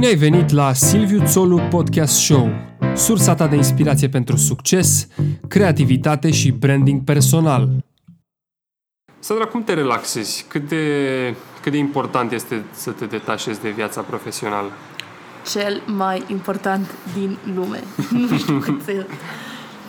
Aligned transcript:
Bine 0.00 0.12
ai 0.12 0.18
venit 0.18 0.50
la 0.50 0.72
Silviu 0.72 1.22
Țolu 1.24 1.58
Podcast 1.70 2.14
Show, 2.14 2.50
sursa 2.94 3.34
ta 3.34 3.46
de 3.46 3.56
inspirație 3.56 4.08
pentru 4.08 4.36
succes, 4.36 5.08
creativitate 5.48 6.30
și 6.30 6.50
branding 6.50 7.04
personal. 7.04 7.68
Sandra, 9.18 9.46
cum 9.46 9.64
te 9.64 9.74
relaxezi? 9.74 10.44
Cât 10.48 10.68
de, 10.68 11.34
cât 11.62 11.72
de 11.72 11.78
important 11.78 12.32
este 12.32 12.64
să 12.72 12.90
te 12.90 13.06
detașezi 13.06 13.60
de 13.60 13.70
viața 13.70 14.00
profesională? 14.00 14.70
Cel 15.50 15.82
mai 15.86 16.22
important 16.26 16.90
din 17.14 17.38
lume. 17.54 17.80
nu 18.30 18.38
știu 18.38 18.58
cât 18.58 18.82
să 18.82 19.06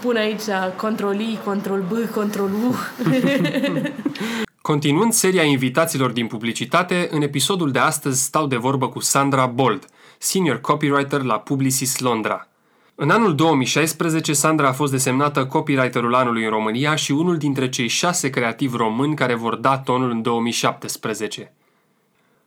pun 0.01 0.15
aici 0.15 0.75
control 0.75 1.19
I, 1.19 1.39
control 1.43 1.83
B, 1.89 2.13
control 2.13 2.49
U. 2.49 2.75
Continuând 4.61 5.13
seria 5.13 5.43
invitațiilor 5.43 6.11
din 6.11 6.27
publicitate, 6.27 7.07
în 7.11 7.21
episodul 7.21 7.71
de 7.71 7.79
astăzi 7.79 8.23
stau 8.23 8.47
de 8.47 8.55
vorbă 8.55 8.89
cu 8.89 8.99
Sandra 8.99 9.45
Bold, 9.45 9.87
senior 10.23 10.61
copywriter 10.61 11.21
la 11.21 11.39
Publicis 11.39 11.99
Londra. 11.99 12.47
În 12.95 13.09
anul 13.09 13.35
2016, 13.35 14.33
Sandra 14.33 14.67
a 14.67 14.71
fost 14.71 14.91
desemnată 14.91 15.45
copywriterul 15.45 16.15
anului 16.15 16.43
în 16.43 16.49
România 16.49 16.95
și 16.95 17.11
unul 17.11 17.37
dintre 17.37 17.69
cei 17.69 17.87
șase 17.87 18.29
creativi 18.29 18.77
români 18.77 19.15
care 19.15 19.33
vor 19.33 19.55
da 19.55 19.77
tonul 19.77 20.09
în 20.09 20.21
2017. 20.21 21.53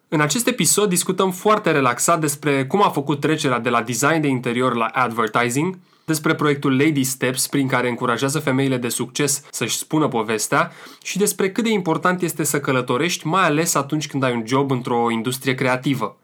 În 0.09 0.21
acest 0.21 0.47
episod 0.47 0.89
discutăm 0.89 1.31
foarte 1.31 1.71
relaxat 1.71 2.21
despre 2.21 2.67
cum 2.67 2.83
a 2.83 2.89
făcut 2.89 3.21
trecerea 3.21 3.59
de 3.59 3.69
la 3.69 3.83
design 3.83 4.21
de 4.21 4.29
interior 4.29 4.75
la 4.75 4.87
advertising, 4.87 5.79
despre 6.05 6.35
proiectul 6.35 6.77
Lady 6.77 7.03
Steps, 7.03 7.47
prin 7.47 7.69
care 7.69 7.89
încurajează 7.89 8.39
femeile 8.39 8.77
de 8.77 8.89
succes 8.89 9.43
să-și 9.51 9.77
spună 9.77 10.09
povestea 10.09 10.73
și 11.03 11.19
despre 11.19 11.51
cât 11.51 11.65
de 11.65 11.71
important 11.71 12.23
este 12.23 12.45
să 12.45 12.61
călătorești, 12.61 13.27
mai 13.27 13.45
ales 13.45 13.75
atunci 13.75 14.07
când 14.07 14.23
ai 14.23 14.33
un 14.33 14.43
job 14.47 14.71
într-o 14.71 15.11
industrie 15.11 15.55
creativă. 15.55 16.17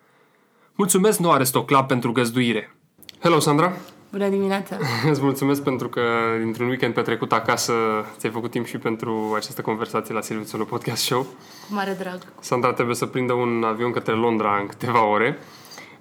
Mulțumesc 0.80 1.18
Noua 1.18 1.34
Aristoclub 1.34 1.86
pentru 1.86 2.12
găzduire! 2.12 2.74
Hello, 3.18 3.38
Sandra! 3.38 3.72
Bună 4.10 4.28
dimineața! 4.28 4.76
Îți 5.10 5.22
mulțumesc 5.22 5.62
pentru 5.62 5.88
că 5.88 6.00
dintr-un 6.38 6.68
weekend 6.68 6.94
petrecut 6.94 7.32
acasă 7.32 7.72
ți-ai 8.16 8.32
făcut 8.32 8.50
timp 8.50 8.66
și 8.66 8.78
pentru 8.78 9.32
această 9.36 9.60
conversație 9.60 10.14
la 10.14 10.20
Silvițul 10.20 10.64
Podcast 10.64 11.02
Show. 11.02 11.22
Cu 11.68 11.74
mare 11.74 11.96
drag! 11.98 12.18
Sandra 12.40 12.72
trebuie 12.72 12.96
să 12.96 13.06
prindă 13.06 13.32
un 13.32 13.64
avion 13.64 13.90
către 13.90 14.12
Londra 14.12 14.58
în 14.60 14.66
câteva 14.66 15.04
ore. 15.04 15.38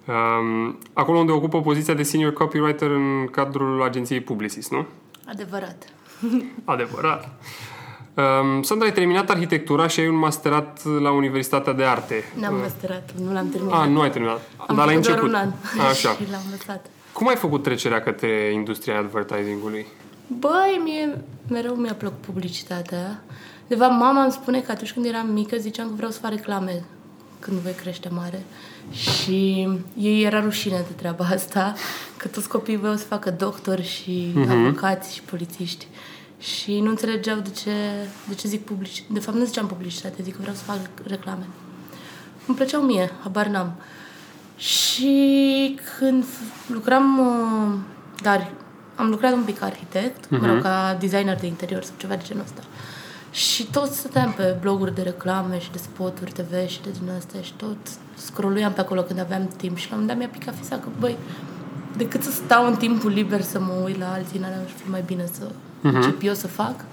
Um, 0.04 0.78
acolo 0.92 1.18
unde 1.18 1.32
ocupă 1.32 1.60
poziția 1.60 1.94
de 1.94 2.02
senior 2.02 2.32
copywriter 2.32 2.90
în 2.90 3.28
cadrul 3.30 3.82
agenției 3.82 4.20
Publicis, 4.20 4.70
nu? 4.70 4.86
Adevărat. 5.26 5.84
Adevărat. 6.64 7.40
Um, 8.14 8.62
Sandra, 8.62 8.86
ai 8.86 8.92
terminat 8.92 9.30
arhitectura 9.30 9.86
și 9.88 10.00
ai 10.00 10.08
un 10.08 10.14
masterat 10.16 10.84
la 11.00 11.10
Universitatea 11.10 11.72
de 11.72 11.84
Arte. 11.84 12.24
N-am 12.40 12.54
uh, 12.54 12.60
masterat, 12.62 13.10
nu 13.24 13.32
l-am 13.32 13.48
terminat. 13.48 13.82
Ah, 13.82 13.88
nu 13.88 14.00
ai 14.00 14.10
terminat. 14.10 14.40
Am 14.56 14.76
dar 14.76 14.86
la 14.86 14.92
început 14.92 15.22
început. 15.22 15.30
doar 15.30 15.44
un 15.44 15.52
an 15.78 15.86
Așa. 15.90 16.10
și 16.12 16.30
l-am 16.30 16.40
lăsat. 16.50 16.86
Cum 17.12 17.28
ai 17.28 17.36
făcut 17.36 17.62
trecerea 17.62 18.02
către 18.02 18.50
industria 18.52 18.98
advertisingului? 18.98 19.86
Băi, 20.38 20.80
mie 20.84 21.18
mereu 21.48 21.74
mi-a 21.74 21.94
plăcut 21.94 22.18
publicitatea. 22.20 23.22
De 23.66 23.74
fapt, 23.74 23.92
mama 23.92 24.22
îmi 24.22 24.32
spune 24.32 24.60
că 24.60 24.70
atunci 24.72 24.92
când 24.92 25.06
eram 25.06 25.28
mică 25.32 25.56
ziceam 25.56 25.88
că 25.88 25.94
vreau 25.96 26.10
să 26.10 26.18
fac 26.18 26.30
reclame 26.30 26.84
când 27.38 27.58
voi 27.58 27.72
crește 27.72 28.08
mare. 28.12 28.42
Și 28.92 29.68
ei 29.98 30.22
era 30.22 30.40
rușine 30.40 30.76
de 30.76 30.92
treaba 30.96 31.24
asta, 31.24 31.74
că 32.16 32.28
toți 32.28 32.48
copiii 32.48 32.76
voiau 32.76 32.96
să 32.96 33.04
facă 33.04 33.30
doctori 33.30 33.82
și 33.84 34.30
Mhm. 34.34 34.50
avocați 34.50 35.14
și 35.14 35.22
polițiști. 35.22 35.86
Și 36.40 36.80
nu 36.80 36.88
înțelegeau 36.88 37.38
de 37.38 37.50
ce, 37.50 37.70
de 38.28 38.34
ce 38.34 38.48
zic 38.48 38.64
publicitate. 38.64 39.12
De 39.12 39.20
fapt, 39.20 39.36
nu 39.36 39.44
ziceam 39.44 39.66
publicitate, 39.66 40.22
zic 40.22 40.34
că 40.34 40.40
vreau 40.40 40.56
să 40.56 40.62
fac 40.62 40.78
reclame. 41.06 41.46
Îmi 42.46 42.56
plăceau 42.56 42.82
mie, 42.82 43.10
habar 43.22 43.46
n-am. 43.46 43.72
Și 44.56 45.78
când 45.98 46.24
lucram, 46.66 47.18
uh, 47.18 47.78
dar 48.22 48.50
am 48.94 49.08
lucrat 49.08 49.32
un 49.32 49.42
pic 49.42 49.58
ca 49.58 49.66
arhitect, 49.66 50.26
uh-huh. 50.26 50.40
mă 50.40 50.46
rog, 50.46 50.62
ca 50.62 50.96
designer 51.00 51.36
de 51.36 51.46
interior 51.46 51.82
sau 51.82 51.94
ceva 51.96 52.14
de 52.14 52.22
genul 52.26 52.42
ăsta. 52.42 52.62
Și 53.30 53.64
tot 53.64 53.90
stăteam 53.92 54.32
pe 54.32 54.56
bloguri 54.60 54.94
de 54.94 55.02
reclame 55.02 55.60
și 55.60 55.70
de 55.70 55.78
spoturi 55.78 56.32
TV 56.32 56.68
și 56.68 56.82
de 56.82 56.90
din 56.90 57.10
astea 57.16 57.40
și 57.40 57.52
tot 57.52 57.76
scrolluiam 58.14 58.72
pe 58.72 58.80
acolo 58.80 59.02
când 59.02 59.20
aveam 59.20 59.48
timp 59.56 59.76
și 59.76 59.90
la 59.90 59.96
un 59.96 60.00
moment 60.00 60.18
dat 60.18 60.28
mi-a 60.28 60.38
picat 60.38 60.58
fisa 60.58 60.76
că, 60.76 60.88
băi, 60.98 61.16
decât 61.96 62.22
să 62.22 62.30
stau 62.30 62.66
în 62.66 62.76
timpul 62.76 63.10
liber 63.10 63.40
să 63.40 63.60
mă 63.60 63.72
uit 63.84 63.98
la 63.98 64.12
alții, 64.12 64.38
n-ar 64.38 64.52
fi 64.82 64.90
mai 64.90 65.02
bine 65.06 65.28
să 65.32 65.48
uh-huh. 65.80 65.94
încep 65.94 66.22
eu 66.22 66.34
să 66.34 66.48
fac. 66.48 66.84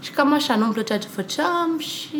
Și 0.00 0.10
cam 0.10 0.32
așa, 0.32 0.56
nu-mi 0.56 0.72
plăcea 0.72 0.98
ce 0.98 1.08
făceam 1.08 1.78
și 1.78 2.16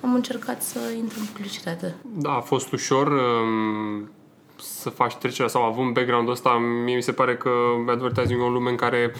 am 0.00 0.14
încercat 0.14 0.62
să 0.62 0.78
intru 0.96 1.18
în 1.20 1.26
publicitate. 1.32 1.94
Da, 2.02 2.30
a 2.30 2.40
fost 2.40 2.72
ușor 2.72 3.06
um, 3.06 4.10
să 4.56 4.90
faci 4.90 5.14
trecerea 5.14 5.48
sau 5.48 5.62
având 5.62 5.94
background-ul 5.94 6.32
ăsta, 6.32 6.50
mie 6.84 6.96
mi 6.96 7.02
se 7.02 7.12
pare 7.12 7.36
că 7.36 7.50
advertising 7.88 8.40
e 8.40 8.44
o 8.44 8.48
lume 8.48 8.70
în 8.70 8.76
care 8.76 9.14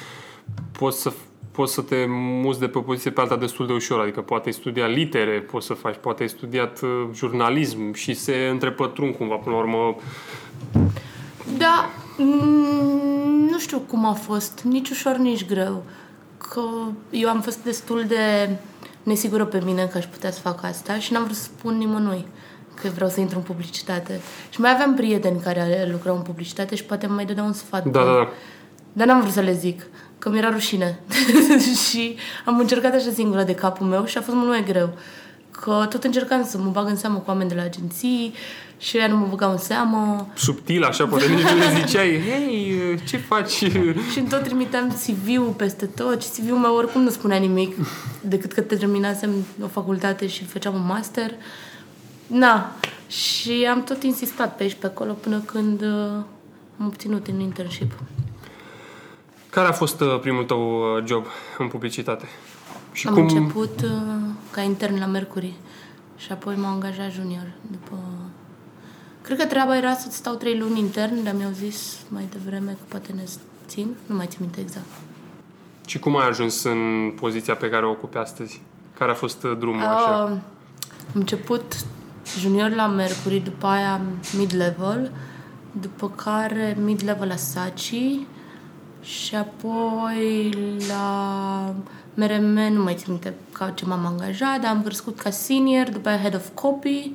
poți 0.73 1.01
să 1.01 1.13
poți 1.55 1.73
să 1.73 1.81
te 1.81 2.05
muți 2.09 2.61
de 2.61 2.69
pe 2.69 2.79
o 2.79 2.81
poziție 2.81 3.11
pe 3.11 3.21
alta 3.21 3.37
destul 3.37 3.67
de 3.67 3.73
ușor, 3.73 4.01
adică 4.01 4.21
poate 4.21 4.47
ai 4.47 4.53
studiat 4.53 4.91
litere, 4.91 5.41
poți 5.41 5.67
să 5.67 5.75
faci, 5.75 5.97
poate 6.01 6.23
ai 6.23 6.29
studiat 6.29 6.81
uh, 6.83 7.09
jurnalism 7.13 7.93
și 7.93 8.15
se 8.15 8.49
întrepătrun 8.51 9.13
cumva 9.13 9.35
până 9.35 9.55
la 9.55 9.61
urmă. 9.61 9.97
Da, 11.59 11.91
mm, 12.19 13.24
nu 13.55 13.61
știu 13.61 13.79
cum 13.79 14.05
a 14.05 14.13
fost, 14.13 14.61
nici 14.61 14.91
ușor, 14.91 15.17
nici 15.17 15.47
greu. 15.47 15.83
Că 16.39 16.61
eu 17.11 17.29
am 17.29 17.41
fost 17.41 17.59
destul 17.59 18.05
de 18.09 18.57
nesigură 19.03 19.45
pe 19.45 19.61
mine 19.65 19.85
că 19.85 19.99
aș 19.99 20.07
putea 20.07 20.31
să 20.31 20.41
fac 20.41 20.63
asta 20.63 20.99
și 20.99 21.13
n-am 21.13 21.25
vrut 21.25 21.37
să 21.37 21.43
spun 21.43 21.77
nimănui 21.77 22.27
că 22.75 22.89
vreau 22.95 23.11
să 23.11 23.21
intru 23.21 23.37
în 23.39 23.45
publicitate. 23.45 24.21
Și 24.51 24.61
mai 24.61 24.71
aveam 24.71 24.95
prieteni 24.95 25.41
care 25.41 25.89
lucrau 25.91 26.17
în 26.17 26.23
publicitate 26.23 26.75
și 26.75 26.85
poate 26.85 27.07
îmi 27.07 27.15
mai 27.15 27.25
dădeau 27.25 27.47
un 27.47 27.53
sfat. 27.53 27.85
Da, 27.87 28.05
da, 28.05 28.13
da. 28.13 28.29
Dar 28.93 29.07
n-am 29.07 29.21
vrut 29.21 29.33
să 29.33 29.41
le 29.41 29.53
zic, 29.53 29.87
că 30.19 30.31
mi-era 30.31 30.51
rușine. 30.51 31.01
și 31.89 32.17
am 32.45 32.59
încercat 32.59 32.95
așa 32.95 33.11
singură 33.15 33.43
de 33.43 33.55
capul 33.55 33.87
meu 33.87 34.05
și 34.05 34.19
a 34.19 34.21
fost 34.21 34.37
mult 34.37 34.49
mai 34.49 34.65
greu. 34.65 34.93
Că 35.51 35.87
tot 35.91 36.05
încercam 36.05 36.45
să 36.45 36.59
mă 36.59 36.71
bag 36.71 36.89
în 36.89 36.97
seamă 36.97 37.19
cu 37.19 37.25
oameni 37.27 37.49
de 37.49 37.55
la 37.55 37.63
agenții 37.63 38.35
și 38.85 38.97
ea 38.97 39.07
nu 39.07 39.17
mă 39.17 39.27
băgau 39.27 39.51
în 39.51 39.59
seamă. 39.59 40.29
Subtil, 40.35 40.85
așa, 40.85 41.07
poate 41.07 41.27
nici 41.27 41.41
nu 41.41 41.59
le 41.59 41.81
ziceai, 41.81 42.21
hei, 42.21 43.01
ce 43.07 43.17
faci? 43.17 43.51
Și 44.13 44.21
tot 44.29 44.43
trimiteam 44.43 44.89
CV-ul 44.89 45.55
peste 45.57 45.87
tot 45.87 46.23
și 46.23 46.29
CV-ul 46.29 46.59
meu 46.59 46.75
oricum 46.75 47.03
nu 47.03 47.11
spunea 47.11 47.39
nimic 47.39 47.77
decât 48.21 48.53
că 48.53 48.61
te 48.61 48.77
terminasem 48.77 49.31
o 49.63 49.67
facultate 49.67 50.27
și 50.27 50.45
făceam 50.45 50.75
un 50.75 50.87
master. 50.87 51.31
Na, 52.27 52.73
și 53.09 53.67
am 53.71 53.85
tot 53.85 54.03
insistat 54.03 54.57
pe 54.57 54.63
aici, 54.63 54.77
pe 54.81 54.87
acolo, 54.87 55.13
până 55.13 55.39
când 55.39 55.83
uh, 55.83 56.23
am 56.79 56.87
obținut 56.87 57.27
un 57.27 57.41
internship. 57.41 57.93
Care 59.51 59.69
a 59.69 59.73
fost 59.73 60.01
uh, 60.01 60.19
primul 60.21 60.45
tău 60.45 60.97
uh, 60.97 61.05
job 61.07 61.27
în 61.59 61.69
publicitate? 61.69 62.25
Și 62.93 63.07
am 63.07 63.15
cum... 63.15 63.23
început 63.23 63.81
uh, 63.83 63.91
ca 64.51 64.61
intern 64.61 64.99
la 64.99 65.07
Mercury 65.07 65.55
și 66.17 66.33
apoi 66.33 66.55
m-am 66.57 66.73
angajat 66.73 67.11
junior 67.11 67.53
după... 67.71 67.99
Cred 69.25 69.39
că 69.39 69.47
treaba 69.47 69.77
era 69.77 69.95
să 69.95 70.11
stau 70.11 70.35
trei 70.35 70.59
luni 70.59 70.79
intern, 70.79 71.23
dar 71.23 71.35
mi-au 71.35 71.51
zis 71.51 71.97
mai 72.09 72.29
devreme 72.33 72.71
că 72.71 72.85
poate 72.89 73.13
ne 73.13 73.23
țin. 73.67 73.95
Nu 74.07 74.15
mai 74.15 74.27
țin 74.27 74.39
minte 74.41 74.61
exact. 74.61 74.87
Și 75.87 75.99
cum 75.99 76.17
ai 76.17 76.29
ajuns 76.29 76.63
în 76.63 77.13
poziția 77.21 77.55
pe 77.55 77.69
care 77.69 77.87
o 77.87 77.91
ocupi 77.91 78.17
astăzi? 78.17 78.61
Care 78.99 79.11
a 79.11 79.15
fost 79.15 79.43
uh, 79.43 79.57
drumul 79.59 79.81
așa? 79.81 80.25
Uh, 80.25 80.31
am 80.31 80.43
început 81.13 81.77
junior 82.39 82.71
la 82.71 82.87
Mercury, 82.87 83.39
după 83.39 83.67
aia 83.67 84.01
mid-level, 84.37 85.13
după 85.81 86.11
care 86.11 86.77
mid-level 86.81 87.29
la 87.29 87.37
Saci 87.37 87.95
și 89.01 89.35
apoi 89.35 90.55
la 90.89 91.75
MRM, 92.15 92.73
nu 92.73 92.83
mai 92.83 92.95
țin 92.95 93.07
minte 93.13 93.35
ca 93.53 93.71
ce 93.71 93.85
m-am 93.87 94.07
angajat, 94.07 94.61
dar 94.61 94.71
am 94.71 94.83
crescut 94.83 95.21
ca 95.21 95.31
senior, 95.31 95.91
după 95.91 96.09
aia 96.09 96.19
head 96.19 96.35
of 96.35 96.49
copy 96.55 97.13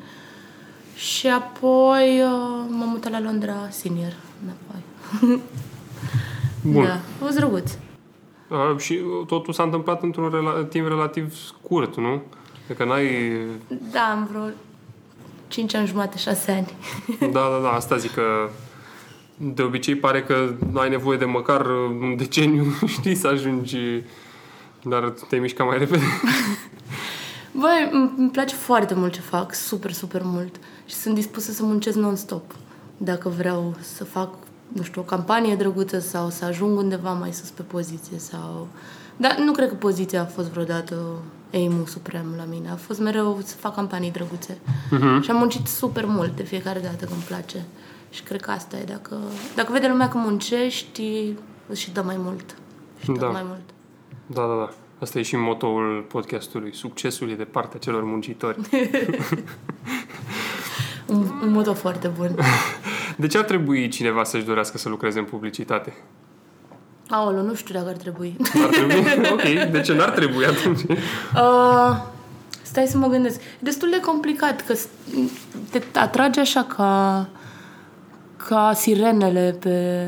și 1.00 1.28
apoi 1.28 2.22
uh, 2.22 2.66
m-am 2.70 2.90
mutat 2.90 3.12
la 3.12 3.22
Londra 3.22 3.68
senior 3.70 4.14
înapoi. 4.44 4.84
Bun. 6.74 6.84
Da, 6.84 6.94
a 6.94 7.00
fost 7.20 7.36
drăguț. 7.36 7.72
Uh, 8.48 8.78
și 8.78 8.94
uh, 8.94 9.26
totul 9.28 9.54
s-a 9.54 9.64
întâmplat 9.64 10.04
într-un 10.04 10.30
rela- 10.30 10.68
timp 10.70 10.88
relativ 10.88 11.34
scurt, 11.36 11.98
nu? 11.98 12.22
Adică 12.66 12.86
n-ai... 12.86 13.08
Da, 13.92 14.02
am 14.02 14.28
vreo 14.32 14.44
5 15.48 15.74
ani 15.74 15.88
jumate, 15.88 16.18
6 16.18 16.52
ani. 16.52 16.74
Da, 17.34 17.40
da, 17.40 17.60
da, 17.62 17.70
asta 17.70 17.98
zic 17.98 18.14
că 18.14 18.50
de 19.38 19.62
obicei 19.62 19.96
pare 19.96 20.24
că 20.24 20.54
nu 20.72 20.80
ai 20.80 20.90
nevoie 20.90 21.18
de 21.18 21.26
măcar 21.26 21.66
uh, 21.66 21.98
un 22.02 22.16
deceniu, 22.18 22.66
știi, 22.98 23.16
să 23.16 23.28
ajungi, 23.28 24.04
dar 24.84 25.14
te-ai 25.30 25.42
mișcat 25.42 25.68
mai 25.68 25.78
repede. 25.78 26.04
Băi, 27.52 27.90
îmi 27.92 28.12
îmi 28.18 28.30
place 28.30 28.56
foarte 28.56 28.94
mult 28.94 29.14
ce 29.14 29.20
fac, 29.20 29.54
super, 29.54 29.92
super 29.92 30.22
mult. 30.24 30.56
Și 30.90 30.96
sunt 30.96 31.16
dispusă 31.16 31.52
să 31.52 31.64
muncesc 31.64 31.98
non-stop. 31.98 32.56
Dacă 32.98 33.30
vreau 33.30 33.76
să 33.82 34.04
fac, 34.04 34.30
nu 34.68 34.84
știu, 34.84 35.02
o 35.02 35.04
campanie 35.04 35.56
drăguță 35.56 36.00
sau 36.00 36.30
să 36.30 36.46
ajung 36.46 36.78
undeva 36.78 37.14
mai 37.14 37.34
sus 37.34 37.50
pe 37.50 37.62
poziție 37.62 38.18
sau 38.18 38.68
Dar 39.18 39.38
nu 39.38 39.52
cred 39.52 39.70
că 39.70 39.76
poziția 39.76 40.22
a 40.22 40.26
fost 40.26 40.48
vreodată 40.50 40.96
aimul 41.54 41.86
suprem 41.86 42.26
la 42.38 42.44
mine. 42.50 42.70
A 42.70 42.76
fost 42.76 43.00
mereu 43.00 43.40
să 43.44 43.56
fac 43.56 43.76
campanii 43.76 44.12
drăguțe. 44.12 44.58
Mhm. 44.92 45.22
Și 45.22 45.32
am 45.32 45.38
muncit 45.38 45.68
super 45.68 46.06
mult 46.06 46.36
de 46.36 46.44
fiecare 46.44 46.80
dată 46.80 47.06
când 47.06 47.12
îmi 47.12 47.24
place. 47.28 47.66
Și 48.10 48.24
cred 48.24 48.42
că 48.42 48.52
asta 48.52 48.78
e. 48.78 48.84
Dacă, 48.84 49.18
dacă 49.56 49.72
vede 49.72 49.88
lumea 49.88 50.10
că 50.10 50.18
muncești, 50.18 51.34
îți 51.68 51.82
și 51.82 51.92
dă 51.92 52.02
mai 52.02 52.18
mult. 52.20 52.56
Și 53.02 53.12
Da. 53.12 53.14
tot 53.20 53.32
mai 53.32 53.44
mult. 53.46 53.70
Da, 54.26 54.42
da, 54.42 54.56
da. 54.56 54.70
Asta 55.00 55.20
e 55.20 55.22
și 55.22 55.36
motoul 55.36 56.06
podcastului. 56.08 56.76
Succesul 56.76 57.30
e 57.30 57.36
de 57.36 57.44
partea 57.44 57.80
celor 57.80 58.04
muncitori. 58.04 58.58
Un, 61.50 61.56
un 61.56 61.58
moto 61.58 61.74
foarte 61.74 62.08
bun. 62.08 62.36
De 63.18 63.28
ce 63.28 63.38
ar 63.38 63.44
trebui 63.44 63.88
cineva 63.88 64.24
să-și 64.24 64.44
dorească 64.46 64.78
să 64.78 64.90
lucreze 64.90 65.20
în 65.20 65.26
publicitate? 65.26 65.94
Aolo, 67.10 67.42
nu 67.42 67.54
știu 67.56 67.74
dacă 67.74 67.88
ar 67.90 67.96
trebui. 67.96 68.36
Ar 68.64 68.70
trebui? 68.70 69.04
ok, 69.34 69.72
de 69.72 69.82
ce 69.82 69.94
n-ar 69.94 70.10
trebui 70.10 70.46
atunci? 70.46 70.80
Uh, 71.36 71.98
stai 72.62 72.86
să 72.88 72.98
mă 72.98 73.08
gândesc. 73.08 73.42
E 73.42 73.44
destul 73.60 73.90
de 73.90 74.00
complicat, 74.00 74.66
că 74.66 74.74
s- 74.74 74.88
te 75.70 75.82
atrage 76.00 76.40
așa 76.40 76.64
ca, 76.76 77.28
ca 78.48 78.72
sirenele 78.76 79.56
pe, 79.60 80.06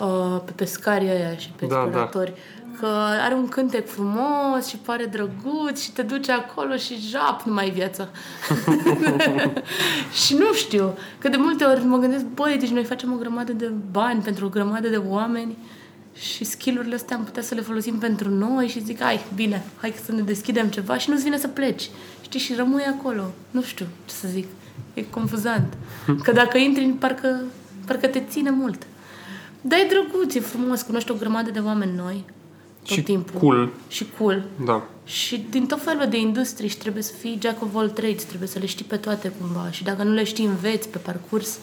uh, 0.00 0.40
pe 0.44 0.52
pescarii 0.54 1.08
aia 1.08 1.36
și 1.36 1.48
pe 1.56 1.66
Da, 1.66 1.74
exploratori. 1.82 2.32
Că 2.78 2.86
are 3.20 3.34
un 3.34 3.48
cântec 3.48 3.88
frumos 3.88 4.66
și 4.66 4.76
pare 4.76 5.04
drăguț 5.04 5.80
și 5.80 5.92
te 5.92 6.02
duce 6.02 6.32
acolo 6.32 6.76
și 6.76 7.08
jap, 7.08 7.42
nu 7.42 7.52
mai 7.52 7.68
e 7.68 7.70
viața. 7.70 8.08
și 10.24 10.34
nu 10.34 10.52
știu, 10.52 10.94
că 11.18 11.28
de 11.28 11.36
multe 11.36 11.64
ori 11.64 11.84
mă 11.84 11.98
gândesc, 11.98 12.24
băi, 12.24 12.56
deci 12.58 12.68
noi 12.68 12.84
facem 12.84 13.12
o 13.12 13.16
grămadă 13.16 13.52
de 13.52 13.72
bani 13.90 14.22
pentru 14.22 14.46
o 14.46 14.48
grămadă 14.48 14.88
de 14.88 14.96
oameni 14.96 15.56
și 16.14 16.44
skillurile 16.44 16.94
astea 16.94 17.16
am 17.16 17.24
putea 17.24 17.42
să 17.42 17.54
le 17.54 17.60
folosim 17.60 17.98
pentru 17.98 18.30
noi 18.30 18.68
și 18.68 18.84
zic, 18.84 19.00
hai, 19.00 19.20
bine, 19.34 19.64
hai 19.80 19.94
să 20.04 20.12
ne 20.12 20.20
deschidem 20.20 20.68
ceva 20.68 20.98
și 20.98 21.10
nu-ți 21.10 21.22
vine 21.22 21.38
să 21.38 21.48
pleci. 21.48 21.90
Știi, 22.22 22.40
și 22.40 22.54
rămâi 22.54 22.84
acolo. 22.84 23.30
Nu 23.50 23.62
știu 23.62 23.86
ce 24.04 24.14
să 24.14 24.28
zic. 24.28 24.46
E 24.94 25.04
confuzant. 25.10 25.72
Că 26.22 26.32
dacă 26.32 26.58
intri, 26.58 26.84
parcă, 26.84 27.40
parcă 27.86 28.06
te 28.06 28.22
ține 28.28 28.50
mult. 28.50 28.86
Dar 29.60 29.78
e 29.78 29.88
drăguț, 29.88 30.34
e 30.34 30.40
frumos, 30.40 30.82
cunoști 30.82 31.10
o 31.10 31.14
grămadă 31.14 31.50
de 31.50 31.58
oameni 31.58 31.96
noi 31.96 32.24
tot 32.84 32.96
Și 32.96 33.02
timpul. 33.02 33.40
cool. 33.40 33.72
Și 33.88 34.06
cool. 34.18 34.44
Da. 34.64 34.82
Și 35.04 35.46
din 35.50 35.66
tot 35.66 35.82
felul 35.82 36.06
de 36.08 36.16
industrii 36.18 36.68
și 36.68 36.76
trebuie 36.78 37.02
să 37.02 37.12
fii 37.12 37.38
jack 37.42 37.62
of 37.62 37.74
all 37.76 37.90
trades, 37.90 38.24
trebuie 38.24 38.48
să 38.48 38.58
le 38.58 38.66
știi 38.66 38.84
pe 38.84 38.96
toate 38.96 39.32
cumva 39.40 39.70
și 39.70 39.84
dacă 39.84 40.02
nu 40.02 40.12
le 40.12 40.24
știi, 40.24 40.44
înveți 40.44 40.88
pe 40.88 40.98
parcurs. 40.98 41.58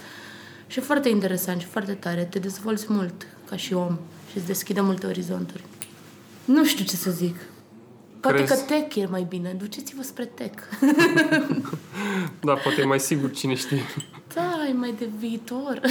Și 0.68 0.80
e 0.80 0.82
foarte 0.82 1.10
interesant 1.10 1.62
și 1.62 1.68
foarte 1.68 1.92
tare, 1.94 2.24
te 2.24 2.40
dezvolți 2.40 2.86
mult 2.88 3.28
ca 3.50 3.56
și 3.56 3.74
om 3.74 3.98
și 4.32 4.38
îți 4.38 4.46
deschide 4.46 4.82
multe 4.82 5.06
orizonturi. 5.08 5.64
Nu 6.46 6.66
știu 6.66 6.86
ce 6.86 6.96
să 6.96 7.12
zic. 7.12 7.36
Poate 8.20 8.44
Crezi? 8.44 8.66
că 8.66 8.74
tech 8.74 8.96
e 8.96 9.06
mai 9.10 9.26
bine. 9.30 9.56
Duceți-vă 9.58 10.02
spre 10.04 10.26
tech. 10.26 10.64
Da, 12.40 12.54
poate 12.54 12.82
e 12.82 12.86
mai 12.86 13.00
sigur 13.00 13.32
cine 13.32 13.54
știe. 13.56 13.82
Da, 14.34 14.66
e 14.70 14.74
mai 14.74 14.94
de 15.00 15.10
viitor. 15.20 15.82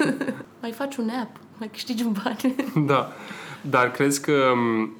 mai 0.62 0.70
faci 0.70 0.96
un 0.96 1.10
app, 1.22 1.36
mai 1.58 1.68
câștigi 1.72 2.02
un 2.04 2.12
bani. 2.24 2.54
Da. 2.86 3.12
Dar 3.70 3.90
crezi 3.90 4.20
că, 4.20 4.52
m, 4.54 4.96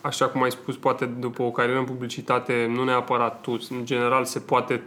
așa 0.00 0.26
cum 0.26 0.42
ai 0.42 0.50
spus, 0.50 0.76
poate 0.76 1.04
după 1.04 1.42
o 1.42 1.50
carieră 1.50 1.78
în 1.78 1.84
publicitate, 1.84 2.70
nu 2.74 2.84
neapărat 2.84 3.40
tu, 3.40 3.58
în 3.70 3.84
general 3.84 4.24
se 4.24 4.38
poate 4.38 4.82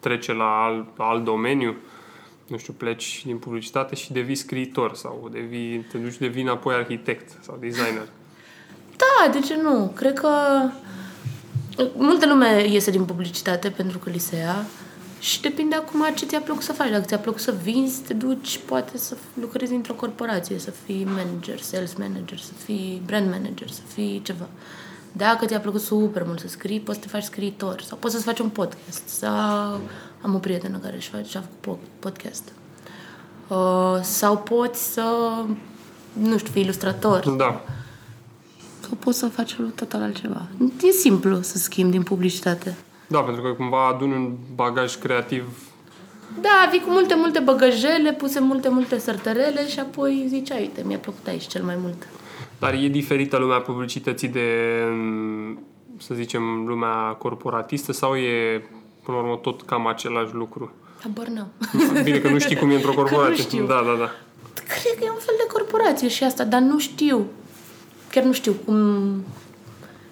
trece 0.00 0.32
la 0.32 0.64
alt, 0.64 0.86
la 0.96 1.04
alt 1.04 1.24
domeniu? 1.24 1.76
Nu 2.46 2.56
știu, 2.56 2.72
pleci 2.72 3.22
din 3.24 3.38
publicitate 3.38 3.94
și 3.94 4.12
devii 4.12 4.34
scriitor 4.34 4.94
sau 4.94 5.28
devii, 5.32 5.78
te 5.78 5.98
duci 5.98 6.16
devii 6.16 6.42
înapoi 6.42 6.74
arhitect 6.74 7.38
sau 7.40 7.56
designer. 7.60 8.08
Da, 8.96 9.32
de 9.32 9.38
ce 9.38 9.56
nu? 9.56 9.92
Cred 9.96 10.18
că 10.18 10.28
multă 11.96 12.26
lume 12.26 12.66
iese 12.68 12.90
din 12.90 13.04
publicitate 13.04 13.70
pentru 13.70 13.98
că 13.98 14.10
li 14.10 14.18
se 14.18 14.36
ia 14.36 14.66
și 15.20 15.40
depinde 15.40 15.74
acum 15.76 16.04
ce 16.14 16.26
ți-a 16.26 16.40
plăcut 16.40 16.62
să 16.62 16.72
faci. 16.72 16.90
Dacă 16.90 17.04
ți-a 17.04 17.18
plăcut 17.18 17.40
să 17.40 17.54
vinzi, 17.62 18.00
te 18.00 18.14
duci 18.14 18.60
poate 18.66 18.98
să 18.98 19.16
lucrezi 19.40 19.72
într-o 19.72 19.94
corporație, 19.94 20.58
să 20.58 20.70
fii 20.84 21.04
manager, 21.04 21.60
sales 21.60 21.94
manager, 21.94 22.38
să 22.38 22.52
fii 22.64 23.02
brand 23.06 23.30
manager, 23.30 23.70
să 23.70 23.80
fii 23.94 24.20
ceva. 24.24 24.48
Dacă 25.12 25.46
ți-a 25.46 25.60
plăcut 25.60 25.80
super 25.80 26.22
mult 26.26 26.40
să 26.40 26.48
scrii, 26.48 26.80
poți 26.80 26.98
să 26.98 27.04
te 27.04 27.10
faci 27.10 27.22
scriitor 27.22 27.80
sau 27.82 27.96
poți 27.98 28.12
să-ți 28.14 28.26
faci 28.26 28.38
un 28.38 28.48
podcast. 28.48 29.08
Sau 29.08 29.80
am 30.22 30.34
o 30.34 30.38
prietenă 30.38 30.78
care 30.78 30.96
își 30.96 31.08
face, 31.08 31.28
și-a 31.28 31.40
făcut 31.60 31.78
po- 31.78 31.88
podcast. 31.98 32.52
Uh, 33.48 33.98
sau 34.02 34.38
poți 34.38 34.92
să, 34.92 35.04
nu 36.12 36.38
știu, 36.38 36.52
fii 36.52 36.62
ilustrator 36.62 37.28
Da. 37.30 37.64
sau 38.80 38.90
poți 38.98 39.18
să 39.18 39.26
faci 39.26 39.56
total 39.74 40.02
altceva. 40.02 40.46
E 40.82 40.90
simplu 40.90 41.40
să 41.42 41.58
schimbi 41.58 41.92
din 41.92 42.02
publicitate. 42.02 42.76
Da, 43.10 43.18
pentru 43.20 43.42
că 43.42 43.48
cumva 43.48 43.86
adun 43.88 44.10
un 44.10 44.32
bagaj 44.54 44.96
creativ 44.96 45.44
Da, 46.40 46.68
vii 46.70 46.80
cu 46.80 46.90
multe, 46.90 47.14
multe 47.14 47.38
băgăjele, 47.38 48.12
puse 48.12 48.40
multe, 48.40 48.68
multe 48.68 48.98
sărtărele 48.98 49.68
și 49.68 49.80
apoi 49.80 50.24
zici, 50.28 50.50
"Ai, 50.50 50.60
uite, 50.60 50.82
mi-a 50.86 50.98
plăcut 50.98 51.26
aici 51.26 51.46
cel 51.46 51.62
mai 51.62 51.76
mult. 51.82 52.08
Dar 52.58 52.74
e 52.74 52.88
diferită 52.88 53.36
lumea 53.36 53.58
publicității 53.60 54.28
de, 54.28 54.48
să 55.98 56.14
zicem, 56.14 56.42
lumea 56.66 56.94
corporatistă 57.18 57.92
sau 57.92 58.14
e, 58.16 58.58
până 59.04 59.16
la 59.16 59.22
urmă, 59.22 59.36
tot 59.36 59.62
cam 59.62 59.86
același 59.86 60.34
lucru? 60.34 60.72
Habar 61.02 61.26
n-am. 61.26 61.48
Bine 62.04 62.18
că 62.18 62.28
nu 62.28 62.38
știi 62.38 62.56
cum 62.56 62.70
e 62.70 62.74
într-o 62.74 62.92
corporație. 62.92 63.42
știu. 63.42 63.66
Da, 63.66 63.74
da, 63.86 63.94
da. 63.98 64.10
Cred 64.54 64.94
că 64.98 65.04
e 65.04 65.10
un 65.10 65.18
fel 65.20 65.34
de 65.38 65.46
corporație 65.52 66.08
și 66.08 66.24
asta, 66.24 66.44
dar 66.44 66.60
nu 66.60 66.78
știu. 66.78 67.26
Chiar 68.10 68.24
nu 68.24 68.32
știu 68.32 68.52
cum... 68.64 68.76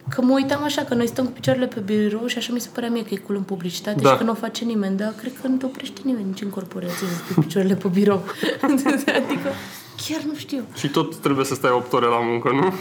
Că 0.08 0.22
mă 0.22 0.32
uitam 0.32 0.62
așa, 0.62 0.82
că 0.82 0.94
noi 0.94 1.06
stăm 1.06 1.24
cu 1.24 1.30
picioarele 1.30 1.66
pe 1.66 1.80
birou 1.80 2.26
și 2.26 2.38
așa 2.38 2.52
mi 2.52 2.60
se 2.60 2.68
părea 2.72 2.88
mie 2.90 3.02
că 3.04 3.14
e 3.14 3.16
cool 3.16 3.38
în 3.38 3.44
publicitate 3.44 4.00
Da. 4.00 4.10
și 4.10 4.16
că 4.16 4.22
nu 4.24 4.30
o 4.30 4.34
face 4.34 4.64
nimeni, 4.64 4.96
dar 4.96 5.12
cred 5.20 5.32
că 5.40 5.46
nu 5.46 5.56
te 5.56 5.66
oprește 5.66 6.00
nimeni 6.04 6.24
nici 6.26 6.40
în 6.42 6.48
corporație 6.50 7.06
să 7.06 7.14
stai 7.14 7.34
cu 7.34 7.40
picioarele 7.40 7.74
pe 7.74 7.88
birou. 7.88 8.24
adică 8.62 9.48
chiar 10.06 10.20
nu 10.26 10.34
știu. 10.34 10.64
Și 10.74 10.88
tot 10.88 11.16
trebuie 11.16 11.44
să 11.44 11.54
stai 11.54 11.70
8 11.70 11.92
ore 11.92 12.06
la 12.06 12.20
muncă, 12.20 12.50
nu? 12.52 12.72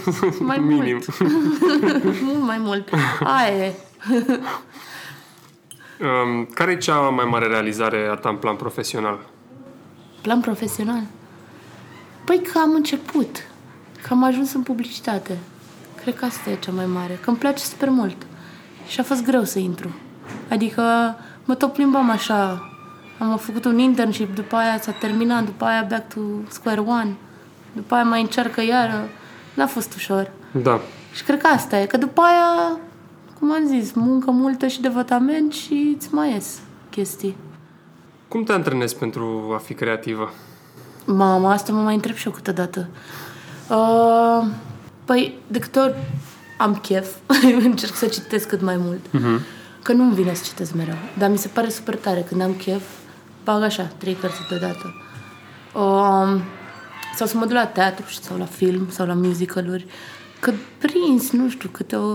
Mai 0.44 0.58
Minim. 0.58 1.02
mult. 1.18 1.18
Mult 2.32 2.42
mai 2.46 2.58
mult. 2.60 2.88
Aia 3.24 3.64
e. 3.66 3.74
Um, 6.00 6.44
care 6.54 6.70
e 6.72 6.76
cea 6.76 6.98
mai 6.98 7.24
mare 7.24 7.46
realizare 7.46 8.08
a 8.10 8.14
ta 8.14 8.28
în 8.28 8.36
plan 8.36 8.56
profesional? 8.56 9.18
Plan 10.22 10.40
profesional? 10.40 11.02
Păi 12.24 12.42
că 12.52 12.58
am 12.58 12.74
început. 12.74 13.36
Că 14.02 14.08
am 14.10 14.24
ajuns 14.24 14.52
în 14.52 14.62
publicitate. 14.62 15.38
Cred 16.08 16.20
că 16.20 16.26
asta 16.26 16.50
e 16.50 16.54
cea 16.54 16.72
mai 16.72 16.86
mare. 16.86 17.18
Că 17.22 17.28
îmi 17.28 17.38
place 17.38 17.64
super 17.64 17.88
mult. 17.88 18.16
Și 18.86 19.00
a 19.00 19.02
fost 19.02 19.24
greu 19.24 19.44
să 19.44 19.58
intru. 19.58 19.94
Adică 20.50 20.82
mă 21.44 21.54
tot 21.54 21.72
plimbam 21.72 22.10
așa. 22.10 22.70
Am 23.18 23.36
făcut 23.36 23.64
un 23.64 23.78
internship, 23.78 24.34
după 24.34 24.56
aia 24.56 24.80
s-a 24.80 24.92
terminat, 24.92 25.44
după 25.44 25.64
aia 25.64 25.86
back 25.88 26.14
to 26.14 26.20
square 26.48 26.80
one. 26.80 27.16
După 27.72 27.94
aia 27.94 28.04
mai 28.04 28.20
încearcă 28.20 28.62
iară. 28.62 29.08
N-a 29.54 29.66
fost 29.66 29.94
ușor. 29.94 30.30
Da. 30.62 30.80
Și 31.14 31.24
cred 31.24 31.40
că 31.40 31.46
asta 31.46 31.80
e. 31.80 31.86
Că 31.86 31.96
după 31.96 32.20
aia, 32.20 32.78
cum 33.38 33.52
am 33.52 33.66
zis, 33.66 33.92
muncă 33.92 34.30
multă 34.30 34.66
și 34.66 34.80
devotament 34.80 35.52
și 35.52 35.94
îți 35.96 36.14
mai 36.14 36.32
ies 36.32 36.58
chestii. 36.90 37.36
Cum 38.28 38.44
te 38.44 38.52
antrenezi 38.52 38.96
pentru 38.96 39.52
a 39.54 39.58
fi 39.58 39.74
creativă? 39.74 40.32
Mama, 41.04 41.52
asta 41.52 41.72
mă 41.72 41.80
mai 41.80 41.94
întreb 41.94 42.14
și 42.14 42.26
eu 42.26 42.32
câteodată. 42.32 42.88
Uh, 43.70 44.46
păi, 45.08 45.38
de 45.46 45.58
câte 45.58 45.78
ori 45.78 45.94
am 46.58 46.74
chef, 46.76 47.14
încerc 47.70 47.94
să 47.94 48.06
citesc 48.06 48.48
cât 48.48 48.60
mai 48.60 48.76
mult. 48.76 49.06
Uh-huh. 49.06 49.42
Că 49.82 49.92
nu-mi 49.92 50.14
vine 50.14 50.34
să 50.34 50.42
citesc 50.46 50.74
mereu. 50.74 50.94
Dar 51.18 51.30
mi 51.30 51.38
se 51.38 51.48
pare 51.48 51.68
super 51.68 51.96
tare. 51.96 52.24
Când 52.28 52.40
am 52.40 52.52
chef, 52.54 52.82
bag 53.44 53.62
așa, 53.62 53.82
trei 53.96 54.14
cărți 54.20 54.36
deodată. 54.48 54.94
Uh, 55.74 56.40
sau 57.14 57.26
să 57.26 57.36
mă 57.36 57.44
duc 57.44 57.52
la 57.52 57.66
teatru 57.66 58.04
sau 58.22 58.38
la 58.38 58.44
film 58.44 58.86
sau 58.90 59.06
la 59.06 59.12
musicaluri. 59.14 59.86
Că 60.40 60.52
prins, 60.78 61.30
nu 61.30 61.48
știu, 61.48 61.68
câte 61.68 61.96
o, 61.96 62.14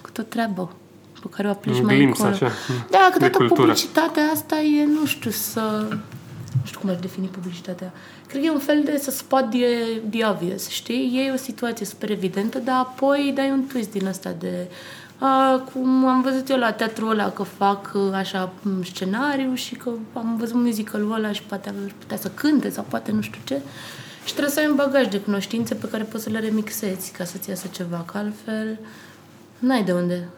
câte 0.00 0.20
o 0.20 0.24
treabă 0.24 0.72
pe 1.20 1.26
care 1.30 1.48
o 1.48 1.50
aplici 1.50 1.78
Un 1.78 1.84
mai 1.84 1.96
glimpse, 1.96 2.22
încolo. 2.22 2.46
așa, 2.46 2.54
Da, 2.90 3.08
că 3.12 3.18
de 3.18 3.28
toată 3.28 3.36
cultură. 3.36 3.60
publicitatea 3.60 4.22
asta 4.32 4.60
e, 4.60 4.84
nu 4.84 5.06
știu, 5.06 5.30
să... 5.30 5.88
Nu 6.52 6.64
știu 6.64 6.80
cum 6.80 6.90
aș 6.90 6.96
defini 6.98 7.26
publicitatea. 7.26 7.92
Cred 8.26 8.40
că 8.40 8.46
e 8.46 8.50
un 8.50 8.58
fel 8.58 8.82
de 8.84 8.98
să 8.98 9.10
spot 9.10 9.50
the, 9.50 9.66
the 10.10 10.26
obvious, 10.26 10.68
știi? 10.68 11.26
E 11.26 11.32
o 11.32 11.36
situație 11.36 11.86
super 11.86 12.10
evidentă, 12.10 12.58
dar 12.58 12.76
apoi 12.76 13.32
dai 13.34 13.50
un 13.50 13.64
twist 13.66 13.90
din 13.90 14.06
asta 14.06 14.34
de... 14.38 14.68
A, 15.18 15.62
cum 15.72 16.06
am 16.06 16.22
văzut 16.22 16.48
eu 16.48 16.58
la 16.58 16.72
teatrul 16.72 17.10
ăla 17.10 17.30
că 17.30 17.42
fac 17.42 17.90
uh, 17.94 18.12
așa 18.12 18.52
m, 18.62 18.82
scenariu 18.82 19.54
și 19.54 19.74
că 19.74 19.90
am 20.12 20.36
văzut 20.38 20.54
musicalul 20.54 21.12
ăla 21.12 21.32
și 21.32 21.42
poate 21.42 21.68
ar 21.68 21.74
putea 21.98 22.16
să 22.16 22.30
cânte 22.34 22.70
sau 22.70 22.86
poate 22.88 23.12
nu 23.12 23.20
știu 23.20 23.40
ce. 23.44 23.60
Și 24.24 24.32
trebuie 24.32 24.54
să 24.54 24.60
ai 24.60 24.68
un 24.68 24.74
bagaj 24.74 25.08
de 25.08 25.20
cunoștințe 25.20 25.74
pe 25.74 25.88
care 25.88 26.02
poți 26.02 26.22
să 26.22 26.30
le 26.30 26.38
remixezi 26.38 27.12
ca 27.12 27.24
să-ți 27.24 27.48
iasă 27.48 27.66
ceva, 27.72 28.04
că 28.06 28.18
altfel 28.18 28.78
n-ai 29.58 29.84
de 29.84 29.92
unde. 29.92 30.28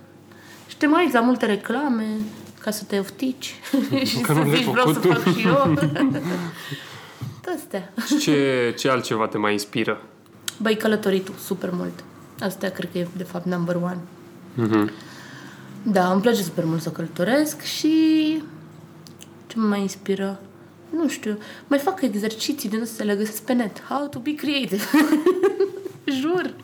Și 0.67 0.77
te 0.77 0.87
mai 0.87 1.03
uiți 1.03 1.15
la 1.15 1.21
multe 1.21 1.47
reclame 1.47 2.07
ca 2.52 2.52
să 2.71 2.85
te 2.85 2.99
oftici 2.99 3.55
și 4.05 4.17
Că 4.21 4.33
să 4.33 4.39
nu 4.39 4.45
le-ai 4.45 4.57
zici 4.57 4.65
vreau 4.67 4.93
să 4.93 4.99
făcut 4.99 5.17
tu." 5.23 5.23
fac 5.23 5.37
și 5.37 5.47
eu. 5.47 5.75
Astea. 7.57 7.93
Și 8.07 8.19
ce, 8.19 8.75
ce 8.79 8.89
altceva 8.89 9.27
te 9.27 9.39
mai 9.39 9.53
inspiră? 9.53 10.03
Băi, 10.61 10.77
călătoritul, 10.77 11.35
super 11.45 11.71
mult. 11.73 12.05
Asta 12.41 12.69
cred 12.69 12.91
că 12.93 12.99
e, 12.99 13.07
de 13.17 13.23
fapt, 13.23 13.47
number 13.47 13.77
one. 13.77 13.99
Mhm. 14.55 14.91
Da, 15.83 16.13
îmi 16.13 16.21
place 16.21 16.43
super 16.43 16.65
mult 16.65 16.83
să 16.83 16.91
călătoresc 16.91 17.63
și 17.63 17.93
ce 19.47 19.59
mă 19.59 19.67
mai 19.67 19.81
inspiră? 19.81 20.41
Nu 20.97 21.09
știu, 21.09 21.39
mai 21.67 21.79
fac 21.79 22.03
exerciții 22.03 22.69
din 22.69 22.81
astea, 22.83 23.05
le 23.05 23.15
găsesc 23.15 23.43
pe 23.43 23.53
net. 23.53 23.83
How 23.89 24.07
to 24.07 24.19
be 24.19 24.35
creative. 24.35 24.83
Jur. 26.21 26.55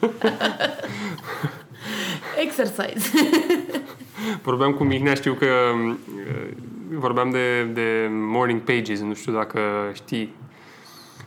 Exercise. 2.41 3.11
Vorbeam 4.43 4.73
cu 4.73 4.85
Mihnea, 4.85 5.15
știu 5.15 5.33
că 5.33 5.47
uh, 5.87 5.95
vorbeam 6.93 7.31
de, 7.31 7.63
de 7.63 8.09
Morning 8.11 8.61
Pages, 8.61 9.01
nu 9.01 9.15
știu 9.15 9.33
dacă 9.33 9.61
știi. 9.93 10.35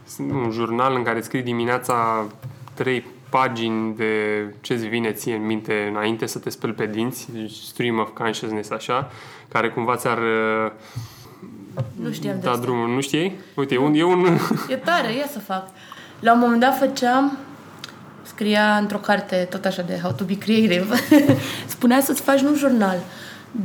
Sunt 0.06 0.32
un 0.32 0.52
jurnal 0.52 0.96
în 0.96 1.04
care 1.04 1.22
scrii 1.22 1.42
dimineața 1.42 2.28
trei 2.74 3.06
pagini 3.30 3.96
de 3.96 4.46
ce-ți 4.62 4.88
vine 4.88 5.12
ție 5.12 5.36
în 5.36 5.46
minte 5.46 5.88
înainte 5.90 6.26
să 6.26 6.40
te 6.40 6.50
speli 6.50 6.74
pe 6.74 6.86
dinți, 6.86 7.32
deci 7.32 7.52
stream 7.52 8.00
of 8.00 8.10
consciousness, 8.14 8.70
așa, 8.70 9.12
care 9.48 9.70
cumva 9.70 9.96
ți-ar 9.96 10.18
uh, 10.18 10.72
nu 11.96 12.12
știam 12.12 12.36
de 12.36 12.42
da 12.46 12.50
asta. 12.50 12.62
drumul. 12.62 12.88
Nu 12.88 13.02
știi? 13.02 13.36
Uite, 13.56 13.74
e 13.74 13.78
un, 13.78 13.94
e 13.94 14.04
un... 14.04 14.38
E 14.70 14.76
tare, 14.76 15.14
ia 15.14 15.28
să 15.32 15.40
fac. 15.40 15.68
La 16.20 16.34
un 16.34 16.40
moment 16.40 16.60
dat 16.60 16.78
făceam, 16.78 17.38
scria 18.42 18.78
într-o 18.78 18.98
carte 18.98 19.48
tot 19.50 19.66
așa 19.66 19.82
de 19.82 20.00
How 20.02 20.12
to 20.12 20.24
be 20.24 20.38
creative, 20.38 20.86
spunea 21.76 22.02
să-ți 22.02 22.22
faci 22.22 22.40
nu 22.40 22.50
un 22.50 22.56
jurnal, 22.56 22.98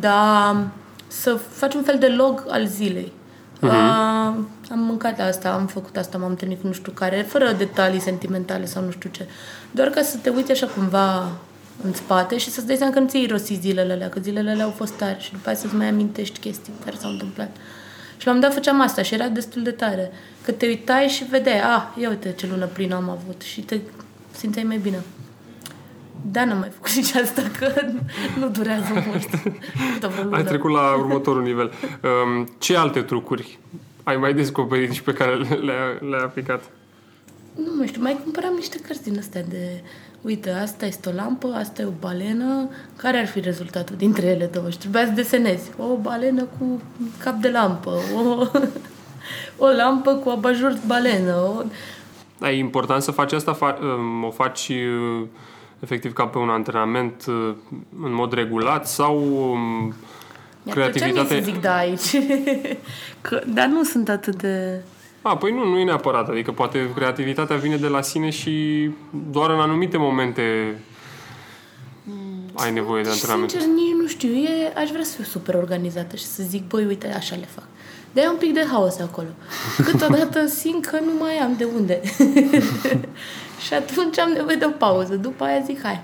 dar 0.01 0.57
să 1.07 1.39
faci 1.51 1.75
un 1.75 1.83
fel 1.83 1.99
de 1.99 2.07
log 2.07 2.45
al 2.49 2.67
zilei. 2.67 3.13
Uh, 3.61 3.71
am 4.71 4.79
mâncat 4.79 5.21
asta, 5.21 5.53
am 5.53 5.67
făcut 5.67 5.97
asta, 5.97 6.19
m-am 6.19 6.31
întâlnit 6.31 6.61
cu 6.61 6.67
nu 6.67 6.73
știu 6.73 6.93
care, 6.93 7.27
fără 7.29 7.53
detalii 7.53 8.01
sentimentale 8.01 8.65
sau 8.65 8.83
nu 8.83 8.91
știu 8.91 9.11
ce. 9.13 9.27
Doar 9.71 9.89
ca 9.89 10.03
să 10.03 10.17
te 10.17 10.29
uiți 10.31 10.51
așa 10.51 10.67
cumva 10.67 11.31
în 11.83 11.93
spate 11.93 12.39
și 12.39 12.51
să-ți 12.51 12.67
dai 12.67 12.77
seama 12.77 12.93
că 12.93 12.99
nu 12.99 13.07
ți-ai 13.07 13.23
irosit 13.23 13.61
zilele 13.61 13.93
alea, 13.93 14.09
că 14.09 14.21
zilele 14.21 14.51
alea 14.51 14.65
au 14.65 14.75
fost 14.77 14.93
tare 14.93 15.17
și 15.19 15.33
după 15.33 15.49
aia 15.49 15.57
să-ți 15.57 15.75
mai 15.75 15.89
amintești 15.89 16.39
chestii 16.39 16.73
care 16.85 16.97
s-au 17.01 17.11
întâmplat. 17.11 17.57
Și 18.17 18.27
la 18.27 18.33
un 18.33 18.39
moment 18.39 18.43
dat 18.43 18.53
făceam 18.53 18.81
asta 18.81 19.03
și 19.03 19.15
era 19.15 19.29
destul 19.29 19.63
de 19.63 19.71
tare. 19.71 20.11
Că 20.45 20.53
te 20.53 20.67
uitai 20.67 21.07
și 21.07 21.25
vedeai, 21.25 21.61
ah, 21.61 21.83
ia 22.01 22.09
uite 22.09 22.33
ce 22.33 22.47
lună 22.47 22.67
plină 22.67 22.95
am 22.95 23.11
avut 23.11 23.43
și 23.43 23.61
te 23.61 23.79
simțeai 24.37 24.65
mai 24.65 24.79
bine. 24.79 25.03
Da, 26.31 26.45
n-am 26.45 26.59
mai 26.59 26.69
făcut 26.75 26.91
nici 27.01 27.15
asta, 27.15 27.43
că 27.59 27.73
nu 28.39 28.49
durează 28.49 28.93
mult. 29.07 29.31
Tot 30.01 30.11
vreo 30.11 30.25
lună. 30.25 30.37
Ai 30.37 30.45
trecut 30.45 30.71
la 30.71 30.95
următorul 30.99 31.43
nivel. 31.43 31.73
Um, 32.03 32.49
ce 32.59 32.77
alte 32.77 33.01
trucuri 33.03 33.59
ai 34.03 34.17
mai 34.17 34.35
descoperit 34.35 34.93
și 34.93 35.03
pe 35.03 35.13
care 35.13 35.35
le- 35.37 35.55
le-ai, 35.55 36.09
le-ai 36.11 36.23
aplicat? 36.23 36.63
Nu 37.55 37.75
mai 37.77 37.87
știu, 37.87 38.03
mai 38.03 38.19
cumpăram 38.23 38.53
niște 38.55 38.79
cărți 38.87 39.03
din 39.03 39.19
astea 39.19 39.43
de... 39.43 39.83
Uite, 40.23 40.51
asta 40.51 40.87
este 40.87 41.09
o 41.09 41.13
lampă, 41.13 41.53
asta 41.55 41.83
e 41.83 41.85
o 41.85 41.91
balenă. 42.01 42.69
Care 42.97 43.19
ar 43.19 43.27
fi 43.27 43.41
rezultatul 43.41 43.97
dintre 43.97 44.27
ele 44.27 44.47
două? 44.47 44.71
Și 44.71 44.79
trebuia 44.79 45.05
să 45.05 45.11
desenezi. 45.11 45.71
O 45.79 45.97
balenă 45.97 46.43
cu 46.59 46.81
cap 47.19 47.35
de 47.35 47.49
lampă, 47.49 47.91
o, 48.15 48.47
o 49.67 49.71
lampă 49.71 50.15
cu 50.15 50.29
abajur 50.29 50.79
balenă. 50.87 51.35
O... 51.35 51.63
Da, 52.39 52.51
e 52.51 52.59
important 52.59 53.03
să 53.03 53.11
faci 53.11 53.33
asta, 53.33 53.57
fa- 53.57 53.79
um, 53.81 54.25
o 54.25 54.31
faci 54.31 54.69
uh, 54.69 55.27
efectiv 55.81 56.13
ca 56.13 56.27
pe 56.27 56.39
un 56.39 56.49
antrenament 56.49 57.25
uh, 57.29 57.55
în 58.03 58.15
mod 58.15 58.33
regulat 58.33 58.89
sau 58.89 59.17
um, 59.51 59.95
Mi-ar 60.63 60.77
plăcea 60.77 61.05
mie 61.05 61.13
creativitate... 61.13 61.35
să 61.35 61.51
zic 61.51 61.61
da 61.61 61.77
aici. 61.77 62.17
Că, 63.21 63.43
dar 63.47 63.67
nu 63.67 63.83
sunt 63.83 64.09
atât 64.09 64.37
de... 64.37 64.83
A, 65.23 65.37
păi 65.37 65.53
nu, 65.53 65.65
nu 65.65 65.79
e 65.79 65.85
neapărat. 65.85 66.29
Adică 66.29 66.53
poate 66.53 66.91
creativitatea 66.95 67.57
vine 67.57 67.77
de 67.77 67.87
la 67.87 68.01
sine 68.01 68.31
și 68.31 68.89
doar 69.31 69.51
în 69.51 69.61
anumite 69.61 69.97
momente 69.97 70.75
ai 72.55 72.73
nevoie 72.73 73.03
de 73.03 73.09
antrenament. 73.09 73.51
Sincer, 73.51 73.69
nici 73.69 73.95
nu 74.01 74.07
știu. 74.07 74.29
E, 74.29 74.73
aș 74.77 74.91
vrea 74.91 75.05
să 75.05 75.15
fiu 75.15 75.25
super 75.25 75.55
organizată 75.55 76.17
și 76.17 76.25
să 76.25 76.43
zic, 76.43 76.67
băi, 76.67 76.85
uite, 76.85 77.13
așa 77.13 77.37
le 77.37 77.49
fac. 77.55 77.65
Dar 78.17 78.25
e 78.25 78.29
un 78.29 78.37
pic 78.37 78.53
de 78.55 78.67
haos 78.71 78.99
acolo. 78.99 79.29
Câteodată 79.85 80.47
simt 80.61 80.87
că 80.87 80.99
nu 81.05 81.13
mai 81.19 81.35
am 81.37 81.55
de 81.57 81.67
unde. 81.77 82.01
și 83.67 83.75
atunci 83.75 84.19
am 84.19 84.31
nevoie 84.31 84.57
de 84.57 84.65
o 84.65 84.69
pauză. 84.71 85.15
După 85.17 85.45
aia 85.45 85.61
zic, 85.65 85.83
hai. 85.83 86.03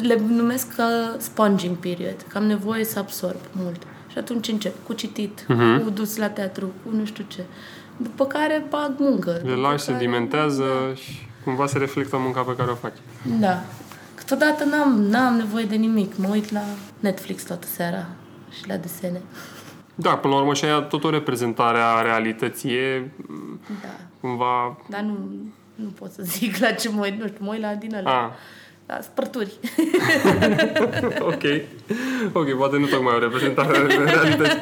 Le 0.00 0.20
numesc 0.28 0.74
ca 0.76 1.16
sponging 1.18 1.76
period, 1.76 2.14
că 2.28 2.38
am 2.38 2.44
nevoie 2.44 2.84
să 2.84 2.98
absorb 2.98 3.36
mult. 3.52 3.82
Și 4.10 4.18
atunci 4.18 4.48
încep 4.48 4.74
cu 4.86 4.92
citit, 4.92 5.44
Mhm. 5.48 5.82
cu 5.84 5.90
dus 5.90 6.16
la 6.16 6.28
teatru, 6.28 6.66
cu 6.84 6.96
nu 6.96 7.04
știu 7.04 7.24
ce. 7.28 7.44
După 7.96 8.26
care 8.26 8.64
bag 8.68 8.92
muncă. 8.98 9.30
Le 9.30 9.48
După 9.48 9.60
lași, 9.60 9.84
se 9.84 9.90
care- 9.92 10.04
dimentează 10.04 10.64
și 10.94 11.28
cumva 11.44 11.66
se 11.66 11.78
reflectă 11.78 12.16
munca 12.18 12.40
pe 12.40 12.54
care 12.56 12.70
o 12.70 12.74
faci. 12.74 12.96
Da. 13.40 13.64
Câteodată 14.14 14.64
n-am, 14.64 15.02
n-am 15.02 15.34
nevoie 15.36 15.64
de 15.64 15.74
nimic. 15.74 16.16
Mă 16.16 16.28
uit 16.30 16.52
la 16.52 16.62
Netflix 17.00 17.42
toată 17.42 17.66
seara 17.66 18.06
și 18.58 18.68
la 18.68 18.76
desene. 18.76 19.20
Da, 19.98 20.16
până 20.16 20.34
la 20.34 20.40
urmă 20.40 20.54
și 20.54 20.64
aia 20.64 20.80
tot 20.80 21.04
o 21.04 21.10
reprezentare 21.10 21.78
a 21.78 22.00
realității 22.00 22.70
e 22.72 23.10
Da. 23.82 23.88
cumva... 24.20 24.76
Dar 24.88 25.00
nu, 25.00 25.18
nu 25.74 25.88
pot 25.98 26.10
să 26.10 26.22
zic 26.22 26.56
la 26.56 26.70
ce 26.72 26.88
mă 26.88 27.00
uit. 27.04 27.20
Nu 27.20 27.26
știu, 27.26 27.44
mă 27.44 27.50
uit 27.52 27.60
la 27.60 27.74
din 27.74 27.94
ăla. 27.94 28.10
A, 28.10 28.36
La 28.86 29.00
spărturi. 29.00 29.52
ok. 31.32 31.42
Ok, 32.32 32.56
poate 32.56 32.76
nu 32.78 32.86
tocmai 32.86 33.14
o 33.14 33.18
reprezentare 33.18 33.76
a 33.76 33.80
realității. 33.86 34.60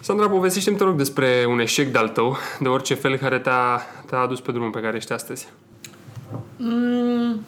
Sandra, 0.00 0.28
povestește-mi, 0.28 0.76
te 0.76 0.84
rog, 0.84 0.96
despre 0.96 1.44
un 1.48 1.58
eșec 1.60 1.92
de-al 1.92 2.08
tău, 2.08 2.36
de 2.60 2.68
orice 2.68 2.94
fel, 2.94 3.16
care 3.16 3.38
te-a, 3.38 3.80
te-a 4.06 4.18
adus 4.18 4.40
pe 4.40 4.52
drumul 4.52 4.70
pe 4.70 4.80
care 4.80 4.96
ești 4.96 5.12
astăzi. 5.12 5.48
Mm, 6.56 7.40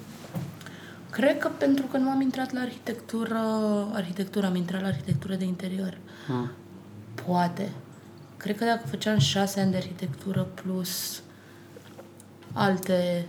cred 1.13 1.39
că 1.39 1.49
pentru 1.59 1.87
că 1.87 1.97
nu 1.97 2.09
am 2.09 2.21
intrat 2.21 2.53
la 2.53 2.61
arhitectură, 2.61 3.39
arhitectură, 3.93 4.47
am 4.47 4.55
intrat 4.55 4.81
la 4.81 4.87
arhitectură 4.87 5.35
de 5.35 5.45
interior. 5.45 5.99
Mm. 6.29 6.51
Poate. 7.27 7.69
Cred 8.37 8.57
că 8.57 8.65
dacă 8.65 8.87
făceam 8.87 9.19
șase 9.19 9.61
ani 9.61 9.71
de 9.71 9.77
arhitectură 9.77 10.49
plus 10.55 11.23
alte 12.53 13.27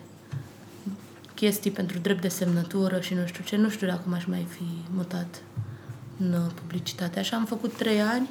chestii 1.34 1.72
pentru 1.72 1.98
drept 2.00 2.22
de 2.22 2.28
semnătură 2.28 3.00
și 3.00 3.14
nu 3.14 3.26
știu 3.26 3.44
ce, 3.44 3.56
nu 3.56 3.70
știu 3.70 3.88
dacă 3.88 4.02
m-aș 4.06 4.26
mai 4.26 4.48
fi 4.50 4.66
mutat 4.96 5.42
în 6.20 6.34
uh, 6.34 6.52
publicitate. 6.56 7.20
Așa 7.20 7.38
am 7.38 7.46
făcut 7.46 7.74
trei 7.74 8.02
ani 8.02 8.30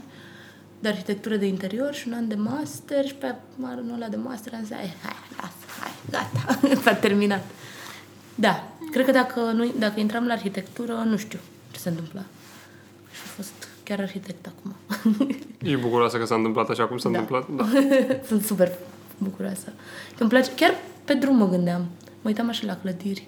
de 0.80 0.88
arhitectură 0.88 1.36
de 1.36 1.46
interior 1.46 1.94
și 1.94 2.08
un 2.08 2.14
an 2.14 2.28
de 2.28 2.34
master 2.34 3.06
și 3.06 3.14
pe 3.14 3.34
anul 3.62 3.92
ăla 3.94 4.08
de 4.08 4.16
master 4.16 4.52
am 4.54 4.60
zis, 4.64 4.72
hai, 4.72 4.96
hai, 5.02 5.16
lasă, 5.36 5.66
hai, 5.80 5.92
gata, 6.10 6.58
s-a 6.82 6.94
terminat. 6.94 7.44
Da, 8.42 8.54
cred 8.90 9.04
că 9.04 9.10
dacă, 9.12 9.40
nu, 9.40 9.72
dacă 9.78 10.00
intram 10.00 10.26
la 10.26 10.32
arhitectură, 10.32 10.92
nu 10.92 11.16
știu 11.16 11.38
ce 11.70 11.78
se 11.78 11.88
întâmpla. 11.88 12.20
Și 13.12 13.20
a 13.24 13.28
fost 13.36 13.52
chiar 13.84 13.98
arhitect 14.00 14.46
acum. 14.52 14.74
E 15.72 15.76
bucuroasă 15.76 16.18
că 16.18 16.24
s-a 16.24 16.34
întâmplat 16.34 16.68
așa 16.68 16.84
cum 16.86 16.98
s-a 16.98 17.08
Da. 17.08 17.18
întâmplat? 17.18 17.48
Da. 17.56 17.66
Sunt 18.28 18.44
super 18.44 18.72
bucuroasă. 19.18 19.72
Că 20.16 20.20
îmi 20.22 20.30
place, 20.30 20.50
chiar 20.56 20.74
pe 21.04 21.14
drum 21.14 21.36
mă 21.36 21.48
gândeam. 21.48 21.80
Mă 22.22 22.28
uitam 22.28 22.48
așa 22.48 22.62
la 22.66 22.76
clădiri 22.76 23.26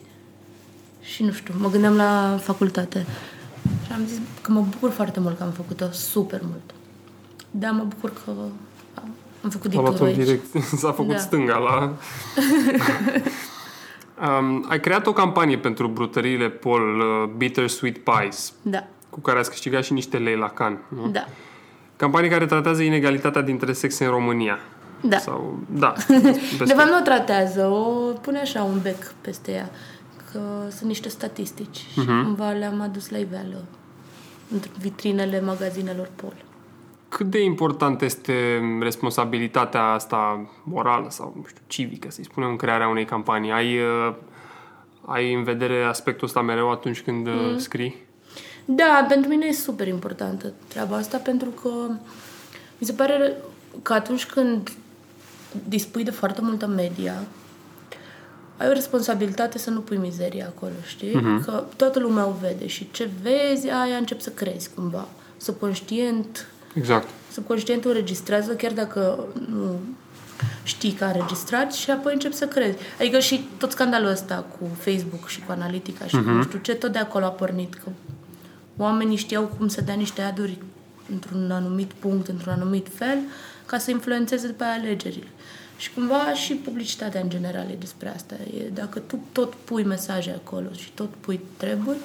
și 1.01 1.23
nu 1.23 1.33
știu, 1.33 1.55
mă 1.59 1.71
gândeam 1.71 1.95
la 1.97 2.39
facultate. 2.43 3.07
Și 3.87 3.93
am 3.93 4.07
zis 4.07 4.19
că 4.43 4.53
mă 4.53 4.61
bucur 4.71 4.91
foarte 4.91 5.21
mult 5.21 5.37
că 5.37 5.43
am 5.43 5.51
făcut-o, 5.51 5.91
super 5.93 6.41
mult. 6.43 6.75
Da, 7.51 7.71
mă 7.71 7.83
bucur 7.85 8.13
că 8.13 8.31
am- 8.95 9.15
am 9.45 9.51
făcut 9.51 9.71
A 9.75 9.81
luat 9.81 9.89
dicturul 9.91 10.13
un 10.13 10.19
aici. 10.19 10.27
direct, 10.27 10.65
s-a 10.83 10.93
făcut 10.93 11.13
Da. 11.13 11.19
stânga 11.19 11.57
la... 11.57 11.97
um, 14.21 14.65
ai 14.69 14.81
creat 14.81 15.07
o 15.07 15.13
campanie 15.13 15.59
pentru 15.59 15.89
brutăriile 15.89 16.49
Paul 16.49 16.99
uh, 16.99 17.29
Bittersweet 17.37 17.99
Pies, 17.99 18.53
Da, 18.63 18.87
cu 19.11 19.21
care 19.21 19.39
ați 19.39 19.51
câștigat 19.51 19.85
și 19.85 19.93
niște 19.93 20.19
lei 20.19 20.37
la 20.37 20.49
Cannes. 20.49 20.81
Nu? 20.89 21.09
da, 21.09 21.25
Campanie 21.97 22.31
care 22.31 22.47
tratează 22.47 22.83
inegalitatea 22.83 23.41
dintre 23.41 23.73
sexe 23.73 24.05
în 24.05 24.11
România. 24.11 24.59
da. 25.01 25.19
Sau, 25.19 25.59
da. 25.71 25.93
De 26.67 26.73
fapt 26.75 26.89
nu 26.89 26.99
o 26.99 27.03
tratează, 27.05 27.67
o 27.67 28.13
pune 28.21 28.39
așa 28.39 28.63
un 28.63 28.79
bec 28.83 29.13
peste 29.21 29.53
ea. 29.53 29.71
Că 30.33 30.41
sunt 30.71 30.89
niște 30.89 31.09
statistici 31.09 31.77
și 31.77 32.05
cumva 32.05 32.51
le-am 32.51 32.81
adus 32.81 33.11
la 33.11 33.19
iveală 33.19 33.65
între 34.53 34.71
vitrinele 34.79 35.41
magazinelor 35.41 36.09
Pol. 36.17 36.35
Cât 37.17 37.27
de 37.27 37.43
important 37.43 38.03
este 38.03 38.61
responsabilitatea 38.81 39.83
asta 39.83 40.51
morală 40.65 41.07
sau, 41.11 41.33
nu 41.37 41.45
știu, 41.49 41.63
civică, 41.67 42.11
să-i 42.11 42.25
spunem, 42.25 42.49
în 42.49 42.57
crearea 42.57 42.89
unei 42.89 43.05
campanii? 43.05 43.51
Ai, 43.51 43.79
uh, 43.79 44.15
ai 45.05 45.35
în 45.35 45.43
vedere 45.43 45.83
aspectul 45.83 46.27
ăsta 46.27 46.41
mereu 46.41 46.71
atunci 46.71 47.03
când 47.03 47.27
mm. 47.27 47.59
scrii? 47.59 47.97
Da, 48.65 49.07
pentru 49.09 49.29
mine 49.29 49.47
e 49.47 49.53
super 49.53 49.87
importantă 49.87 50.53
treaba 50.69 50.97
asta 50.97 51.19
pentru 51.19 51.49
că 51.49 51.71
mi 52.79 52.87
se 52.87 52.93
pare 52.93 53.33
că 53.83 53.93
atunci 53.93 54.27
când 54.27 54.73
dispui 55.69 56.05
de 56.05 56.11
foarte 56.11 56.41
multă 56.43 56.67
media, 56.67 57.15
ai 58.57 58.69
o 58.69 58.73
responsabilitate 58.73 59.59
să 59.59 59.71
nu 59.71 59.81
pui 59.81 59.97
mizeria 59.97 60.47
acolo, 60.47 60.73
știi? 60.87 61.11
Uh-huh. 61.11 61.45
Că 61.45 61.65
toată 61.77 61.99
lumea 61.99 62.27
o 62.27 62.33
vede 62.41 62.67
și 62.67 62.91
ce 62.91 63.09
vezi, 63.23 63.69
aia 63.69 63.97
încep 63.97 64.21
să 64.21 64.31
crezi 64.31 64.71
cumva. 64.75 65.09
Subconștient, 65.37 66.49
Exact. 66.75 67.09
subconștientul 67.33 67.91
înregistrează 67.91 68.53
chiar 68.53 68.73
dacă 68.73 69.27
nu 69.49 69.81
știi 70.63 70.93
că 70.93 71.05
a 71.05 71.07
înregistrat 71.07 71.73
și 71.73 71.91
apoi 71.91 72.13
începi 72.13 72.35
să 72.35 72.47
crezi. 72.47 72.77
Adică 73.01 73.19
și 73.19 73.49
tot 73.59 73.71
scandalul 73.71 74.09
ăsta 74.09 74.47
cu 74.59 74.69
Facebook 74.79 75.29
și 75.29 75.41
cu 75.41 75.53
analitica 75.53 76.07
și 76.07 76.17
uh-huh. 76.17 76.25
nu 76.25 76.43
știu 76.43 76.59
ce, 76.59 76.75
tot 76.75 76.93
de 76.93 76.99
acolo 76.99 77.25
a 77.25 77.29
pornit. 77.29 77.75
Că 77.75 77.89
oamenii 78.77 79.17
știau 79.17 79.45
cum 79.59 79.69
să 79.69 79.81
dea 79.81 79.95
niște 79.95 80.23
aduri 80.23 80.59
într-un 81.13 81.51
anumit 81.51 81.93
punct, 81.93 82.29
într-un 82.29 82.53
anumit 82.53 82.87
fel, 82.95 83.19
ca 83.67 83.79
să 83.79 83.91
influențeze 83.91 84.49
pe 84.49 84.65
alegerile. 84.65 85.29
Și 85.77 85.93
cumva 85.93 86.33
și 86.35 86.55
publicitatea 86.55 87.21
în 87.21 87.29
general 87.29 87.67
e 87.71 87.77
despre 87.79 88.13
asta. 88.15 88.35
E, 88.35 88.69
dacă 88.75 88.99
tu 88.99 89.19
tot 89.33 89.55
pui 89.55 89.85
mesaje 89.85 90.41
acolo 90.45 90.69
și 90.73 90.91
tot 90.95 91.11
pui 91.21 91.41
treburi, 91.57 91.99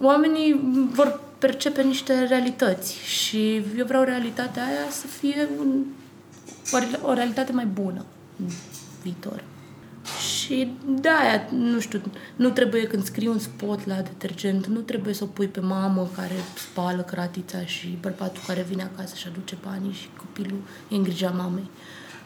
oamenii 0.00 0.60
vor 0.92 1.20
percepe 1.38 1.82
niște 1.82 2.24
realități 2.24 2.94
și 2.94 3.54
eu 3.76 3.84
vreau 3.86 4.02
realitatea 4.02 4.64
aia 4.64 4.90
să 4.90 5.06
fie 5.06 5.48
un, 5.58 5.84
o, 6.72 7.08
o 7.08 7.12
realitate 7.12 7.52
mai 7.52 7.66
bună 7.66 8.04
în 8.38 8.46
viitor. 9.02 9.44
Și 10.18 10.72
de 10.86 11.08
aia, 11.08 11.48
nu 11.50 11.80
știu, 11.80 12.00
nu 12.36 12.50
trebuie 12.50 12.86
când 12.86 13.04
scrii 13.04 13.28
un 13.28 13.38
spot 13.38 13.86
la 13.86 13.94
detergent, 13.94 14.66
nu 14.66 14.80
trebuie 14.80 15.14
să 15.14 15.24
o 15.24 15.26
pui 15.26 15.46
pe 15.46 15.60
mamă 15.60 16.10
care 16.16 16.34
spală 16.56 17.02
cratița 17.02 17.64
și 17.64 17.98
bărbatul 18.00 18.42
care 18.46 18.66
vine 18.68 18.82
acasă 18.82 19.14
și 19.16 19.26
aduce 19.26 19.56
banii 19.64 19.92
și 19.92 20.08
copilul 20.16 20.60
e 20.88 20.94
în 20.94 21.02
grija 21.02 21.30
mamei. 21.30 21.70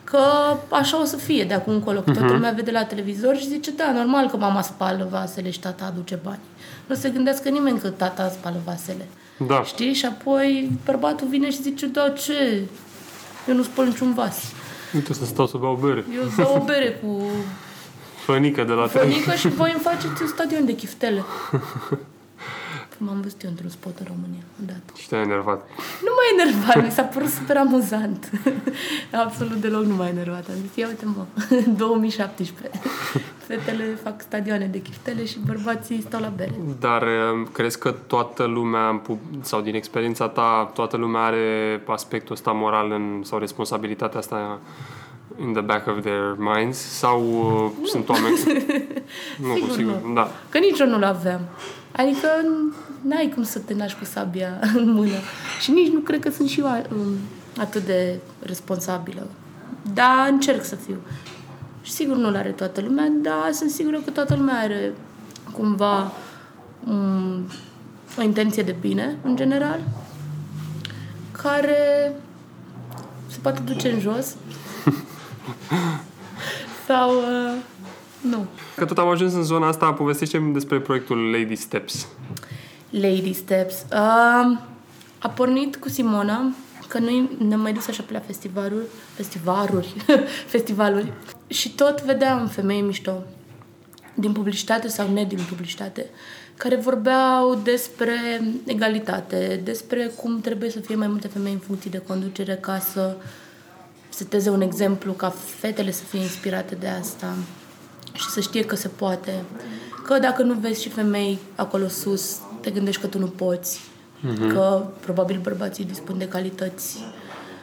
Că 0.05 0.21
așa 0.69 1.01
o 1.01 1.05
să 1.05 1.17
fie 1.17 1.45
de 1.45 1.55
acum 1.55 1.73
încolo, 1.73 2.01
că 2.01 2.11
toată 2.11 2.29
uh-huh. 2.29 2.33
lumea 2.33 2.51
vede 2.51 2.71
la 2.71 2.85
televizor 2.85 3.37
și 3.37 3.49
zice, 3.49 3.71
da, 3.71 3.93
normal 3.93 4.29
că 4.29 4.37
mama 4.37 4.63
spală 4.63 5.09
vasele 5.11 5.51
și 5.51 5.61
tata 5.61 5.85
aduce 5.85 6.19
bani. 6.25 6.41
Nu 6.87 6.95
se 6.95 7.09
gândească 7.09 7.49
nimeni 7.49 7.79
că 7.79 7.89
tata 7.89 8.29
spală 8.29 8.57
vasele. 8.65 9.09
Da. 9.47 9.63
Știi? 9.65 9.93
Și 9.93 10.07
apoi 10.07 10.71
bărbatul 10.85 11.27
vine 11.29 11.51
și 11.51 11.63
zice, 11.63 11.87
da, 11.87 12.09
ce? 12.09 12.63
Eu 13.49 13.55
nu 13.55 13.63
spăl 13.63 13.87
niciun 13.87 14.15
vas. 14.15 14.53
Uite 14.95 15.13
să 15.13 15.25
stau 15.25 15.47
să 15.47 15.57
beau 15.57 15.79
bere. 15.83 16.05
Eu 16.15 16.23
beau 16.37 16.57
o 16.61 16.65
bere 16.65 16.91
cu 16.91 17.23
Fănică 18.25 18.65
de 18.65 18.73
la 18.73 18.87
Fănică 18.87 19.35
și 19.35 19.49
voi 19.49 19.71
îmi 19.73 19.83
faceți 19.83 20.23
un 20.23 20.29
stadion 20.29 20.65
de 20.65 20.75
chiftele. 20.75 21.25
M-am 23.05 23.21
văzut 23.21 23.43
eu 23.43 23.51
într-un 23.51 23.69
spot 23.69 23.99
în 23.99 24.07
România, 24.09 24.43
odată. 24.63 24.93
Și 24.97 25.09
te-ai 25.09 25.23
enervat. 25.23 25.69
Nu 26.03 26.11
m-a 26.17 26.43
enervat, 26.43 26.85
mi 26.85 26.91
s-a 26.91 27.03
părut 27.03 27.29
super 27.29 27.57
amuzant. 27.57 28.31
Absolut 29.25 29.57
deloc 29.57 29.85
nu 29.85 29.95
m-a 29.95 30.09
enervat. 30.09 30.49
Am 30.49 30.55
zis, 30.67 30.77
ia 30.77 30.87
uite 30.87 31.05
mă, 31.05 31.25
2017. 31.77 32.81
Fetele 33.47 33.99
fac 34.03 34.21
stadioane 34.21 34.67
de 34.67 34.83
chiftele 34.83 35.25
și 35.25 35.39
bărbații 35.47 36.01
stau 36.01 36.21
la 36.21 36.33
bere. 36.37 36.55
Dar 36.81 37.03
um, 37.03 37.45
crezi 37.53 37.79
că 37.79 37.91
toată 38.07 38.45
lumea, 38.45 39.03
sau 39.41 39.61
din 39.61 39.75
experiența 39.75 40.29
ta, 40.29 40.71
toată 40.75 40.97
lumea 40.97 41.23
are 41.23 41.83
aspectul 41.87 42.35
ăsta 42.35 42.51
moral 42.51 42.91
în, 42.91 43.23
sau 43.25 43.39
responsabilitatea 43.39 44.19
asta 44.19 44.61
in 45.41 45.53
the 45.53 45.63
back 45.63 45.87
of 45.87 46.01
their 46.01 46.37
minds 46.39 46.79
sau 46.79 47.23
uh, 47.23 47.89
sunt 47.89 48.09
oameni... 48.09 48.37
nu, 49.47 49.55
sigur, 49.55 49.71
sigur, 49.71 50.01
nu. 50.05 50.15
da. 50.15 50.31
Că 50.49 50.59
nici 50.59 50.79
eu 50.79 50.89
nu-l 50.89 51.05
aveam. 51.05 51.41
Adică 51.97 52.29
n-ai 53.03 53.33
cum 53.35 53.43
să 53.43 53.59
te 53.59 53.75
naști 53.75 53.99
cu 53.99 54.05
sabia 54.05 54.61
în 54.77 54.91
mână. 54.93 55.17
Și 55.61 55.71
nici 55.71 55.93
nu 55.93 55.99
cred 55.99 56.21
că 56.21 56.31
sunt 56.31 56.49
și 56.49 56.61
eu 56.61 56.67
um, 56.67 57.07
atât 57.59 57.85
de 57.85 58.19
responsabilă. 58.43 59.27
Dar 59.95 60.29
încerc 60.29 60.65
să 60.65 60.75
fiu. 60.75 60.97
Și 61.83 61.93
sigur 61.93 62.17
nu-l 62.17 62.37
are 62.37 62.51
toată 62.51 62.81
lumea, 62.81 63.13
dar 63.23 63.53
sunt 63.53 63.71
sigură 63.71 64.01
că 64.05 64.11
toată 64.11 64.35
lumea 64.35 64.59
are 64.59 64.95
cumva 65.53 66.13
um, 66.87 67.47
o 68.19 68.23
intenție 68.23 68.63
de 68.63 68.77
bine, 68.81 69.17
în 69.23 69.37
general, 69.37 69.81
care 71.43 72.13
se 73.27 73.39
poate 73.43 73.61
duce 73.65 73.91
în 73.91 74.01
jos 74.01 74.37
Sau... 76.87 77.11
Uh, 77.11 77.55
nu. 78.21 78.47
Că 78.77 78.85
tot 78.85 78.99
am 78.99 79.09
ajuns 79.09 79.33
în 79.33 79.43
zona 79.43 79.67
asta, 79.67 79.93
povestește 79.93 80.39
despre 80.53 80.81
proiectul 80.81 81.31
Lady 81.31 81.55
Steps. 81.55 82.07
Lady 82.93 83.33
Steps. 83.33 83.75
Uh, 83.93 84.59
a 85.19 85.29
pornit 85.35 85.77
cu 85.77 85.89
Simona, 85.89 86.55
că 86.89 86.99
noi 86.99 87.31
ne-am 87.47 87.61
mai 87.61 87.73
dus 87.73 87.87
așa 87.87 88.03
pe 88.03 88.13
la 88.13 88.21
festivaluri, 88.21 88.87
festivaluri, 89.17 89.93
festivaluri 90.47 91.13
și 91.47 91.75
tot 91.75 92.03
vedeam 92.03 92.47
femei 92.47 92.81
mișto 92.81 93.23
din 94.15 94.33
publicitate 94.33 94.89
sau 94.89 95.13
ne 95.13 95.25
din 95.25 95.39
publicitate, 95.49 96.07
care 96.57 96.77
vorbeau 96.77 97.61
despre 97.63 98.15
egalitate, 98.65 99.61
despre 99.65 100.07
cum 100.07 100.41
trebuie 100.41 100.71
să 100.71 100.81
fie 100.81 100.95
mai 100.95 101.07
multe 101.07 101.29
femei 101.29 101.53
în 101.53 101.59
funcție 101.59 101.91
de 101.91 102.03
conducere 102.07 102.55
ca 102.55 102.79
să 102.79 103.17
seteze 104.09 104.51
un 104.51 104.61
exemplu 104.61 105.13
ca 105.13 105.35
fetele 105.59 105.91
să 105.91 106.03
fie 106.03 106.21
inspirate 106.21 106.75
de 106.75 106.89
asta 106.89 107.35
și 108.13 108.29
să 108.29 108.41
știe 108.41 108.65
că 108.65 108.77
se 108.77 108.89
poate. 108.89 109.45
Că 110.05 110.19
dacă 110.19 110.43
nu 110.43 110.55
vezi 110.55 110.83
și 110.83 110.89
femei 110.89 111.39
acolo 111.55 111.89
sus, 111.89 112.41
te 112.63 112.71
gândești 112.71 113.01
că 113.01 113.07
tu 113.07 113.19
nu 113.19 113.27
poți. 113.27 113.81
Uh-huh. 113.81 114.53
Că 114.53 114.87
probabil 115.01 115.39
bărbații 115.43 115.85
dispun 115.85 116.19
de 116.19 116.29
calități 116.29 116.99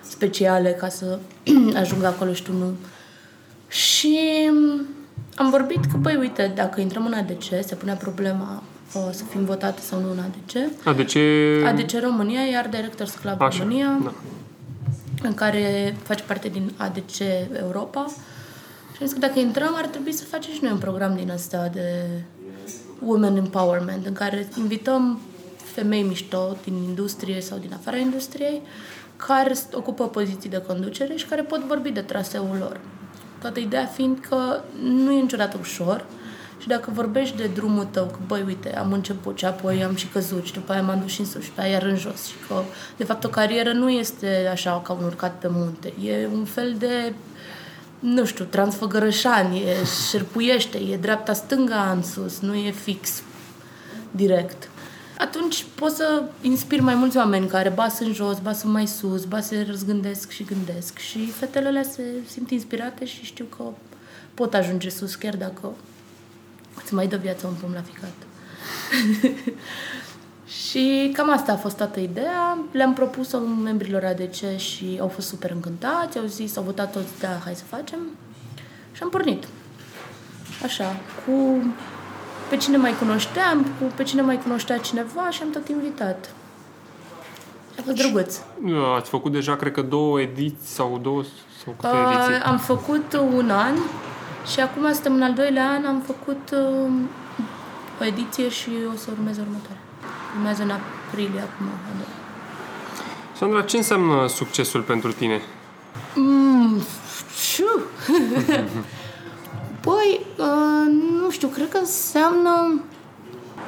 speciale 0.02 0.72
ca 0.72 0.90
să 0.90 1.20
ajungă 1.82 2.08
acolo 2.08 2.34
și 2.34 2.44
tu 2.44 2.52
nu. 2.54 2.74
Și 3.68 4.20
am 5.36 5.50
vorbit 5.50 5.86
că, 5.86 5.98
băi, 5.98 6.16
uite, 6.16 6.52
dacă 6.56 6.82
intrăm 6.82 7.06
în 7.06 7.14
ADC, 7.14 7.44
se 7.44 7.76
punea 7.76 7.96
problema 7.96 8.64
o 8.94 9.12
să 9.12 9.24
fim 9.24 9.46
votate 9.46 9.82
sau 9.82 10.00
nu 10.02 10.12
în 10.12 10.20
ADC. 10.20 10.88
ADC... 10.88 11.16
ADC 11.66 12.02
România, 12.02 12.42
iar 12.42 12.68
Directors 12.68 13.14
Club 13.14 13.42
Așa, 13.42 13.58
România. 13.60 14.00
Da 14.04 14.14
în 15.22 15.34
care 15.34 15.96
face 16.04 16.24
parte 16.24 16.48
din 16.48 16.72
ADC 16.78 17.20
Europa. 17.62 18.06
Și 18.92 18.98
am 19.02 19.08
zis 19.08 19.14
că 19.14 19.20
dacă 19.20 19.40
intrăm, 19.40 19.74
ar 19.76 19.86
trebui 19.86 20.12
să 20.12 20.24
facem 20.24 20.54
și 20.54 20.60
noi 20.62 20.72
un 20.72 20.78
program 20.78 21.16
din 21.16 21.30
ăsta 21.30 21.70
de 21.74 22.06
Women 23.00 23.36
Empowerment, 23.36 24.06
în 24.06 24.14
care 24.14 24.48
invităm 24.58 25.20
femei 25.74 26.02
mișto 26.02 26.58
din 26.64 26.74
industrie 26.74 27.42
sau 27.42 27.58
din 27.58 27.74
afara 27.74 27.98
industriei, 27.98 28.62
care 29.16 29.54
ocupă 29.74 30.08
poziții 30.08 30.50
de 30.50 30.64
conducere 30.68 31.16
și 31.16 31.26
care 31.26 31.42
pot 31.42 31.60
vorbi 31.60 31.90
de 31.90 32.02
traseul 32.02 32.58
lor. 32.60 32.80
Toată 33.42 33.60
ideea 33.60 33.86
fiind 33.86 34.20
că 34.30 34.62
nu 34.82 35.12
e 35.12 35.22
niciodată 35.22 35.58
ușor, 35.60 36.06
și 36.60 36.68
dacă 36.68 36.92
vorbești 36.94 37.38
de 37.38 37.50
drumul 37.54 37.88
tău, 37.92 38.06
că 38.06 38.18
băi, 38.28 38.44
uite, 38.48 38.78
am 38.78 38.92
început 38.92 39.38
și 39.38 39.46
apoi 39.46 39.84
am 39.84 39.96
și 39.96 40.08
căzut 40.08 40.46
și 40.46 40.54
după 40.54 40.72
aia 40.72 40.82
m-am 40.82 41.00
dus 41.00 41.12
și 41.12 41.20
în 41.20 41.26
sus 41.26 41.44
și 41.44 41.50
după 41.50 41.62
aia 41.62 41.72
iar 41.72 41.84
în 41.84 41.96
jos 41.96 42.26
și 42.26 42.36
că, 42.48 42.62
de 42.98 43.04
fapt, 43.04 43.24
o 43.24 43.30
carieră 43.30 43.72
nu 43.72 43.90
este 43.90 44.50
așa 44.52 44.82
ca 44.82 44.94
un 44.94 45.04
urcat 45.04 45.40
pe 45.40 45.48
munte. 45.52 45.94
E 46.04 46.28
un 46.34 46.46
fel 46.46 46.76
de 46.78 47.14
nu 48.00 48.26
știu, 48.26 48.46
transfăgărășan, 48.46 49.52
e 49.52 49.76
șerpuiește, 50.10 50.78
e 50.78 50.98
dreapta-stânga 50.98 51.92
în 51.92 52.04
sus, 52.04 52.40
nu 52.40 52.54
e 52.54 52.72
fix 52.72 53.22
direct. 54.12 54.70
Atunci 55.18 55.66
poți 55.76 55.96
să 55.96 56.24
inspiri 56.42 56.82
mai 56.82 56.96
mulți 56.96 57.18
oameni 57.18 57.48
care 57.48 57.70
ba 57.70 57.90
sunt 57.90 58.16
jos, 58.16 58.40
ba 58.40 58.54
sunt 58.54 58.72
mai 58.72 58.88
sus, 58.88 59.26
ba 59.26 59.40
se 59.40 59.66
răzgândesc 59.68 60.30
și 60.30 60.44
gândesc 60.44 60.98
și 60.98 61.32
fetele 61.32 61.68
alea 61.68 61.84
se 61.84 62.04
simt 62.28 62.52
inspirate 62.52 63.06
și 63.06 63.24
știu 63.24 63.46
că 63.46 63.64
pot 64.34 64.54
ajunge 64.54 64.90
sus 64.90 65.16
chiar 65.16 65.36
dacă 65.36 65.74
Îți 66.84 66.94
mai 66.94 67.08
dă 67.08 67.18
viața 67.18 67.48
un 67.48 67.54
pom 67.54 67.74
la 67.74 67.82
ficat. 67.82 68.14
și 70.50 71.12
cam 71.14 71.32
asta 71.32 71.52
a 71.52 71.56
fost 71.56 71.78
toată 71.78 72.00
ideea. 72.00 72.58
Le-am 72.72 72.94
propus-o 72.94 73.40
membrilor 73.40 74.04
ADC 74.04 74.58
și 74.58 74.98
au 75.02 75.08
fost 75.08 75.28
super 75.28 75.52
încântați, 75.52 76.18
au 76.18 76.26
zis, 76.26 76.58
au 76.58 76.64
votat 76.64 76.92
toți, 76.92 77.20
da, 77.20 77.40
hai 77.44 77.56
să 77.56 77.64
facem. 77.64 78.00
Și 78.92 79.04
am 79.04 79.10
pornit. 79.10 79.48
Așa, 80.64 80.96
cu 81.26 81.64
pe 82.50 82.58
cine 82.58 82.78
mai 82.78 82.94
cunoșteam, 83.00 83.64
cu 83.64 83.92
pe 83.96 84.04
cine 84.04 84.22
mai 84.22 84.42
cunoștea 84.42 84.78
cineva 84.78 85.30
și 85.30 85.42
am 85.42 85.50
tot 85.50 85.68
invitat. 85.68 86.34
A 87.80 87.82
fost 87.86 87.98
drăguț. 87.98 88.40
Ați 88.96 89.10
făcut 89.10 89.32
deja, 89.32 89.56
cred 89.56 89.72
că, 89.72 89.82
două 89.82 90.22
ediții 90.22 90.58
sau 90.64 91.00
două 91.02 91.24
sau 91.64 91.76
câte 91.80 91.96
ediții? 92.12 92.34
Uh, 92.34 92.42
am 92.46 92.58
făcut 92.58 93.14
un 93.14 93.50
an 93.50 93.76
și 94.52 94.60
acum 94.60 94.94
suntem 94.94 95.14
în 95.14 95.22
al 95.22 95.34
doilea 95.34 95.70
an, 95.70 95.86
am 95.86 96.02
făcut 96.06 96.50
uh, 96.54 96.92
o 98.02 98.06
ediție 98.06 98.50
și 98.50 98.70
o 98.94 98.96
să 98.96 99.10
urmeze 99.12 99.42
următoarea. 99.42 99.79
Urmează 100.36 100.63
în 100.63 100.70
aprilie 100.70 101.39
acum. 101.39 101.65
Sandra, 103.38 103.62
ce 103.62 103.78
înseamnă 103.78 104.28
succesul 104.28 104.82
pentru 104.82 105.12
tine? 105.12 105.42
Mm, 106.15 106.82
Păi, 109.86 110.26
uh, 110.38 110.86
nu 111.22 111.30
știu, 111.30 111.48
cred 111.48 111.70
că 111.70 111.78
înseamnă... 111.78 112.82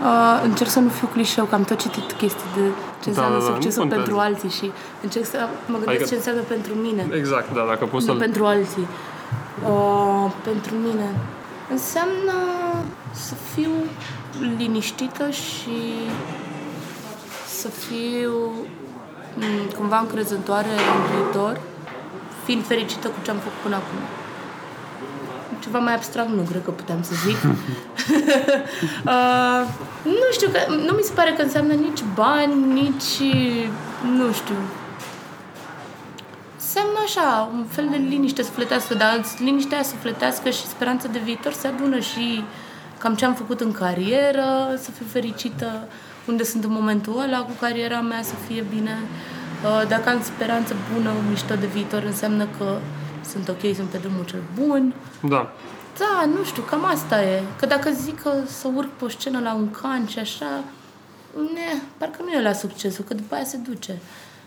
Uh, 0.02 0.42
încerc 0.44 0.70
să 0.70 0.80
nu 0.80 0.90
fiu 0.90 1.08
clișeu, 1.08 1.46
că 1.46 1.56
am 1.56 1.64
tot 1.64 1.80
citit 1.82 2.12
chestii 2.12 2.50
de 2.56 2.62
ce 3.02 3.10
da, 3.10 3.10
înseamnă 3.10 3.38
da, 3.38 3.46
da, 3.46 3.52
succesul 3.54 3.88
pentru 3.88 4.18
alții 4.18 4.50
și 4.50 4.72
încerc 5.02 5.26
să 5.26 5.38
mă 5.66 5.78
gândesc 5.78 5.90
adică, 5.90 6.06
ce 6.06 6.16
înseamnă 6.16 6.42
pentru 6.42 6.74
mine. 6.74 7.08
Exact, 7.14 7.54
da, 7.54 7.66
dacă 7.68 7.86
poți 7.86 8.06
să 8.06 8.14
pentru 8.14 8.46
alții. 8.46 8.88
Uh, 9.66 10.32
pentru 10.44 10.76
mine 10.76 11.16
înseamnă 11.72 12.38
să 13.12 13.34
fiu 13.54 13.72
liniștită 14.58 15.30
și 15.30 15.78
să 17.62 17.70
fiu 17.70 18.34
m- 18.54 19.44
mm, 19.44 19.68
cumva 19.78 20.00
încrezătoare 20.00 20.68
în 20.94 21.00
viitor, 21.12 21.60
fiind 22.46 22.66
fericită 22.66 23.08
cu 23.08 23.20
ce 23.24 23.32
am 23.32 23.38
făcut 23.38 23.60
până 23.64 23.76
acum. 23.76 24.00
Ceva 25.60 25.80
mai 25.80 25.96
abstract 25.96 26.30
nu 26.30 26.42
cred 26.42 26.64
că 26.64 26.72
puteam 26.72 27.04
să 27.04 27.14
zic. 27.26 27.38
uh, 29.14 29.62
nu 30.04 30.28
știu, 30.32 30.50
că, 30.50 30.60
nu 30.74 30.92
mi 30.98 31.04
se 31.04 31.14
pare 31.14 31.32
că 31.34 31.42
înseamnă 31.42 31.74
nici 31.74 32.04
bani, 32.16 32.54
nici, 32.74 33.36
nu 34.18 34.32
știu, 34.34 34.56
înseamnă 36.60 37.00
așa, 37.04 37.50
un 37.54 37.66
fel 37.70 37.88
de 37.92 37.98
liniște 37.98 38.42
sufletească, 38.42 38.94
dar 38.94 39.26
liniștea 39.40 39.78
aia 39.78 39.86
sufletească 39.86 40.50
și 40.50 40.68
speranța 40.68 41.08
de 41.08 41.20
viitor 41.20 41.54
se 41.54 41.68
adună 41.68 42.00
și 42.00 42.44
cam 42.98 43.16
ce 43.16 43.26
am 43.26 43.34
făcut 43.34 43.60
în 43.62 43.72
carieră, 43.72 44.48
să 44.82 44.92
fiu 44.92 45.06
fericită, 45.12 45.88
unde 46.32 46.44
sunt 46.44 46.64
în 46.64 46.72
momentul 46.72 47.20
ăla 47.20 47.40
cu 47.44 47.52
cariera 47.60 48.02
mea, 48.02 48.22
să 48.22 48.34
fie 48.48 48.64
bine. 48.76 48.98
Uh, 49.64 49.88
dacă 49.88 50.10
am 50.10 50.22
speranță 50.22 50.76
bună, 50.94 51.12
mișto 51.30 51.56
de 51.56 51.66
viitor, 51.66 52.04
înseamnă 52.04 52.48
că 52.58 52.78
sunt 53.30 53.48
ok, 53.50 53.76
sunt 53.76 53.88
pe 53.88 53.98
drumul 53.98 54.26
cel 54.26 54.44
bun. 54.60 54.94
Da. 55.22 55.52
Da, 55.98 56.26
nu 56.26 56.44
știu, 56.44 56.62
cam 56.62 56.86
asta 56.86 57.24
e. 57.24 57.44
Că 57.60 57.66
dacă 57.66 57.90
zic 57.92 58.22
că 58.22 58.32
să 58.46 58.68
urc 58.76 58.90
pe 58.90 59.06
o 59.06 59.10
scenă 59.10 59.40
la 59.40 59.54
un 59.54 59.72
can 59.72 60.08
și 60.08 60.20
așa, 60.20 60.64
ne, 61.54 61.82
parcă 61.98 62.22
nu 62.24 62.32
e 62.32 62.42
la 62.42 62.54
succesul, 62.54 63.04
că 63.08 63.14
după 63.14 63.36
aia 63.36 63.44
se 63.44 63.58
duce. 63.58 63.98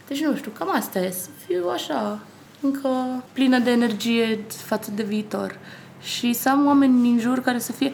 Deci 0.08 0.24
nu 0.24 0.36
știu, 0.36 0.50
cam 0.58 0.74
asta 0.74 0.98
e, 0.98 1.10
să 1.10 1.28
fiu 1.46 1.68
așa, 1.68 2.18
încă 2.60 2.88
plină 3.32 3.58
de 3.58 3.70
energie 3.70 4.44
față 4.48 4.90
de 4.94 5.02
viitor. 5.02 5.58
Și 6.02 6.32
să 6.32 6.48
am 6.48 6.66
oameni 6.66 7.02
din 7.02 7.18
jur 7.18 7.40
care 7.40 7.58
să 7.58 7.72
fie... 7.72 7.92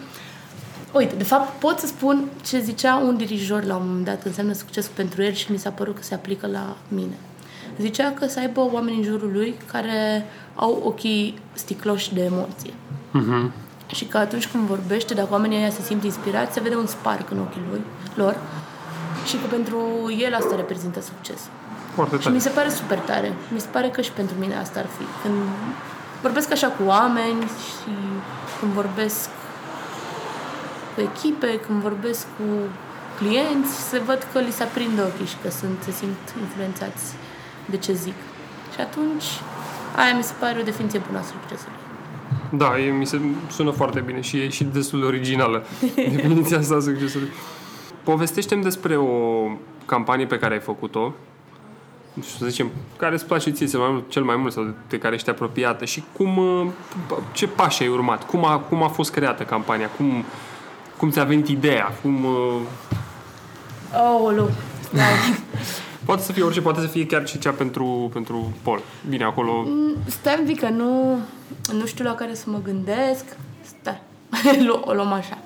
Uite, 0.92 1.14
de 1.14 1.24
fapt 1.24 1.58
pot 1.58 1.78
să 1.78 1.86
spun 1.86 2.28
ce 2.44 2.60
zicea 2.60 2.96
un 2.96 3.16
dirijor 3.16 3.64
la 3.64 3.76
un 3.76 3.86
moment 3.86 4.04
dat, 4.04 4.24
înseamnă 4.24 4.52
succes 4.52 4.86
pentru 4.86 5.22
el 5.22 5.32
și 5.32 5.52
mi 5.52 5.58
s-a 5.58 5.70
părut 5.70 5.94
că 5.94 6.02
se 6.02 6.14
aplică 6.14 6.46
la 6.46 6.76
mine. 6.88 7.18
Zicea 7.80 8.12
că 8.12 8.26
să 8.26 8.38
aibă 8.38 8.68
oameni 8.72 8.96
în 8.96 9.02
jurul 9.02 9.30
lui 9.32 9.54
care 9.72 10.26
au 10.54 10.82
ochii 10.84 11.38
sticloși 11.52 12.14
de 12.14 12.24
emoție. 12.24 12.72
Uh-huh. 13.14 13.50
Și 13.94 14.04
că 14.04 14.18
atunci 14.18 14.48
când 14.48 14.66
vorbește, 14.66 15.14
dacă 15.14 15.28
oamenii 15.30 15.58
ăia 15.58 15.70
se 15.70 15.82
simt 15.82 16.04
inspirați, 16.04 16.52
se 16.54 16.60
vede 16.60 16.76
un 16.76 16.86
spark 16.86 17.30
în 17.30 17.38
ochii 17.38 17.62
lui, 17.70 17.80
lor. 18.14 18.36
Și 19.26 19.36
că 19.36 19.46
pentru 19.50 19.78
el 20.18 20.34
asta 20.34 20.56
reprezintă 20.56 21.00
succes. 21.00 21.40
Foarte 21.94 22.16
Și 22.16 22.22
tare. 22.22 22.34
mi 22.34 22.40
se 22.40 22.48
pare 22.48 22.68
super 22.68 22.98
tare. 22.98 23.32
Mi 23.52 23.60
se 23.60 23.66
pare 23.70 23.88
că 23.88 24.00
și 24.00 24.12
pentru 24.12 24.34
mine 24.38 24.56
asta 24.56 24.78
ar 24.78 24.86
fi. 24.86 25.04
Când 25.22 25.34
vorbesc 26.22 26.52
așa 26.52 26.66
cu 26.66 26.82
oameni 26.86 27.40
și 27.42 27.90
când 28.60 28.72
vorbesc 28.72 29.28
cu 30.94 31.00
echipe, 31.00 31.60
când 31.66 31.80
vorbesc 31.80 32.26
cu 32.36 32.48
clienți, 33.18 33.72
se 33.88 33.98
văd 33.98 34.26
că 34.32 34.38
li 34.38 34.50
se 34.50 34.62
aprinde 34.62 35.00
ochii 35.00 35.26
și 35.26 35.36
că 35.42 35.50
sunt, 35.50 35.78
se 35.84 35.90
simt 35.90 36.34
influențați 36.40 37.04
de 37.66 37.76
ce 37.76 37.92
zic. 37.92 38.18
Și 38.74 38.80
atunci, 38.80 39.28
aia 39.96 40.14
mi 40.16 40.22
se 40.22 40.32
pare 40.40 40.58
o 40.60 40.62
definiție 40.62 41.02
bună 41.06 41.18
a 41.18 41.22
succesului. 41.22 41.78
Da, 42.52 42.78
e, 42.78 42.90
mi 42.90 43.06
se 43.06 43.20
sună 43.50 43.70
foarte 43.70 44.00
bine 44.00 44.20
și 44.20 44.36
e 44.36 44.48
și 44.48 44.64
destul 44.64 45.00
de 45.00 45.06
originală 45.06 45.64
definiția 46.16 46.58
asta 46.58 46.74
a 46.74 46.80
succesului. 46.80 47.28
Povestește-mi 48.02 48.62
despre 48.62 48.96
o 48.96 49.44
campanie 49.86 50.26
pe 50.26 50.38
care 50.38 50.54
ai 50.54 50.60
făcut-o, 50.60 51.14
nu 52.12 52.22
știu, 52.22 52.38
să 52.38 52.50
zicem, 52.50 52.70
care 52.96 53.14
îți 53.14 53.26
place 53.26 53.50
ție 53.50 53.66
cel 53.66 53.80
mai 53.80 53.90
mult, 53.90 54.10
cel 54.10 54.22
mai 54.22 54.36
mult 54.36 54.52
sau 54.52 54.74
de 54.88 54.98
care 54.98 55.14
ești 55.14 55.30
apropiată 55.30 55.84
și 55.84 56.02
cum, 56.12 56.36
uh, 56.36 56.66
ce 57.32 57.46
pași 57.46 57.82
ai 57.82 57.88
urmat, 57.88 58.26
cum 58.26 58.44
a, 58.44 58.58
cum 58.58 58.82
a 58.82 58.88
fost 58.88 59.12
creată 59.12 59.42
campania, 59.42 59.88
cum, 59.88 60.24
cum 61.00 61.10
ți-a 61.10 61.24
venit 61.24 61.48
ideea, 61.48 61.84
cum... 62.02 62.24
uh, 62.24 62.60
Oh, 63.92 64.48
da. 64.92 65.02
Poate 66.06 66.22
să 66.22 66.32
fie 66.32 66.42
orice, 66.42 66.60
poate 66.60 66.80
să 66.80 66.86
fie 66.86 67.06
chiar 67.06 67.26
și 67.26 67.38
cea 67.38 67.50
pentru, 67.50 68.10
pentru 68.12 68.52
Paul. 68.62 68.82
Bine, 69.08 69.24
acolo... 69.24 69.66
Stai 70.06 70.36
un 70.40 70.46
pic 70.46 70.60
că 70.60 70.68
nu, 70.68 71.18
nu 71.72 71.86
știu 71.86 72.04
la 72.04 72.14
care 72.14 72.34
să 72.34 72.44
mă 72.50 72.58
gândesc. 72.64 73.24
Stai, 73.62 74.00
Lu- 74.66 74.82
o 74.84 74.92
luăm 74.92 75.12
așa. 75.12 75.38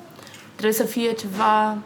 Trebuie 0.53 0.73
să 0.73 0.83
fie 0.85 1.13
ceva 1.13 1.77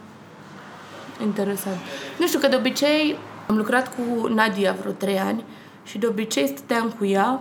interesant. 1.22 1.76
Nu 2.18 2.26
știu, 2.26 2.38
că 2.38 2.48
de 2.48 2.56
obicei 2.56 3.16
am 3.48 3.56
lucrat 3.56 3.94
cu 3.94 4.26
Nadia 4.28 4.76
vreo 4.80 4.92
trei 4.92 5.18
ani 5.18 5.44
și 5.84 5.98
de 5.98 6.06
obicei 6.06 6.46
stăteam 6.46 6.94
cu 6.98 7.04
ea 7.04 7.40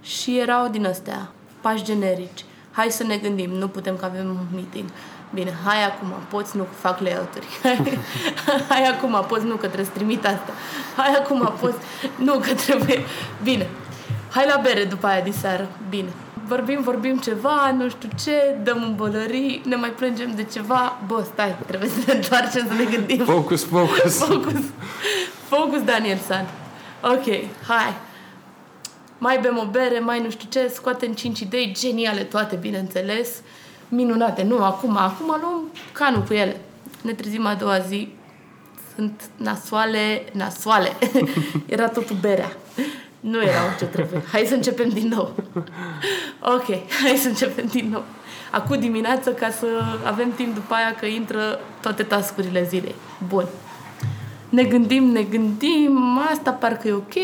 și 0.00 0.38
erau 0.38 0.68
din 0.68 0.86
astea, 0.86 1.30
pași 1.60 1.84
generici. 1.84 2.44
Hai 2.72 2.90
să 2.90 3.04
ne 3.04 3.16
gândim, 3.16 3.50
nu 3.50 3.68
putem 3.68 3.96
că 3.96 4.04
avem 4.04 4.26
un 4.26 4.46
meeting. 4.54 4.88
Bine, 5.34 5.54
hai 5.64 5.84
acum, 5.84 6.12
poți, 6.28 6.56
nu, 6.56 6.66
fac 6.80 7.00
layout-uri. 7.00 7.46
Hai, 7.62 7.98
hai 8.68 8.84
acum, 8.84 9.24
poți, 9.28 9.44
nu, 9.44 9.54
că 9.54 9.66
trebuie 9.66 9.84
să 9.84 9.90
trimit 9.94 10.26
asta. 10.26 10.52
Hai 10.96 11.14
acum, 11.14 11.52
poți, 11.60 11.76
nu, 12.16 12.38
că 12.38 12.54
trebuie... 12.54 13.04
Bine, 13.42 13.68
hai 14.30 14.46
la 14.46 14.60
bere 14.62 14.84
după 14.84 15.06
aia 15.06 15.20
din 15.20 15.32
seară. 15.32 15.68
Bine. 15.88 16.08
Vorbim, 16.46 16.82
vorbim 16.82 17.18
ceva, 17.18 17.74
nu 17.76 17.88
știu 17.88 18.08
ce, 18.24 18.56
dăm 18.62 18.82
în 18.82 18.94
bolării, 18.94 19.62
ne 19.64 19.76
mai 19.76 19.90
plângem 19.90 20.32
de 20.34 20.44
ceva. 20.44 20.98
Bă, 21.06 21.26
stai, 21.32 21.56
trebuie 21.66 21.88
să 21.88 21.98
ne 22.06 22.12
întoarcem 22.12 22.66
să 22.66 22.72
ne 22.72 22.84
gândim. 22.84 23.24
Focus, 23.24 23.64
focus! 23.64 24.18
Focus. 24.24 24.62
Focus, 25.48 25.82
Daniel 25.82 26.18
San. 26.26 26.48
Ok, 27.02 27.24
hai. 27.66 27.94
Mai 29.18 29.38
bem 29.38 29.58
o 29.58 29.64
bere, 29.70 29.98
mai 29.98 30.20
nu 30.22 30.30
știu 30.30 30.48
ce, 30.50 30.72
scoatem 30.74 31.12
5 31.12 31.40
idei 31.40 31.76
geniale 31.78 32.22
toate, 32.22 32.56
bineînțeles. 32.56 33.42
Minunate. 33.88 34.42
Nu, 34.42 34.64
acum, 34.64 34.96
acum 34.96 35.26
luăm 35.26 35.62
canul 35.92 36.22
cu 36.22 36.32
ele. 36.32 36.60
Ne 37.02 37.12
trezim 37.12 37.46
a 37.46 37.54
doua 37.54 37.78
zi, 37.78 38.08
sunt 38.94 39.22
nasoale, 39.36 40.24
nasoale. 40.32 40.92
Era 41.66 41.88
totul 41.88 42.16
berea. 42.20 42.52
Nu 43.20 43.42
era 43.42 43.74
ce 43.78 43.84
trebuie. 43.84 44.22
Hai 44.32 44.44
să 44.46 44.54
începem 44.54 44.88
din 44.88 45.08
nou. 45.08 45.34
Ok, 46.54 46.64
hai 47.04 47.16
să 47.16 47.28
începem 47.28 47.66
din 47.66 47.88
nou. 47.90 48.04
Acum 48.50 48.80
dimineață 48.80 49.32
ca 49.32 49.50
să 49.50 49.66
avem 50.04 50.32
timp 50.32 50.54
după 50.54 50.74
aia 50.74 50.94
că 50.94 51.06
intră 51.06 51.60
toate 51.80 52.02
tascurile 52.02 52.64
zilei. 52.64 52.94
Bun. 53.28 53.44
Ne 54.48 54.64
gândim, 54.64 55.04
ne 55.04 55.22
gândim, 55.22 56.20
asta 56.30 56.50
parcă 56.50 56.88
e 56.88 56.92
ok, 56.92 57.14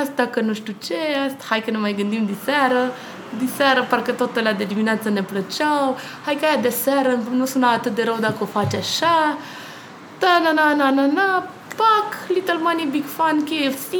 asta 0.00 0.26
că 0.26 0.40
nu 0.40 0.52
știu 0.52 0.74
ce, 0.82 0.94
asta, 1.26 1.44
hai 1.48 1.62
că 1.62 1.70
ne 1.70 1.78
mai 1.78 1.94
gândim 1.94 2.26
de 2.26 2.34
seară, 2.44 2.92
de 3.38 3.44
seară 3.56 3.86
parcă 3.88 4.12
tot 4.12 4.36
alea 4.36 4.52
de 4.52 4.64
dimineață 4.64 5.08
ne 5.08 5.22
plăceau, 5.22 5.96
hai 6.24 6.36
că 6.40 6.44
aia 6.44 6.60
de 6.60 6.68
seară 6.68 7.18
nu 7.30 7.44
suna 7.44 7.72
atât 7.72 7.94
de 7.94 8.02
rău 8.02 8.16
dacă 8.20 8.36
o 8.40 8.46
faci 8.46 8.74
așa, 8.74 9.38
da, 10.18 10.40
na, 10.42 10.52
na, 10.52 10.74
na, 10.74 10.90
na, 10.90 11.06
na, 11.06 11.48
pac, 11.76 12.28
Little 12.28 12.58
Money, 12.62 12.88
Big 12.90 13.04
Fun, 13.04 13.44
KFC, 13.44 13.92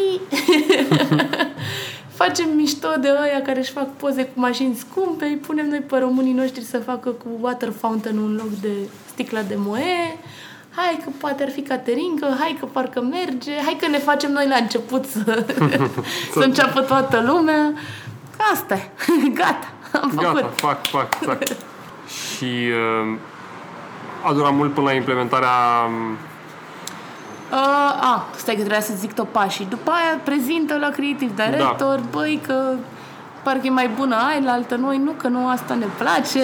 facem 2.20 2.49
mișto 2.55 2.88
de 3.01 3.09
ăia 3.09 3.42
care 3.42 3.59
își 3.59 3.70
fac 3.70 3.97
poze 3.97 4.25
cu 4.25 4.40
mașini 4.40 4.75
scumpe, 4.75 5.25
îi 5.25 5.37
punem 5.37 5.68
noi 5.68 5.79
pe 5.79 5.99
românii 5.99 6.33
noștri 6.33 6.64
să 6.64 6.79
facă 6.79 7.11
cu 7.11 7.29
water 7.40 7.73
fountain 7.79 8.16
în 8.16 8.35
loc 8.37 8.51
de 8.61 8.73
sticla 9.07 9.42
de 9.42 9.55
moe, 9.59 10.18
hai 10.70 11.01
că 11.05 11.11
poate 11.18 11.42
ar 11.42 11.51
fi 11.51 11.61
caterincă, 11.61 12.37
hai 12.38 12.57
că 12.61 12.66
parcă 12.66 13.01
merge, 13.01 13.53
hai 13.64 13.77
că 13.81 13.87
ne 13.87 13.99
facem 13.99 14.33
noi 14.33 14.47
la 14.49 14.57
început 14.57 15.05
să, 15.05 15.44
să 16.35 16.40
înceapă 16.40 16.81
toată 16.81 17.23
lumea. 17.27 17.73
Asta 18.52 18.74
e, 18.74 19.28
gata, 19.40 19.68
am 20.02 20.09
făcut. 20.09 20.35
Gata, 20.35 20.50
fac, 20.54 20.87
fac, 20.87 21.14
fac. 21.14 21.42
și 22.37 22.44
uh, 22.44 23.18
a 24.26 24.33
durat 24.33 24.52
mult 24.54 24.74
până 24.74 24.87
la 24.87 24.92
implementarea 24.92 25.50
um, 25.87 26.16
Uh, 27.54 27.61
a, 28.00 28.26
stai 28.37 28.54
că 28.54 28.61
trebuia 28.61 28.80
să 28.80 28.92
zic 28.96 29.12
tot 29.12 29.28
pașii. 29.28 29.66
După 29.66 29.90
aia 29.90 30.20
prezintă 30.24 30.78
la 30.78 30.88
creative 30.88 31.33
director, 31.35 31.98
da. 31.98 32.07
băi 32.11 32.40
că 32.46 32.74
parcă 33.42 33.66
e 33.66 33.70
mai 33.70 33.88
bună 33.88 34.16
aia, 34.16 34.40
la 34.44 34.52
altă 34.52 34.74
noi 34.74 34.98
nu, 34.98 35.11
că 35.11 35.28
nu 35.28 35.48
asta 35.48 35.74
ne 35.74 35.87
place. 35.98 36.40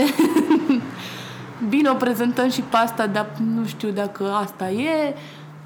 Bine, 1.68 1.88
o 1.88 1.94
prezentăm 1.94 2.50
și 2.50 2.60
pe 2.60 2.76
asta, 2.76 3.06
dar 3.06 3.26
nu 3.54 3.66
știu 3.66 3.88
dacă 3.88 4.32
asta 4.42 4.70
e. 4.70 5.14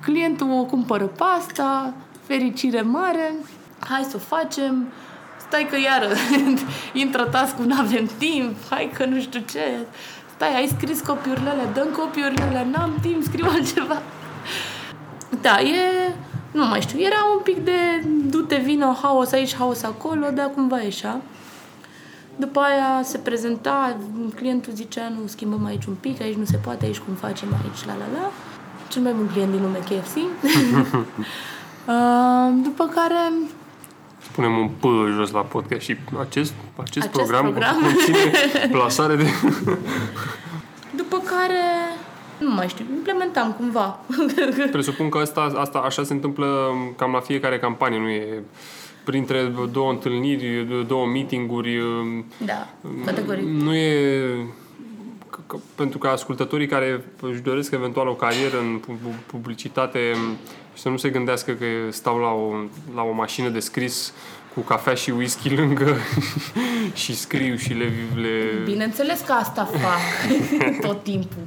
Clientul 0.01 0.51
o 0.51 0.65
cumpără 0.65 1.05
pe 1.05 1.25
asta, 1.39 1.93
fericire 2.27 2.81
mare, 2.81 3.35
hai 3.79 4.07
să 4.09 4.17
o 4.17 4.37
facem. 4.37 4.87
Stai 5.55 5.69
că 5.71 5.77
iară 5.77 6.09
intră 7.03 7.25
task-ul, 7.25 7.67
nu 7.67 7.75
avem 7.79 8.11
timp, 8.19 8.57
hai 8.71 8.91
că 8.95 9.05
nu 9.05 9.21
știu 9.21 9.41
ce. 9.51 9.87
Stai, 10.35 10.55
ai 10.55 10.75
scris 10.77 11.01
copiurile 11.01 11.49
alea, 11.49 11.67
dăm 11.75 11.89
copiurile 11.89 12.43
alea, 12.43 12.67
n-am 12.71 12.93
timp, 13.01 13.23
scriu 13.23 13.47
altceva. 13.55 14.03
Da, 15.41 15.61
e... 15.61 16.15
Nu 16.53 16.67
mai 16.67 16.81
știu, 16.81 17.01
era 17.01 17.17
un 17.37 17.43
pic 17.43 17.65
de 17.65 18.05
du-te, 18.27 18.57
vină, 18.57 18.99
haos 19.03 19.33
aici, 19.33 19.57
haos 19.57 19.83
acolo, 19.83 20.31
dar 20.31 20.51
cumva 20.55 20.81
ieșea. 20.81 21.21
După 22.37 22.61
aia 22.61 23.01
se 23.03 23.19
prezenta, 23.19 23.97
clientul 24.35 24.73
zicea, 24.73 25.09
nu, 25.09 25.27
schimbăm 25.27 25.65
aici 25.65 25.85
un 25.85 25.95
pic, 26.01 26.21
aici 26.21 26.37
nu 26.37 26.45
se 26.45 26.57
poate, 26.57 26.85
aici 26.85 26.99
cum 26.99 27.15
facem, 27.15 27.49
aici, 27.63 27.85
la 27.87 27.93
la 27.93 28.19
la. 28.19 28.31
Cel 28.89 29.03
mai 29.03 29.13
bun 29.13 29.29
client 29.33 29.51
din 29.51 29.63
lume, 29.63 29.79
KFC. 29.79 30.17
Uh, 31.87 32.55
După 32.63 32.87
care 32.87 33.33
punem 34.35 34.59
un 34.59 34.69
P 34.69 34.85
jos 35.17 35.31
la 35.31 35.41
podcast 35.41 35.81
și 35.81 35.97
acest, 36.21 36.53
acest, 36.77 37.07
Acest 37.07 37.09
program, 37.09 37.43
program. 37.43 37.81
conține 37.81 38.19
plasare 38.71 39.17
de... 39.17 39.25
După 41.01 41.23
care, 41.25 41.63
nu 42.39 42.55
mai 42.55 42.69
știu, 42.69 42.85
implementam 42.95 43.53
cumva. 43.53 43.99
Presupun 44.73 45.09
că 45.09 45.19
asta, 45.19 45.53
asta 45.57 45.79
așa 45.79 46.05
se 46.05 46.13
întâmplă 46.13 46.47
cam 46.97 47.13
la 47.13 47.21
fiecare 47.21 47.59
campanie, 47.59 47.99
nu 47.99 48.09
e... 48.09 48.43
printre 49.05 49.53
două 49.73 49.91
întâlniri, 49.91 50.67
două 50.87 51.07
meetinguri. 51.07 51.83
Da, 52.45 52.69
categoric. 53.05 53.45
Nu 53.45 53.75
e 53.75 54.21
că, 55.47 55.57
pentru 55.75 55.99
că 55.99 56.09
ascultătorii 56.09 56.67
care 56.67 57.05
își 57.21 57.41
doresc 57.41 57.73
eventual 57.73 58.09
o 58.09 58.15
carieră 58.15 58.59
în 58.59 58.81
publicitate 59.27 59.99
și 60.75 60.83
să 60.83 60.89
nu 60.89 60.97
se 60.97 61.09
gândească 61.09 61.53
că 61.53 61.65
stau 61.91 62.19
la 62.19 62.29
o, 62.29 62.53
la 62.95 63.03
o 63.03 63.13
mașină 63.13 63.49
de 63.49 63.61
scris 63.61 64.13
cu 64.55 64.61
cafea 64.61 64.95
și 64.95 65.11
whisky 65.11 65.55
lângă 65.55 65.97
și 67.03 67.17
scriu 67.17 67.57
și 67.57 67.73
le... 67.73 67.93
le... 68.15 68.63
Bineînțeles 68.65 69.21
că 69.21 69.33
asta 69.33 69.65
fac 69.65 70.01
tot 70.87 71.03
timpul. 71.03 71.43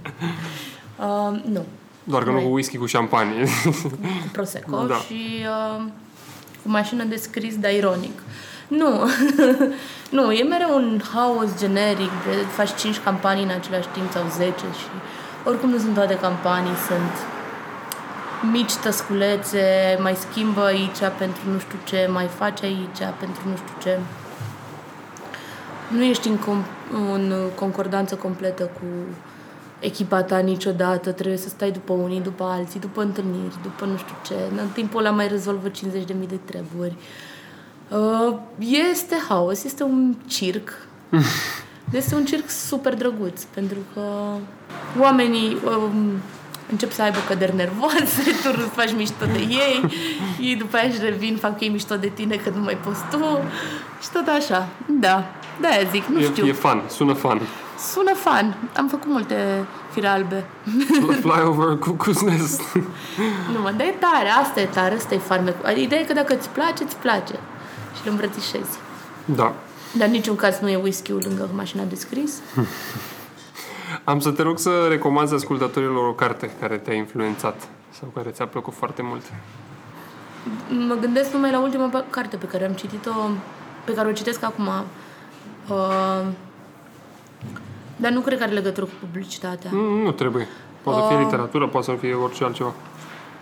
Uh, 1.00 1.42
nu. 1.52 1.66
Doar 2.04 2.24
că 2.24 2.32
nu 2.32 2.40
cu 2.40 2.54
whisky, 2.54 2.78
cu 2.78 2.86
șampanie. 2.86 3.44
cu 4.24 4.30
prosecco 4.32 4.86
da. 4.86 4.96
și 4.96 5.46
uh, 5.78 5.84
cu 6.64 6.70
mașină 6.70 7.04
de 7.04 7.16
scris, 7.16 7.58
dar 7.58 7.72
ironic. 7.72 8.22
Nu. 8.68 9.10
nu, 10.10 10.32
e 10.32 10.44
mereu 10.44 10.76
un 10.76 11.02
haos 11.14 11.60
generic 11.60 12.12
de 12.26 12.46
faci 12.56 12.76
5 12.76 13.00
campanii 13.00 13.44
în 13.44 13.50
același 13.50 13.88
timp 13.88 14.12
sau 14.12 14.24
10 14.36 14.52
și 14.52 14.88
oricum 15.46 15.70
nu 15.70 15.78
sunt 15.78 15.94
toate 15.94 16.16
campanii, 16.16 16.76
sunt 16.88 17.37
mici 18.52 18.76
tăsculețe, 18.76 19.98
mai 20.02 20.16
schimbă 20.16 20.62
aici 20.62 21.00
pentru 21.18 21.42
nu 21.52 21.60
știu 21.60 21.78
ce, 21.84 22.10
mai 22.12 22.26
faci 22.26 22.64
aici 22.64 23.02
pentru 23.20 23.42
nu 23.50 23.56
știu 23.56 23.76
ce. 23.82 24.00
Nu 25.96 26.04
ești 26.04 26.28
în, 26.28 26.38
com- 26.38 26.92
în 27.14 27.34
concordanță 27.56 28.16
completă 28.16 28.64
cu 28.64 28.86
echipa 29.80 30.24
ta 30.24 30.38
niciodată, 30.38 31.12
trebuie 31.12 31.38
să 31.38 31.50
stai 31.50 31.72
după 31.72 31.94
unii, 31.94 32.22
după 32.22 32.44
alții, 32.44 32.80
după 32.80 33.02
întâlniri, 33.02 33.56
după 33.62 33.86
nu 33.86 33.98
știu 33.98 34.16
ce. 34.26 34.36
În 34.62 34.68
timpul 34.74 35.00
ăla 35.00 35.10
mai 35.10 35.28
rezolvă 35.28 35.70
50.000 35.70 36.28
de 36.28 36.40
treburi. 36.46 36.96
Uh, 37.90 38.38
este 38.94 39.16
haos, 39.28 39.64
este 39.64 39.84
un 39.84 40.16
circ. 40.28 40.88
este 42.00 42.16
un 42.16 42.26
circ 42.26 42.50
super 42.50 42.96
drăguț, 42.96 43.44
pentru 43.44 43.78
că 43.94 44.02
oamenii 45.00 45.58
um, 45.66 46.12
încep 46.72 46.92
să 46.92 47.02
aibă 47.02 47.18
căderi 47.28 47.56
nervoase, 47.56 48.22
tu 48.44 48.60
faci 48.74 48.94
mișto 48.96 49.26
de 49.26 49.40
ei, 49.40 49.84
ei 50.40 50.56
după 50.56 50.78
aia 50.78 50.88
își 50.88 51.00
revin, 51.02 51.38
fac 51.38 51.62
ei 51.62 51.70
mișto 51.70 51.96
de 51.96 52.08
tine 52.08 52.36
că 52.36 52.50
nu 52.56 52.62
mai 52.62 52.78
poți 52.86 53.02
tu 53.12 53.40
și 54.02 54.10
tot 54.14 54.28
așa. 54.28 54.68
Da, 54.86 55.24
da, 55.62 55.70
zic, 55.92 56.06
nu 56.06 56.20
e, 56.20 56.24
știu. 56.24 56.46
E 56.46 56.52
fun, 56.52 56.82
sună 56.90 57.14
fun. 57.14 57.42
Sună 57.92 58.14
fun. 58.14 58.56
Am 58.76 58.88
făcut 58.88 59.12
multe 59.12 59.66
fire 59.94 60.08
albe. 60.08 60.46
Flyover 61.22 61.78
cu 61.78 61.98
Nest. 62.26 62.62
nu, 63.54 63.62
mă, 63.62 63.74
dar 63.78 63.88
e 63.88 63.96
tare, 64.00 64.30
asta 64.30 64.60
e 64.60 64.66
tare, 64.66 64.96
asta 64.96 65.14
e 65.14 65.18
farmecul. 65.18 65.78
Ideea 65.78 66.02
e 66.02 66.04
că 66.04 66.14
dacă 66.14 66.36
îți 66.36 66.50
place, 66.50 66.84
îți 66.84 66.96
place. 66.96 67.34
Și 67.96 68.02
îl 68.04 68.12
îmbrățișezi. 68.12 68.78
Da. 69.26 69.54
Dar 69.92 70.08
în 70.08 70.14
niciun 70.14 70.36
caz 70.36 70.60
nu 70.60 70.70
e 70.70 70.76
whisky-ul 70.76 71.22
lângă 71.28 71.50
mașina 71.56 71.84
de 71.84 71.96
scris. 71.96 72.34
Am 74.04 74.20
să 74.20 74.32
te 74.32 74.42
rog 74.42 74.60
să 74.60 74.86
recomanzi 74.90 75.34
ascultătorilor 75.34 76.08
o 76.08 76.14
carte 76.14 76.52
care 76.60 76.78
te-a 76.78 76.94
influențat 76.94 77.68
sau 77.90 78.12
care 78.16 78.30
ți-a 78.30 78.46
plăcut 78.48 78.74
foarte 78.74 79.02
mult. 79.02 79.22
Mă 80.88 80.96
gândesc 81.02 81.34
numai 81.34 81.52
la 81.52 81.60
ultima 81.60 82.04
carte 82.10 82.36
pe 82.36 82.46
care 82.46 82.66
am 82.66 82.72
citit-o, 82.72 83.12
pe 83.84 83.94
care 83.94 84.08
o 84.08 84.12
citesc 84.12 84.44
acum. 84.44 84.68
Uh, 85.68 86.26
dar 87.96 88.12
nu 88.12 88.20
cred 88.20 88.38
că 88.38 88.44
are 88.44 88.54
legătură 88.54 88.86
cu 88.86 88.92
publicitatea. 89.00 89.70
Nu, 89.74 90.04
nu 90.04 90.12
trebuie. 90.12 90.48
Poate 90.84 91.02
să 91.02 91.08
fie 91.08 91.18
uh, 91.18 91.24
literatură, 91.24 91.68
poate 91.68 91.86
să 91.86 91.98
fie 92.00 92.14
orice 92.14 92.44
altceva. 92.44 92.74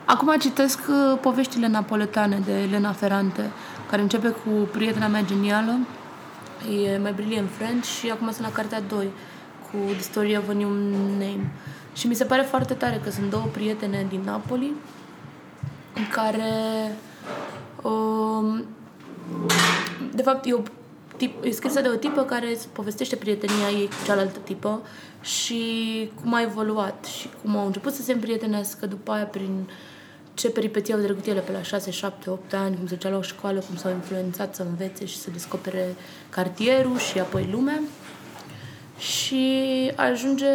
Acum 0.06 0.36
citesc 0.40 0.80
uh, 0.90 1.18
poveștile 1.22 1.68
napoletane 1.68 2.42
de 2.46 2.62
Elena 2.62 2.92
Ferrante, 2.92 3.52
care 3.90 4.02
începe 4.02 4.28
cu 4.28 4.50
prietena 4.72 5.08
mea 5.08 5.24
genială, 5.24 5.78
e 6.84 6.98
My 6.98 7.12
Brilliant 7.16 7.50
Friend 7.58 7.84
și 7.84 8.10
acum 8.10 8.32
sunt 8.32 8.48
la 8.48 8.54
cartea 8.54 8.82
2 8.82 9.08
cu 9.72 9.78
The 9.92 10.02
Story 10.02 10.38
of 10.38 10.50
a 10.50 10.54
New 10.54 10.70
Name. 11.10 11.52
Și 11.94 12.08
mi 12.08 12.16
se 12.16 12.24
pare 12.24 12.42
foarte 12.42 12.74
tare 12.74 13.02
că 13.04 13.10
sunt 13.10 13.30
două 13.30 13.46
prietene 13.52 14.06
din 14.10 14.22
Napoli 14.26 14.74
care 16.12 16.52
um, 17.82 18.66
de 20.14 20.22
fapt 20.22 20.46
e, 20.46 20.54
o 20.54 20.62
tip, 21.18 21.44
e 21.44 21.52
scrisă 21.52 21.82
de 21.82 21.88
o 21.88 21.96
tipă 21.96 22.24
care 22.24 22.58
povestește 22.72 23.16
prietenia 23.16 23.70
ei 23.70 23.86
cu 23.86 24.06
cealaltă 24.06 24.40
tipă 24.44 24.82
și 25.22 25.64
cum 26.22 26.34
a 26.34 26.42
evoluat 26.42 27.06
și 27.06 27.30
cum 27.42 27.58
au 27.58 27.66
început 27.66 27.94
să 27.94 28.02
se 28.02 28.14
împrietenească 28.14 28.86
după 28.86 29.12
aia 29.12 29.26
prin 29.26 29.70
ce 30.34 30.50
peripeții 30.50 30.94
au 30.94 31.00
trecut 31.00 31.26
ele 31.26 31.40
pe 31.40 31.52
la 31.52 31.62
6, 31.62 31.92
7, 31.92 32.30
8 32.30 32.54
ani, 32.54 32.76
cum 32.76 32.88
se 32.88 32.96
ducea 32.96 33.10
la 33.10 33.18
o 33.18 33.22
școală, 33.22 33.60
cum 33.60 33.76
s-au 33.76 33.92
influențat 33.92 34.56
să 34.56 34.62
învețe 34.62 35.06
și 35.06 35.18
să 35.18 35.30
descopere 35.32 35.96
cartierul 36.30 36.98
și 36.98 37.20
apoi 37.20 37.50
lumea 37.52 37.80
și 38.98 39.46
ajunge 39.96 40.54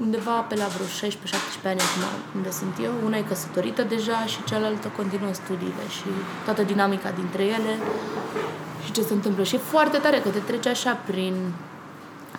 undeva 0.00 0.30
pe 0.30 0.54
la 0.54 0.66
vreo 0.66 0.86
16-17 0.86 1.20
ani 1.64 1.80
acum 1.80 2.02
unde 2.36 2.50
sunt 2.50 2.74
eu. 2.82 2.92
Una 3.04 3.16
e 3.16 3.22
căsătorită 3.22 3.82
deja 3.82 4.24
și 4.26 4.44
cealaltă 4.44 4.92
continuă 4.96 5.32
studiile 5.32 5.84
și 5.88 6.08
toată 6.44 6.62
dinamica 6.62 7.10
dintre 7.10 7.42
ele 7.42 7.72
și 8.84 8.92
ce 8.92 9.02
se 9.02 9.12
întâmplă. 9.12 9.44
Și 9.44 9.54
e 9.54 9.58
foarte 9.58 9.98
tare 9.98 10.18
că 10.18 10.28
te 10.28 10.38
trece 10.38 10.68
așa 10.68 10.92
prin, 10.92 11.34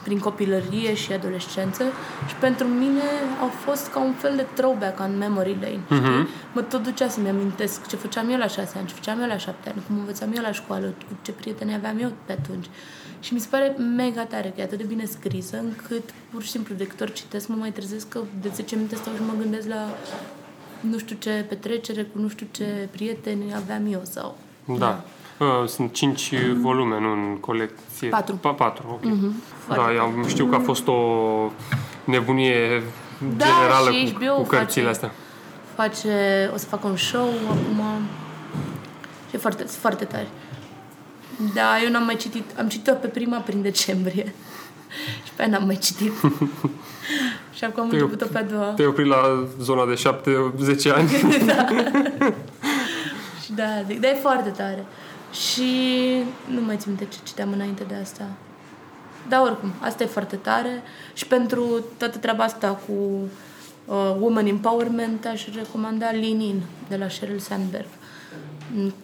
prin 0.04 0.19
copilărie 0.19 0.93
și 0.93 1.13
adolescență 1.13 1.84
și 2.28 2.36
pentru 2.36 2.67
mine 2.67 3.08
au 3.41 3.48
fost 3.48 3.91
ca 3.91 4.00
un 4.00 4.13
fel 4.13 4.36
de 4.36 4.46
throwback 4.54 5.00
în 5.00 5.17
memory 5.17 5.58
lane, 5.62 5.76
uh-huh. 5.76 6.06
știi? 6.06 6.28
Mă 6.54 6.62
tot 6.62 6.84
ducea 6.84 7.08
să-mi 7.10 7.30
amintesc 7.30 7.88
ce 7.88 7.96
făceam 7.96 8.30
eu 8.30 8.38
la 8.38 8.48
șase 8.48 8.78
ani, 8.78 8.88
ce 8.88 8.93
făceam 8.93 9.22
eu 9.22 9.28
la 9.28 9.38
șapte 9.38 9.69
ani, 9.69 9.84
cum 9.88 9.98
învățam 9.98 10.32
eu 10.36 10.41
la 10.41 10.52
școală, 10.52 10.86
cu 10.86 11.17
ce 11.22 11.32
prieteni 11.32 11.74
aveam 11.74 12.00
eu 12.00 12.12
pe 12.26 12.32
atunci. 12.32 12.65
Și 13.24 13.34
mi 13.34 13.40
se 13.40 13.48
pare 13.50 13.76
mega 13.96 14.26
tare 14.26 14.52
că 14.56 14.62
e 14.62 14.64
atât 14.64 14.78
de 14.78 14.84
bine 14.84 15.06
scrisă 15.06 15.58
încât 15.58 16.10
pur 16.32 16.44
și 16.44 16.50
simplu 16.50 16.76
de 16.76 16.88
câte 16.88 17.04
ori 17.04 17.14
citesc 17.14 17.48
mă 17.48 17.56
mai 17.60 17.72
trezesc 17.72 18.10
că 18.10 18.20
de 18.42 18.52
10 18.54 18.76
minute 18.76 18.96
stau 18.96 19.14
și 19.14 19.22
mă 19.28 19.34
gândesc 19.42 19.68
la 19.68 19.88
nu 20.80 20.98
știu 20.98 21.16
ce 21.20 21.46
petrecere 21.50 22.04
cu 22.04 22.20
nu 22.20 22.28
știu 22.28 22.48
ce 22.52 22.88
prieteni 22.92 23.54
aveam 23.56 23.94
eu 23.94 24.02
sau... 24.04 24.38
Da. 24.66 24.76
da. 24.76 25.04
Uh, 25.46 25.68
sunt 25.68 25.94
cinci 25.94 26.34
volume, 26.62 27.00
nu 27.00 27.12
în 27.12 27.38
colecție. 27.40 28.10
Patru. 28.10 28.36
Pa, 28.36 28.52
patru, 28.52 28.86
ok. 28.92 29.12
Mm-hmm. 29.12 29.76
Da, 29.76 29.94
eu 29.94 30.28
știu 30.28 30.46
că 30.46 30.56
a 30.56 30.60
fost 30.60 30.88
o 30.88 31.02
nebunie 32.04 32.84
da, 33.38 33.46
generală 33.46 33.92
și 33.92 34.14
cu, 34.14 34.42
cu 34.42 34.48
cărțile 34.48 34.90
astea. 34.90 35.12
Face, 35.76 36.50
o 36.54 36.58
să 36.58 36.66
fac 36.66 36.84
un 36.84 36.96
show 36.96 37.30
acum. 37.50 37.82
Și 39.30 39.36
e 39.36 39.38
foarte, 39.38 39.64
foarte 39.64 40.06
tare. 40.06 40.28
Da, 41.54 41.82
eu 41.84 41.89
n-am 41.91 42.04
mai 42.04 42.15
citit. 42.15 42.58
Am 42.58 42.67
citit-o 42.67 42.93
pe 42.93 43.08
prima 43.08 43.38
prin 43.38 43.62
decembrie. 43.62 44.34
și 45.26 45.32
pe 45.36 45.41
aia 45.41 45.52
n-am 45.52 45.65
mai 45.65 45.78
citit. 45.78 46.12
și 47.58 47.63
acum 47.63 47.84
am 47.84 47.89
te 47.89 47.96
început-o 47.96 48.26
pe 48.26 48.38
a 48.38 48.43
doua. 48.43 48.65
Te-ai 48.65 48.88
oprit 48.88 49.08
la 49.08 49.48
zona 49.60 49.86
de 49.86 49.93
7-10 49.93 50.96
ani. 50.96 51.10
da. 51.46 51.67
și 53.43 53.52
da, 53.52 53.82
zic, 53.88 54.00
dar 54.00 54.12
e 54.12 54.17
foarte 54.22 54.50
tare. 54.50 54.86
Și 55.32 55.72
nu 56.46 56.62
mai 56.62 56.78
țin 56.78 56.91
minte 56.91 57.13
ce 57.13 57.17
citeam 57.24 57.52
înainte 57.52 57.84
de 57.88 57.96
asta. 58.02 58.24
Dar 59.30 59.41
oricum, 59.41 59.72
asta 59.80 60.04
e 60.04 60.08
foarte 60.08 60.36
tare. 60.36 60.84
Și 61.13 61.28
pentru 61.28 61.86
toată 61.98 62.17
treaba 62.17 62.43
asta 62.43 62.67
cu 62.67 62.93
uh, 63.86 64.15
Woman 64.19 64.46
Empowerment 64.46 65.26
aș 65.26 65.48
recomanda 65.56 66.12
Lean 66.12 66.39
In 66.39 66.62
de 66.89 66.96
la 66.96 67.10
Sheryl 67.10 67.39
Sandberg, 67.39 67.88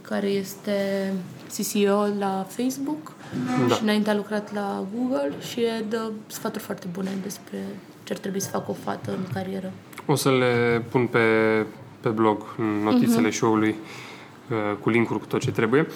care 0.01 0.27
este 0.27 1.13
CCO 1.57 2.07
la 2.19 2.45
Facebook 2.49 3.12
da. 3.67 3.75
și 3.75 3.83
înainte 3.83 4.09
a 4.09 4.15
lucrat 4.15 4.53
la 4.53 4.83
Google 4.95 5.33
și 5.51 5.59
e 5.59 5.85
dă 5.89 6.12
sfaturi 6.27 6.63
foarte 6.63 6.88
bune 6.91 7.09
despre 7.23 7.57
ce 8.03 8.13
ar 8.13 8.19
trebui 8.19 8.39
să 8.39 8.49
facă 8.49 8.65
o 8.67 8.75
fată 8.83 9.12
în 9.12 9.33
carieră. 9.33 9.71
O 10.05 10.15
să 10.15 10.31
le 10.31 10.83
pun 10.91 11.07
pe, 11.07 11.19
pe 11.99 12.09
blog 12.09 12.55
notițele 12.83 13.27
uh-huh. 13.27 13.33
show-ului 13.33 13.75
uh, 14.49 14.77
cu 14.81 14.89
link-uri 14.89 15.19
cu 15.19 15.25
tot 15.25 15.39
ce 15.39 15.51
trebuie. 15.51 15.88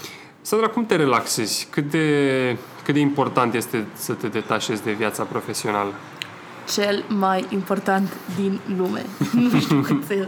Sandra, 0.41 0.67
cum 0.67 0.85
te 0.85 0.95
relaxezi? 0.95 1.67
Cât 1.69 1.89
de, 1.89 2.57
cât 2.83 2.93
de 2.93 2.99
important 2.99 3.53
este 3.53 3.85
să 3.93 4.13
te 4.13 4.27
detașezi 4.27 4.83
de 4.83 4.91
viața 4.91 5.23
profesională? 5.23 5.93
Cel 6.73 7.03
mai 7.07 7.45
important 7.49 8.09
din 8.35 8.59
lume. 8.77 9.05
nu 9.51 9.59
știu 9.59 9.81
cât 9.81 10.03
să 10.05 10.27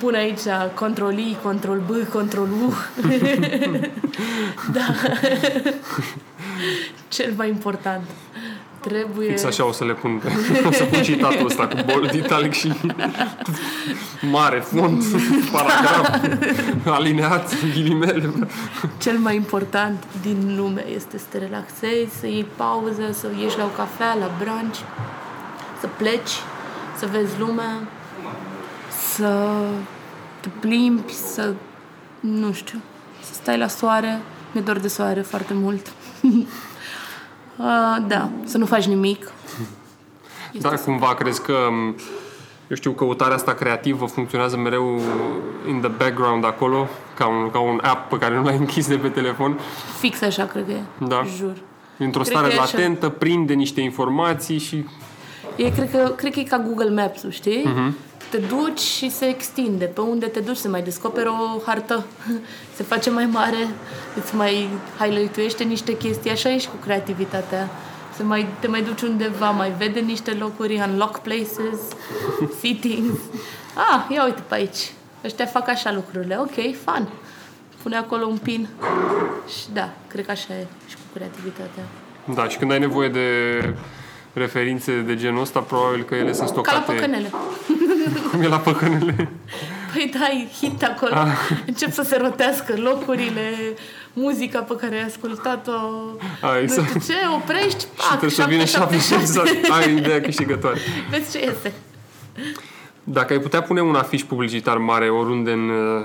pun 0.00 0.14
aici 0.14 0.40
control 0.74 1.18
I, 1.18 1.36
control 1.42 1.82
B, 1.86 2.08
control 2.08 2.48
U. 2.50 2.74
da. 4.76 4.86
Cel 7.08 7.32
mai 7.36 7.48
important. 7.48 8.02
Trebuie... 8.80 9.28
Fix 9.28 9.44
așa 9.44 9.66
o 9.66 9.72
să 9.72 9.84
le 9.84 9.92
pun 9.92 10.20
pe... 10.22 10.32
o 10.68 10.72
să 10.72 10.84
pun 10.84 11.02
citatul 11.02 11.46
ăsta 11.46 11.66
cu 11.66 11.76
bold, 11.86 12.12
italic 12.12 12.52
și 12.52 12.72
mare, 14.30 14.58
font, 14.58 15.04
paragraf, 15.52 16.08
alineat, 16.84 17.54
ghilimele. 17.72 18.32
Cel 18.98 19.18
mai 19.18 19.34
important 19.34 20.04
din 20.22 20.54
lume 20.56 20.86
este 20.94 21.18
să 21.18 21.24
te 21.28 21.38
relaxezi, 21.38 22.18
să 22.18 22.26
iei 22.26 22.46
pauză, 22.56 23.02
să 23.12 23.26
ieși 23.40 23.58
la 23.58 23.64
o 23.64 23.76
cafea, 23.76 24.14
la 24.14 24.30
brunch, 24.38 24.78
să 25.80 25.88
pleci, 25.96 26.34
să 26.98 27.08
vezi 27.12 27.38
lumea, 27.38 27.88
să 29.20 29.64
te 30.40 30.48
plimbi, 30.60 31.12
să... 31.12 31.54
nu 32.20 32.52
știu. 32.52 32.80
să 33.22 33.32
stai 33.32 33.58
la 33.58 33.66
soare. 33.66 34.20
Mi-e 34.52 34.62
dor 34.62 34.78
de 34.78 34.88
soare 34.88 35.20
foarte 35.20 35.54
mult. 35.54 35.86
uh, 37.56 37.96
da, 38.06 38.28
să 38.44 38.58
nu 38.58 38.66
faci 38.66 38.86
nimic. 38.86 39.32
Dar 40.52 40.74
cumva 40.74 41.14
crezi 41.14 41.42
că, 41.42 41.56
eu 42.68 42.76
știu, 42.76 42.92
căutarea 42.92 43.34
asta 43.34 43.54
creativă 43.54 44.06
funcționează 44.06 44.56
mereu 44.56 45.00
in 45.68 45.80
the 45.80 45.88
background 45.88 46.44
acolo, 46.44 46.88
ca 47.14 47.26
un, 47.26 47.50
ca 47.50 47.60
un 47.60 47.80
app 47.82 48.10
pe 48.10 48.18
care 48.18 48.36
nu 48.36 48.42
l-ai 48.42 48.56
închis 48.64 48.88
de 48.88 48.96
pe 48.96 49.08
telefon? 49.08 49.58
Fix 49.98 50.22
așa 50.22 50.44
cred 50.44 50.64
că 50.64 50.72
e. 50.72 51.06
Da. 51.06 51.22
Jur. 51.36 51.56
Într-o 51.98 52.20
Cred 52.20 52.32
stare 52.32 52.48
că 52.48 52.54
e 52.54 52.58
așa. 52.58 52.76
latentă, 52.76 53.08
prinde 53.08 53.52
niște 53.52 53.80
informații 53.80 54.58
și... 54.58 54.84
E, 55.56 55.70
cred, 55.70 55.90
că, 55.90 56.12
cred 56.16 56.32
că 56.32 56.40
e 56.40 56.42
ca 56.42 56.58
Google 56.58 57.02
Maps, 57.02 57.24
știi? 57.28 57.62
Mhm. 57.64 57.96
Te 58.30 58.36
duci 58.38 58.78
și 58.78 59.10
se 59.10 59.24
extinde. 59.24 59.84
Pe 59.84 60.00
unde 60.00 60.26
te 60.26 60.40
duci 60.40 60.56
se 60.56 60.68
mai 60.68 60.82
descoperă 60.82 61.30
o 61.30 61.60
hartă. 61.66 62.04
Se 62.76 62.82
face 62.82 63.10
mai 63.10 63.26
mare, 63.26 63.68
îți 64.16 64.34
mai 64.34 64.68
highlight 64.98 65.62
niște 65.62 65.96
chestii. 65.96 66.30
Așa 66.30 66.50
e 66.50 66.58
și 66.58 66.68
cu 66.68 66.76
creativitatea. 66.82 67.68
Se 68.16 68.22
mai, 68.22 68.46
te 68.60 68.68
mai 68.68 68.82
duci 68.82 69.02
undeva, 69.02 69.50
mai 69.50 69.72
vede 69.78 70.00
niște 70.00 70.32
locuri, 70.32 70.82
unlock 70.88 71.18
places, 71.18 71.80
settings. 72.60 73.18
Ah, 73.74 74.14
ia 74.14 74.24
uite 74.24 74.42
pe 74.48 74.54
aici. 74.54 74.92
Ăștia 75.24 75.46
fac 75.46 75.68
așa 75.68 75.92
lucrurile. 75.92 76.36
Ok, 76.40 76.74
fun. 76.84 77.08
Pune 77.82 77.96
acolo 77.96 78.26
un 78.26 78.36
pin. 78.36 78.68
Și 79.48 79.66
da, 79.72 79.88
cred 80.06 80.24
că 80.24 80.30
așa 80.30 80.54
e 80.54 80.66
și 80.88 80.94
cu 80.94 81.00
creativitatea. 81.14 81.82
Da, 82.34 82.48
și 82.48 82.58
când 82.58 82.72
ai 82.72 82.78
nevoie 82.78 83.08
de 83.08 83.28
referințe 84.32 85.00
de 85.00 85.16
genul 85.16 85.40
ăsta, 85.40 85.60
probabil 85.60 86.02
că 86.02 86.14
ele 86.14 86.32
sunt 86.32 86.48
Ca 86.48 86.54
la 86.54 86.60
stocate... 86.62 86.92
păcănele. 86.92 87.30
Cum 88.30 88.40
e 88.40 88.46
la 88.46 88.56
păcănele? 88.58 89.28
Păi 89.92 90.10
dai 90.20 90.48
hit 90.60 90.82
acolo, 90.82 91.12
Ah. 91.14 91.26
încep 91.66 91.92
să 91.92 92.02
se 92.02 92.16
rotească 92.22 92.74
locurile, 92.76 93.52
muzica 94.12 94.60
pe 94.60 94.76
care 94.76 94.94
ai 94.96 95.02
ascultat-o, 95.04 95.72
A, 96.40 96.58
exact. 96.58 96.94
nu 96.94 97.00
știu 97.00 97.14
ce, 97.14 97.20
oprești, 97.34 97.80
Și 97.80 97.86
pac, 97.96 98.08
trebuie 98.08 98.30
să 98.30 98.44
vină 98.48 98.64
7, 98.64 98.98
7 98.98 99.14
7, 99.14 99.20
exact. 99.20 99.70
Ai 99.70 99.96
ideea 99.96 100.20
câștigătoare. 100.20 100.78
Vezi 101.10 101.30
ce 101.38 101.44
iese. 101.44 101.72
Dacă 103.04 103.32
ai 103.32 103.38
putea 103.38 103.62
pune 103.62 103.80
un 103.80 103.94
afiș 103.94 104.22
publicitar 104.22 104.76
mare 104.78 105.08
oriunde 105.08 105.52
în, 105.52 105.68
uh, 105.68 106.04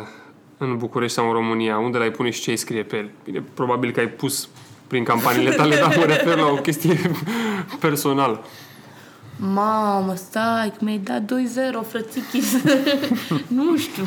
în 0.57 0.77
București 0.77 1.15
sau 1.15 1.27
în 1.27 1.33
România, 1.33 1.77
unde 1.77 1.97
l-ai 1.97 2.11
pune 2.11 2.29
și 2.29 2.41
ce 2.41 2.49
ai 2.49 2.55
scrie 2.55 2.83
pe 2.83 2.95
el? 2.95 3.09
Bine, 3.23 3.43
probabil 3.53 3.91
că 3.91 3.99
ai 3.99 4.07
pus 4.09 4.49
prin 4.87 5.03
campaniile 5.03 5.51
tale, 5.51 5.75
dar 5.75 5.95
mă 5.97 6.03
refer 6.03 6.37
la 6.37 6.47
o 6.47 6.55
chestie 6.55 7.11
personală. 7.79 8.43
Mamă, 9.37 10.15
stai, 10.15 10.69
că 10.69 10.77
mi-ai 10.79 10.97
dat 10.97 11.21
2-0, 11.21 11.25
frățichis. 11.89 12.53
nu 13.47 13.77
știu. 13.77 14.03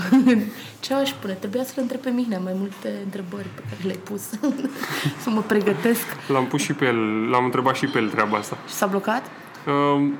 Ce 0.80 0.94
aș 0.94 1.10
pune? 1.10 1.32
Trebuia 1.32 1.64
să-l 1.64 1.74
întreb 1.76 2.00
pe 2.00 2.10
mine 2.10 2.40
mai 2.44 2.52
multe 2.58 2.92
întrebări 3.04 3.48
pe 3.54 3.60
care 3.68 3.80
le-ai 3.82 4.00
pus. 4.04 4.20
să 5.22 5.30
mă 5.30 5.40
pregătesc. 5.40 6.04
L-am 6.28 6.46
pus 6.46 6.60
și 6.60 6.72
pe 6.72 6.84
el, 6.84 7.28
l-am 7.30 7.44
întrebat 7.44 7.76
și 7.76 7.86
pe 7.86 7.98
el 7.98 8.08
treaba 8.08 8.36
asta. 8.36 8.58
Și 8.68 8.74
s-a 8.74 8.86
blocat? 8.86 9.22
Uh, 9.66 9.72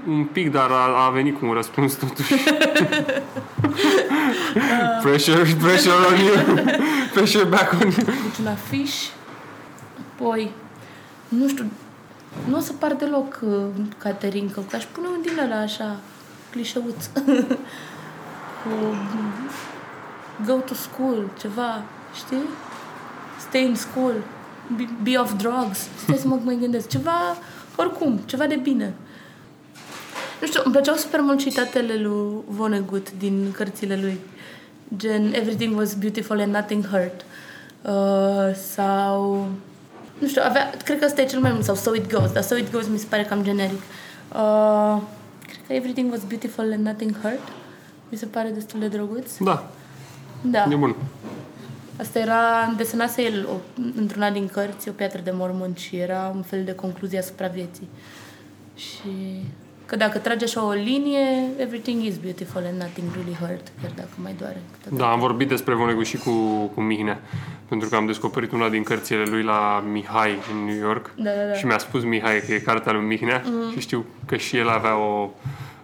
un 0.09 0.25
pic, 0.25 0.53
dar 0.53 0.71
a, 0.71 1.07
a 1.07 1.11
venit 1.11 1.39
cu 1.39 1.47
un 1.47 1.53
răspuns 1.53 1.95
totuși. 1.95 2.35
pressure, 5.03 5.43
pressure 5.61 5.95
on 6.11 6.19
you. 6.25 6.35
pressure 7.13 7.45
back 7.45 7.73
on 7.73 7.81
you. 7.81 7.91
Deci 8.05 8.39
un 8.41 8.47
afiș, 8.47 8.93
apoi, 10.19 10.51
nu 11.29 11.49
știu, 11.49 11.71
nu 12.49 12.57
o 12.57 12.61
să 12.61 12.73
par 12.73 12.95
deloc 12.95 13.41
uh, 13.43 13.65
Caterinca, 13.99 14.63
că 14.71 14.77
aș 14.77 14.85
pune 14.85 15.07
un 15.07 15.23
din 15.23 15.39
ăla 15.45 15.61
așa, 15.61 16.01
clișeuț. 16.51 17.07
Cu 18.63 18.69
mm, 18.69 19.33
go 20.47 20.53
to 20.53 20.75
school, 20.75 21.31
ceva, 21.41 21.83
știi? 22.15 22.43
Stay 23.49 23.65
in 23.65 23.75
school, 23.75 24.13
be, 24.77 24.89
be 25.03 25.17
off 25.19 25.37
drugs. 25.37 25.89
Stai 26.03 26.17
să 26.17 26.29
mă 26.29 26.39
mai 26.45 26.57
gândesc. 26.61 26.89
Ceva, 26.89 27.37
oricum, 27.77 28.21
ceva 28.25 28.47
de 28.47 28.57
bine. 28.57 28.95
Nu 30.41 30.47
știu, 30.47 30.61
îmi 30.65 30.75
plăceau 30.75 30.95
super 30.95 31.21
mult 31.21 31.39
citatele 31.39 31.97
lui 31.97 32.43
Vonnegut 32.49 33.13
din 33.13 33.53
cărțile 33.53 33.99
lui. 34.01 34.21
Gen, 34.97 35.33
everything 35.33 35.77
was 35.77 35.95
beautiful 35.95 36.41
and 36.41 36.55
nothing 36.55 36.87
hurt. 36.87 37.25
Uh, 37.83 38.55
sau... 38.55 39.49
Nu 40.19 40.29
știu, 40.29 40.43
avea, 40.45 40.71
cred 40.85 40.99
că 40.99 41.05
ăsta 41.05 41.21
e 41.21 41.25
cel 41.27 41.41
mai 41.41 41.53
mult, 41.53 41.65
sau 41.65 41.75
So 41.75 41.95
It 41.95 42.11
Goes, 42.13 42.33
dar 42.33 42.43
So 42.43 42.57
It 42.57 42.71
Goes 42.73 42.87
mi 42.89 42.99
se 42.99 43.07
pare 43.09 43.25
cam 43.25 43.43
generic. 43.43 43.81
Uh, 44.35 45.01
cred 45.47 45.61
că 45.67 45.73
Everything 45.73 46.11
was 46.13 46.21
beautiful 46.29 46.73
and 46.73 46.87
nothing 46.87 47.21
hurt. 47.23 47.49
Mi 48.09 48.19
se 48.19 48.27
pare 48.27 48.49
destul 48.49 48.81
de 48.81 48.89
drăguț. 48.89 49.37
Da, 49.39 49.71
Da. 50.43 50.67
e 50.71 50.75
bun. 50.75 50.97
Asta 52.01 52.19
era, 52.19 52.75
desenase 52.77 53.23
el 53.23 53.47
o, 53.53 53.81
într-una 53.97 54.31
din 54.31 54.49
cărți, 54.53 54.89
o 54.89 54.93
piatră 54.93 55.21
de 55.25 55.31
mormânt 55.35 55.77
și 55.79 55.97
era 55.97 56.33
un 56.35 56.43
fel 56.43 56.65
de 56.65 56.75
concluzie 56.75 57.19
asupra 57.19 57.47
vieții. 57.47 57.89
Și 58.75 59.43
că 59.89 59.97
dacă 59.97 60.19
tragi 60.19 60.45
așa 60.45 60.65
o 60.65 60.73
linie, 60.73 61.51
everything 61.57 62.03
is 62.03 62.17
beautiful 62.17 62.63
and 62.67 62.81
nothing 62.81 63.07
really 63.15 63.37
hurt, 63.41 63.67
chiar 63.83 63.91
dacă 63.97 64.09
mai 64.23 64.35
doare. 64.39 64.63
câteodată. 64.73 65.03
Da, 65.03 65.13
am 65.13 65.19
vorbit 65.19 65.49
despre 65.49 65.75
Vonegu 65.75 66.03
și 66.03 66.17
cu, 66.17 66.31
cu 66.75 66.81
Mihnea, 66.81 67.21
pentru 67.69 67.89
că 67.89 67.97
am 67.97 68.07
descoperit 68.07 68.53
una 68.53 68.69
din 68.69 68.83
cărțile 68.83 69.23
lui 69.23 69.43
la 69.43 69.85
Mihai 69.93 70.39
în 70.53 70.65
New 70.65 70.77
York 70.77 71.11
Da, 71.17 71.31
da, 71.31 71.45
da. 71.49 71.53
și 71.55 71.67
mi-a 71.67 71.79
spus 71.79 72.05
Mihai 72.05 72.41
că 72.47 72.53
e 72.53 72.59
cartea 72.59 72.93
lui 72.93 73.05
Mihnea 73.05 73.43
mm. 73.47 73.71
și 73.71 73.81
știu 73.81 74.05
că 74.27 74.37
și 74.37 74.57
el 74.57 74.69
avea 74.69 74.97
o 74.97 75.31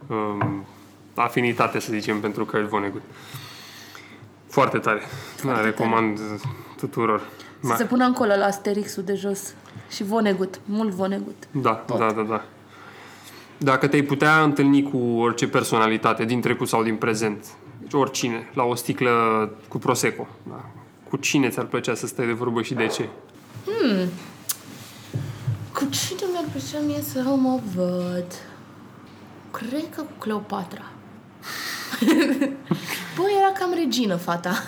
um, 0.06 0.64
afinitate, 1.14 1.80
să 1.80 1.92
zicem, 1.92 2.20
pentru 2.20 2.44
cărți 2.44 2.68
Vonnegut. 2.68 3.02
Foarte 4.46 4.78
tare. 4.78 5.00
da, 5.44 5.60
recomand 5.60 6.20
tuturor. 6.76 7.22
Să 7.62 7.72
Ma- 7.72 7.76
se 7.76 7.84
pună 7.84 8.04
încolo 8.04 8.34
la 8.36 8.44
Asterixul 8.44 9.02
de 9.02 9.14
jos. 9.14 9.54
Și 9.90 10.02
Vonegut, 10.02 10.60
mult 10.64 10.90
Vonegut. 10.90 11.42
Da, 11.50 11.84
da, 11.98 12.12
da, 12.16 12.22
da. 12.22 12.44
Dacă 13.64 13.86
te-ai 13.86 14.02
putea 14.02 14.42
întâlni 14.42 14.82
cu 14.82 14.96
orice 14.96 15.48
personalitate 15.48 16.24
din 16.24 16.40
trecut 16.40 16.68
sau 16.68 16.82
din 16.82 16.96
prezent, 16.96 17.46
deci 17.80 17.92
oricine, 17.92 18.50
la 18.54 18.62
o 18.62 18.74
sticlă 18.74 19.10
cu 19.68 19.78
Prosecco, 19.78 20.26
da. 20.48 20.64
cu 21.08 21.16
cine 21.16 21.48
ți-ar 21.48 21.64
plăcea 21.64 21.94
să 21.94 22.06
stai 22.06 22.26
de 22.26 22.32
vorbă 22.32 22.62
și 22.62 22.74
de 22.74 22.86
ce? 22.86 23.08
Cu 25.72 25.84
cine 25.90 26.20
mi-ar 26.32 26.44
plăcea 26.50 26.84
mie 26.86 27.00
să 27.00 27.22
mă 27.22 27.60
văd? 27.74 28.26
Cred 29.50 29.84
că 29.94 30.00
cu 30.00 30.12
Cleopatra. 30.18 30.84
Bă, 33.16 33.22
era 33.38 33.52
cam 33.58 33.72
regină 33.74 34.16
fata. 34.16 34.64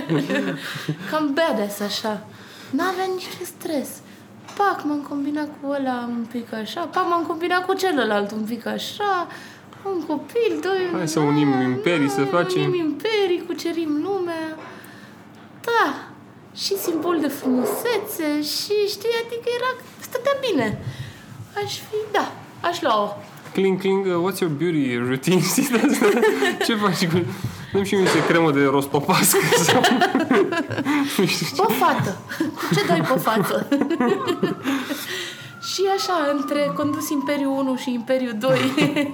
cam 1.10 1.34
badass 1.34 1.80
așa. 1.80 2.26
N-avea 2.70 3.04
niciun 3.14 3.44
stres. 3.44 3.88
Pac, 4.56 4.82
m-am 4.84 5.06
combinat 5.08 5.48
cu 5.60 5.68
ăla 5.70 6.08
un 6.08 6.26
pic 6.32 6.52
așa, 6.52 6.80
pac, 6.80 7.06
m-am 7.08 7.24
combinat 7.26 7.66
cu 7.66 7.74
celălalt 7.74 8.30
un 8.30 8.44
pic 8.44 8.66
așa, 8.66 9.26
un 9.84 10.02
copil, 10.06 10.58
doi... 10.62 10.88
Hai 10.92 11.08
să 11.08 11.20
unim 11.20 11.60
imperii, 11.60 12.08
să 12.08 12.24
facem- 12.24 12.62
Unim 12.62 12.84
imperii, 12.84 13.44
cucerim 13.46 14.00
lumea. 14.02 14.58
Da, 15.60 15.94
și 16.54 16.76
simbol 16.76 17.20
de 17.20 17.28
frumusețe 17.28 18.42
și 18.42 18.74
știi, 18.88 19.14
adică 19.24 19.48
era, 19.58 19.70
stătea 20.00 20.32
bine. 20.50 20.82
Aș 21.64 21.72
fi, 21.78 21.96
da, 22.12 22.32
aș 22.60 22.80
lua-o. 22.80 23.08
Cling, 23.52 23.78
cling, 23.80 24.06
uh, 24.06 24.12
what's 24.12 24.38
your 24.38 24.52
beauty 24.52 24.96
routine? 24.96 25.40
ce 26.66 26.74
faci 26.74 27.06
cu... 27.08 27.18
Dăm 27.74 27.82
și 27.82 27.94
mie 27.94 28.02
niște 28.02 28.24
cremă 28.26 28.50
de 28.50 28.64
rostopască 28.64 29.38
sau... 29.66 29.80
nu 31.16 31.26
știu 31.26 31.46
ce. 31.46 31.52
Bă, 31.56 31.72
fată, 31.72 32.16
cu 32.38 32.74
ce 32.74 32.84
dai 32.86 33.00
pe 33.00 33.18
față? 33.18 33.68
și 35.72 35.82
așa, 35.96 36.36
între 36.38 36.72
condus 36.74 37.08
Imperiul 37.08 37.50
1 37.50 37.76
și 37.76 37.92
Imperiul 37.92 38.36
2, 38.38 38.58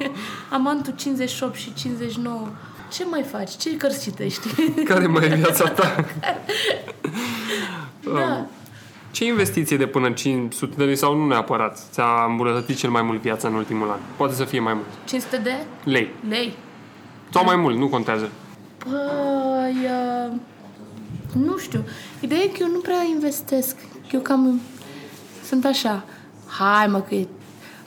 amantul 0.58 0.92
58 0.96 1.54
și 1.56 1.74
59, 1.74 2.48
ce 2.92 3.04
mai 3.10 3.22
faci? 3.30 3.56
Ce 3.56 3.76
cărți 3.76 4.02
citești? 4.02 4.48
Care 4.84 5.06
mai 5.06 5.24
e 5.24 5.34
viața 5.34 5.68
ta? 5.68 6.04
da. 8.14 8.46
Ce 9.10 9.24
investiție 9.24 9.76
de 9.76 9.86
până 9.86 10.06
în 10.06 10.14
500 10.14 10.74
de 10.76 10.84
lei 10.84 10.96
sau 10.96 11.16
nu 11.16 11.26
neapărat 11.26 11.78
ți-a 11.90 12.26
îmbunătățit 12.28 12.76
cel 12.76 12.90
mai 12.90 13.02
mult 13.02 13.20
viața 13.20 13.48
în 13.48 13.54
ultimul 13.54 13.90
an? 13.90 13.98
Poate 14.16 14.34
să 14.34 14.44
fie 14.44 14.60
mai 14.60 14.74
mult. 14.74 14.86
500 15.04 15.36
de 15.36 15.54
Lei. 15.84 16.10
lei. 16.28 16.52
Sau 17.32 17.44
mai 17.44 17.56
mult, 17.56 17.76
nu 17.76 17.88
contează. 17.88 18.30
Păi, 18.84 19.76
uh, 19.84 20.32
nu 21.44 21.58
știu. 21.58 21.84
Ideea 22.20 22.40
e 22.40 22.46
că 22.46 22.58
eu 22.60 22.68
nu 22.68 22.78
prea 22.78 23.02
investesc. 23.14 23.76
Eu 24.12 24.20
cam 24.20 24.60
sunt 25.44 25.64
așa. 25.64 26.04
Hai 26.46 26.86
mă 26.86 27.00
că 27.00 27.14
e- 27.14 27.26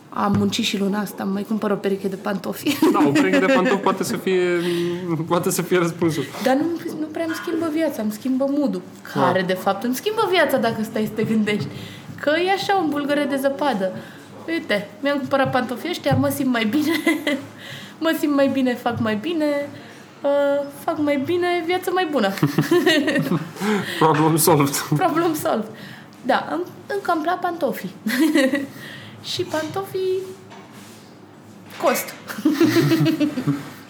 am 0.10 0.36
muncit 0.38 0.66
și 0.66 0.80
luna 0.80 1.00
asta, 1.00 1.24
mai 1.24 1.44
cumpăr 1.44 1.72
o 1.72 1.76
pereche 1.76 2.08
de 2.08 2.16
pantofi. 2.16 2.78
Da, 2.92 3.04
o 3.08 3.12
pereche 3.12 3.40
de 3.40 3.46
pantofi 3.56 3.82
poate 3.82 4.04
să 4.04 4.18
fie, 4.18 4.42
poate 5.28 5.52
să 5.52 5.62
fie 5.62 5.78
răspunsul. 5.78 6.24
Dar 6.44 6.56
nu, 6.56 6.66
nu 7.00 7.06
prea 7.06 7.26
îmi 7.26 7.36
schimbă 7.36 7.70
viața, 7.74 8.02
îmi 8.02 8.12
schimbă 8.12 8.46
mood 8.50 8.82
care 9.14 9.42
de 9.42 9.54
fapt 9.54 9.84
îmi 9.84 9.96
schimbă 9.96 10.28
viața 10.32 10.58
dacă 10.58 10.84
stai 10.84 11.06
să 11.06 11.12
te 11.16 11.24
gândești. 11.24 11.68
Că 12.20 12.34
e 12.46 12.52
așa 12.52 12.76
un 12.76 12.90
bulgăre 12.90 13.26
de 13.30 13.36
zăpadă. 13.36 13.92
Uite, 14.48 14.88
mi-am 15.00 15.18
cumpărat 15.18 15.52
pantofii 15.52 15.90
ăștia, 15.90 16.16
mă 16.16 16.30
simt 16.30 16.50
mai 16.52 16.66
bine, 16.66 16.94
mă 18.04 18.16
simt 18.20 18.36
mai 18.36 18.48
bine, 18.48 18.76
fac 18.76 19.00
mai 19.00 19.16
bine, 19.16 19.70
uh, 20.24 20.66
fac 20.84 20.98
mai 20.98 21.18
bine, 21.18 21.64
viață 21.66 21.92
mai 21.94 22.08
bună. 22.12 22.34
Problem 24.00 24.38
solved. 24.38 24.76
Problem 25.04 25.34
solved. 25.36 25.68
Da, 26.26 26.48
îmi, 26.52 26.64
încă 26.88 27.12
îmi 27.12 27.22
plac 27.22 27.40
pantofii. 27.40 27.92
și 29.32 29.42
pantofii 29.42 30.20
cost. 31.82 32.14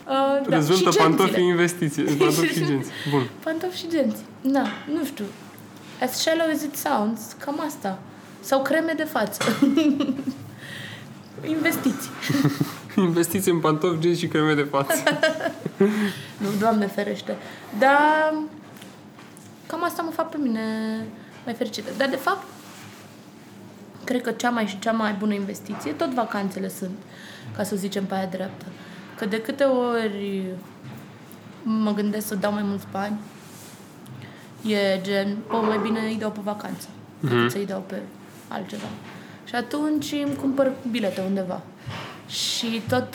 Uh, 0.07 0.47
da, 0.47 0.55
Rezultă 0.55 0.91
și 0.91 0.97
pantofii 0.97 1.31
gențile. 1.33 1.49
investiție. 1.51 2.03
Pantofi 2.03 2.53
și 2.53 2.65
genți. 2.65 2.89
Bun. 3.09 3.27
Pantofi 3.43 3.77
și 3.77 3.87
genți. 3.89 4.21
Da, 4.41 4.63
nu 4.93 5.05
știu. 5.05 5.25
As 6.01 6.19
shallow 6.19 6.47
as 6.53 6.61
it 6.63 6.75
sounds, 6.75 7.21
cam 7.45 7.61
asta. 7.65 7.99
Sau 8.39 8.61
creme 8.61 8.93
de 8.97 9.03
față. 9.03 9.41
Investiții. 11.47 12.09
Investiți 13.07 13.49
în 13.49 13.59
pantofi, 13.59 13.99
genți 13.99 14.19
și 14.19 14.27
creme 14.27 14.53
de 14.53 14.61
față. 14.63 14.93
Nu, 16.37 16.47
Doamne 16.59 16.87
ferește. 16.87 17.35
Dar 17.79 18.33
cam 19.67 19.83
asta 19.83 20.01
mă 20.01 20.11
fac 20.11 20.29
pe 20.29 20.37
mine 20.37 20.61
mai 21.45 21.53
fericită. 21.53 21.89
Dar, 21.97 22.09
de 22.09 22.15
fapt, 22.15 22.45
cred 24.03 24.21
că 24.21 24.31
cea 24.31 24.49
mai 24.49 24.65
și 24.65 24.79
cea 24.79 24.91
mai 24.91 25.15
bună 25.19 25.33
investiție, 25.33 25.91
tot 25.91 26.13
vacanțele 26.13 26.69
sunt, 26.69 26.97
ca 27.55 27.63
să 27.63 27.75
zicem 27.75 28.05
pe 28.05 28.13
aia 28.13 28.25
dreaptă. 28.25 28.65
Că 29.17 29.25
de 29.25 29.41
câte 29.41 29.63
ori 29.63 30.43
mă 31.63 31.93
gândesc 31.93 32.27
să 32.27 32.35
dau 32.35 32.53
mai 32.53 32.63
mulți 32.63 32.85
bani, 32.91 33.19
e 34.65 35.01
gen, 35.01 35.37
bă, 35.47 35.57
mai 35.57 35.79
bine 35.81 35.99
îi 35.99 36.17
dau 36.19 36.31
pe 36.31 36.39
vacanță, 36.43 36.87
decât 37.19 37.51
să 37.51 37.57
îi 37.57 37.65
dau 37.65 37.83
pe 37.87 38.01
altceva. 38.47 38.87
Și 39.43 39.55
atunci 39.55 40.11
îmi 40.11 40.35
cumpăr 40.35 40.71
bilete 40.91 41.21
undeva. 41.27 41.61
Și 42.27 42.81
tot, 42.87 43.09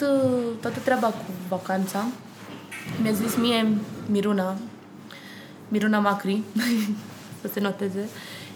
toată 0.61 0.79
treaba 0.83 1.07
cu 1.07 1.23
vacanța, 1.47 2.05
mi-a 3.01 3.11
zis 3.11 3.35
mie 3.35 3.67
Miruna, 4.05 4.55
Miruna 5.67 5.99
Macri, 5.99 6.41
să 7.41 7.49
se 7.53 7.59
noteze, 7.59 8.09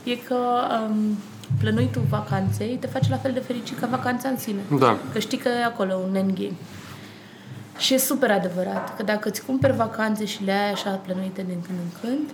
e 0.03 0.15
că 0.15 0.37
um, 0.89 1.17
plănuitul 1.59 2.01
vacanței 2.09 2.77
te 2.79 2.87
face 2.87 3.09
la 3.09 3.17
fel 3.17 3.31
de 3.31 3.39
fericit 3.39 3.79
ca 3.79 3.87
vacanța 3.87 4.29
în 4.29 4.37
sine. 4.37 4.59
Da. 4.79 4.97
Că 5.13 5.19
știi 5.19 5.37
că 5.37 5.49
e 5.49 5.63
acolo 5.63 5.95
un 6.09 6.15
endgame. 6.15 6.55
Și 7.77 7.93
e 7.93 7.97
super 7.97 8.31
adevărat 8.31 8.95
că 8.95 9.03
dacă 9.03 9.29
îți 9.29 9.45
cumperi 9.45 9.75
vacanțe 9.75 10.25
și 10.25 10.43
le 10.43 10.51
ai 10.51 10.71
așa 10.71 10.89
plănuite 10.89 11.43
din 11.47 11.61
când 11.61 11.77
în 11.79 11.99
când, 12.01 12.29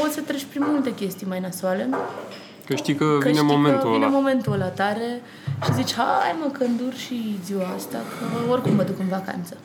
poți 0.00 0.14
să 0.14 0.20
treci 0.20 0.44
prin 0.44 0.62
multe 0.66 0.94
chestii 0.94 1.26
mai 1.26 1.40
nasoale. 1.40 1.88
Că 2.70 2.76
știi 2.76 2.94
că, 2.94 3.04
Că 3.04 3.18
vine 3.28 3.32
știi 3.32 3.46
momentul 3.46 3.80
că 3.82 3.88
vine 3.88 4.04
ăla. 4.04 4.14
momentul 4.14 4.52
ăla 4.52 4.66
tare 4.66 5.20
și 5.64 5.72
zici, 5.74 5.94
hai 5.94 6.36
mă, 6.40 6.46
că 6.58 6.64
îndur 6.64 6.94
și 6.94 7.38
ziua 7.44 7.66
asta, 7.76 7.98
că 7.98 8.50
oricum 8.50 8.74
mă 8.74 8.82
duc 8.82 8.98
în 8.98 9.08
vacanță. 9.08 9.56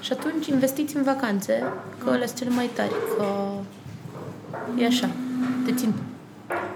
Și 0.00 0.12
atunci 0.12 0.46
investiți 0.46 0.96
în 0.96 1.02
vacanțe, 1.02 1.64
că 2.04 2.10
alea 2.10 2.26
sunt 2.26 2.38
cele 2.38 2.50
mai 2.50 2.70
tari, 2.74 2.92
că 3.16 3.24
e 4.78 4.86
așa, 4.86 5.08
te 5.66 5.72
țin 5.74 5.92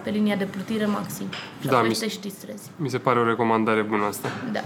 pe 0.03 0.11
linia 0.11 0.37
de 0.37 0.45
plutire 0.45 0.87
maxim. 0.87 1.27
Și 1.61 1.67
Da, 1.69 1.77
apoi 1.77 1.89
mi- 1.89 1.95
te 1.95 2.09
și 2.09 2.21
distrezi. 2.21 2.71
Mi 2.77 2.89
se 2.89 2.99
pare 2.99 3.19
o 3.19 3.25
recomandare 3.25 3.83
bună 3.83 4.05
asta. 4.05 4.29
Da. 4.53 4.61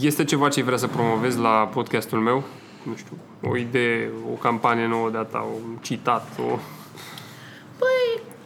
Este 0.00 0.24
ceva 0.24 0.48
ce 0.48 0.62
vrea 0.62 0.76
să 0.76 0.86
promovezi 0.86 1.38
la 1.38 1.48
podcastul 1.72 2.18
meu? 2.18 2.42
Nu 2.82 2.94
știu, 2.96 3.16
o 3.50 3.56
idee, 3.56 4.10
o 4.32 4.34
campanie 4.34 4.86
nouă 4.86 5.10
de 5.10 5.18
a 5.18 5.22
ta, 5.22 5.46
un 5.64 5.76
citat, 5.80 6.28
o 6.52 6.58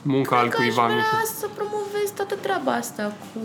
Păi, 0.03 0.12
muncă 0.12 0.34
al 0.34 0.40
Cred 0.48 0.53
că 0.53 0.61
aș 0.61 0.66
cuiva. 0.66 0.86
nu 0.86 0.92
vrea 0.92 1.05
știu. 1.24 1.38
să 1.40 1.46
promovez 1.55 2.11
toată 2.16 2.34
treaba 2.34 2.72
asta 2.72 3.12
cu 3.32 3.40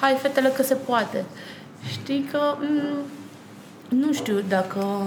hai 0.00 0.14
fetele 0.22 0.48
că 0.48 0.62
se 0.62 0.74
poate. 0.74 1.24
Știi 1.90 2.28
că 2.30 2.40
m- 2.56 3.06
nu 3.88 4.12
știu 4.12 4.42
dacă 4.48 5.02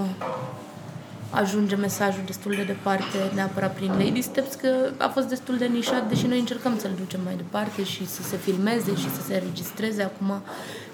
ajunge 1.30 1.74
mesajul 1.76 2.22
destul 2.26 2.52
de 2.56 2.62
departe 2.62 3.18
neapărat 3.34 3.74
prin 3.74 3.90
Lady 3.90 4.20
Steps, 4.22 4.54
că 4.54 4.68
a 4.98 5.08
fost 5.08 5.26
destul 5.26 5.56
de 5.56 5.64
nișat, 5.66 6.08
deși 6.08 6.26
noi 6.26 6.38
încercăm 6.38 6.78
să-l 6.78 6.90
ducem 6.98 7.20
mai 7.24 7.34
departe 7.36 7.84
și 7.84 8.06
să 8.08 8.22
se 8.22 8.36
filmeze 8.36 8.94
și 8.96 9.10
să 9.14 9.20
se 9.26 9.34
înregistreze 9.34 10.02
acum 10.02 10.42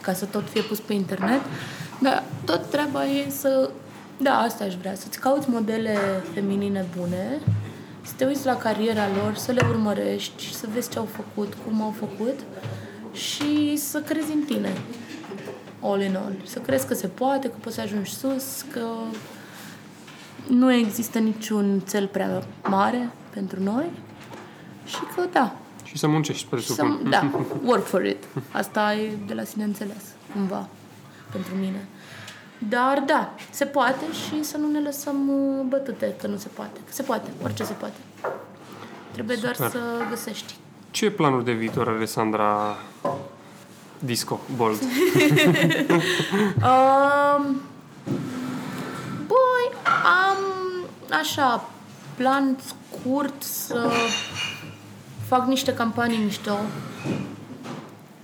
ca 0.01 0.13
să 0.13 0.25
tot 0.25 0.49
fie 0.51 0.63
pus 0.63 0.79
pe 0.81 0.93
internet. 0.93 1.41
Dar 2.01 2.23
tot 2.45 2.71
treaba 2.71 3.05
e 3.05 3.31
să... 3.31 3.71
Da, 4.21 4.39
asta 4.39 4.65
aș 4.65 4.75
vrea, 4.75 4.95
să-ți 4.95 5.19
cauți 5.21 5.51
modele 5.51 5.97
feminine 6.35 6.87
bune, 6.99 7.41
să 8.09 8.15
te 8.17 8.25
uiți 8.25 8.47
la 8.47 8.57
cariera 8.57 9.07
lor, 9.23 9.35
să 9.35 9.53
le 9.53 9.67
urmărești, 9.69 10.55
să 10.55 10.67
vezi 10.73 10.91
ce 10.91 10.99
au 10.99 11.09
făcut, 11.17 11.55
cum 11.67 11.83
au 11.83 11.95
făcut 11.99 12.39
și 13.13 13.77
să 13.77 14.01
crezi 14.01 14.33
în 14.33 14.41
tine. 14.41 14.73
All 15.81 16.03
in 16.03 16.17
all. 16.17 16.35
Să 16.45 16.59
crezi 16.59 16.87
că 16.87 16.95
se 16.95 17.07
poate, 17.07 17.49
că 17.49 17.55
poți 17.61 17.75
să 17.75 17.81
ajungi 17.81 18.15
sus, 18.15 18.65
că 18.73 18.87
nu 20.49 20.73
există 20.73 21.19
niciun 21.19 21.83
cel 21.89 22.07
prea 22.07 22.43
mare 22.65 23.11
pentru 23.35 23.63
noi 23.63 23.85
și 24.87 24.99
că 25.15 25.23
da, 25.33 25.57
Și 25.85 25.99
să 25.99 26.07
muncești, 26.07 26.43
să, 26.43 26.49
presupun. 26.49 27.07
da, 27.11 27.31
work 27.65 27.85
for 27.85 28.05
it. 28.05 28.25
Asta 28.53 28.95
e 28.95 29.13
de 29.27 29.35
la 29.35 29.45
sine 29.45 29.65
înțeles, 29.65 30.03
cumva, 30.33 30.69
pentru 31.33 31.55
mine. 31.55 31.89
Dar 32.59 33.03
da, 33.07 33.35
se 33.51 33.65
poate 33.65 34.05
și 34.13 34.45
să 34.45 34.57
nu 34.57 34.71
ne 34.71 34.81
lăsăm 34.81 35.29
uh, 35.29 35.65
bătute 35.69 36.15
că 36.21 36.27
nu 36.27 36.37
se 36.37 36.49
poate. 36.55 36.79
Că 36.87 36.93
se 36.93 37.03
poate, 37.03 37.31
orice 37.43 37.65
se 37.65 37.73
poate. 37.73 37.97
Trebuie 39.11 39.37
doar 39.37 39.55
Super. 39.55 39.71
să 39.71 39.79
găsești. 40.11 40.55
Ce 40.91 41.11
planuri 41.11 41.45
de 41.45 41.53
viitor 41.53 41.89
are 41.89 42.05
Sandra 42.05 42.77
Disco 43.99 44.41
Bold? 44.57 44.81
Um, 46.57 47.61
băi, 49.27 49.73
am 50.05 50.37
așa 51.21 51.69
plan 52.17 52.57
scurt 52.65 53.43
să 53.43 53.91
fac 55.27 55.47
niște 55.47 55.75
campanii 55.75 56.19
mișto. 56.19 56.59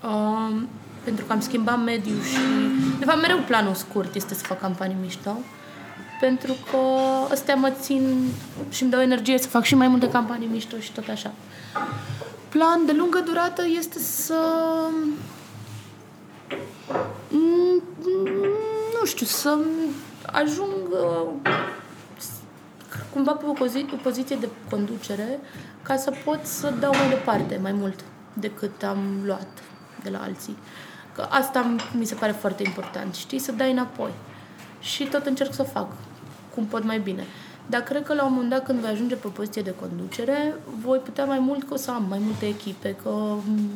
Um, 0.03 0.69
pentru 1.05 1.25
că 1.25 1.33
am 1.33 1.41
schimbat 1.41 1.83
mediul 1.83 2.23
și... 2.23 2.39
De 2.99 3.05
fapt, 3.05 3.21
mereu 3.21 3.39
planul 3.47 3.75
scurt 3.75 4.15
este 4.15 4.35
să 4.35 4.45
fac 4.45 4.61
campanii 4.61 4.97
mișto. 5.01 5.39
Pentru 6.21 6.57
că 6.71 6.79
astea 7.31 7.55
mă 7.55 7.71
țin 7.81 8.29
și 8.71 8.83
îmi 8.83 8.91
dau 8.91 9.01
energie 9.01 9.39
să 9.39 9.49
fac 9.49 9.63
și 9.63 9.75
mai 9.75 9.89
multe 9.89 10.09
campanii 10.09 10.49
mișto 10.53 10.79
și 10.79 10.93
tot 10.93 11.09
așa. 11.09 11.33
Plan 12.49 12.87
de 12.87 12.93
lungă 12.93 13.21
durată 13.27 13.63
este 13.79 13.99
să 13.99 14.35
Mm, 17.31 17.83
nu 19.01 19.07
știu, 19.07 19.27
să 19.27 19.59
ajung 20.23 20.75
uh, 20.91 21.51
cumva 23.13 23.33
pe 23.33 23.45
o, 23.47 23.53
pozi- 23.53 23.93
o 23.93 23.97
poziție 24.03 24.37
de 24.37 24.49
conducere 24.71 25.41
ca 25.83 25.97
să 25.97 26.13
pot 26.25 26.45
să 26.45 26.73
dau 26.81 26.91
mai 26.91 27.09
departe 27.09 27.59
mai 27.63 27.73
mult 27.73 28.05
decât 28.33 28.83
am 28.83 28.99
luat 29.25 29.49
de 30.03 30.11
la 30.11 30.23
alții. 30.23 30.57
Că 31.15 31.27
asta 31.31 31.75
mi 31.93 32.05
se 32.05 32.15
pare 32.15 32.33
foarte 32.33 32.63
important, 32.63 33.15
știi, 33.15 33.39
să 33.39 33.53
dai 33.53 33.71
înapoi. 33.71 34.11
Și 34.81 35.05
tot 35.05 35.27
încerc 35.27 35.55
să 35.55 35.63
o 35.63 35.65
fac 35.73 35.87
cum 36.55 36.65
pot 36.65 36.85
mai 36.85 36.99
bine. 36.99 37.25
Dar 37.67 37.81
cred 37.81 38.03
că 38.05 38.15
la 38.15 38.25
un 38.25 38.33
moment 38.33 38.51
dat 38.51 38.65
când 38.65 38.79
voi 38.79 38.91
ajunge 38.91 39.15
pe 39.15 39.29
poziție 39.29 39.63
de 39.63 39.75
conducere, 39.81 40.55
voi 40.83 40.99
putea 40.99 41.25
mai 41.25 41.39
mult 41.39 41.69
că 41.69 41.75
o 41.75 41.77
să 41.77 41.91
am 41.91 42.05
mai 42.09 42.19
multe 42.23 42.47
echipe, 42.47 42.97
că 43.03 43.09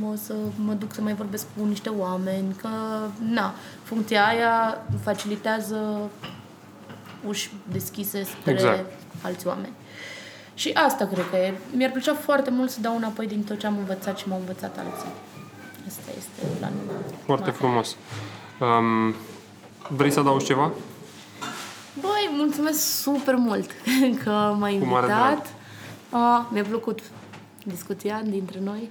o 0.04 0.14
să 0.14 0.34
mă 0.64 0.72
duc 0.72 0.92
să 0.94 1.00
mai 1.00 1.14
vorbesc 1.14 1.46
cu 1.56 1.64
niște 1.64 1.88
oameni, 1.88 2.54
că, 2.54 2.68
na, 3.28 3.54
funcția 3.82 4.26
aia 4.26 4.84
facilitează 5.02 6.10
uși 7.26 7.52
deschise 7.72 8.22
spre 8.22 8.50
Exact. 8.52 8.92
alți 9.22 9.46
oameni. 9.46 9.72
Și 10.54 10.70
asta 10.74 11.06
cred 11.06 11.24
că 11.30 11.36
e. 11.36 11.54
Mi-ar 11.76 11.90
plăcea 11.90 12.14
foarte 12.14 12.50
mult 12.50 12.70
să 12.70 12.80
dau 12.80 12.96
înapoi 12.96 13.26
din 13.26 13.42
tot 13.42 13.58
ce 13.58 13.66
am 13.66 13.78
învățat 13.78 14.18
și 14.18 14.28
m-au 14.28 14.38
învățat 14.38 14.78
alții. 14.78 15.12
Asta 15.88 16.10
este 16.18 16.56
planul. 16.58 17.04
Foarte 17.24 17.44
mare. 17.44 17.56
frumos. 17.56 17.96
Um, 18.60 19.14
vrei 19.96 20.10
să 20.10 20.20
adaugi 20.20 20.44
ceva? 20.44 20.70
Băi, 22.00 22.28
mulțumesc 22.36 23.00
super 23.00 23.34
mult 23.34 23.70
că 24.24 24.54
m-ai 24.58 24.78
Cu 24.78 24.84
mare 24.84 25.06
invitat. 25.06 25.54
A, 26.10 26.48
mi-a 26.52 26.62
plăcut 26.62 27.00
discuția 27.64 28.22
dintre 28.24 28.60
noi 28.64 28.90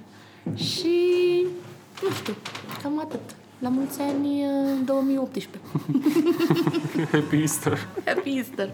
și 0.55 0.97
nu 2.01 2.09
știu, 2.09 2.33
cam 2.83 2.99
atât. 2.99 3.19
La 3.59 3.69
mulți 3.69 4.01
ani 4.01 4.43
uh, 4.43 4.79
2018. 4.85 5.61
Happy 7.11 7.35
Easter! 7.39 7.87
Happy 8.05 8.35
Easter! 8.37 8.69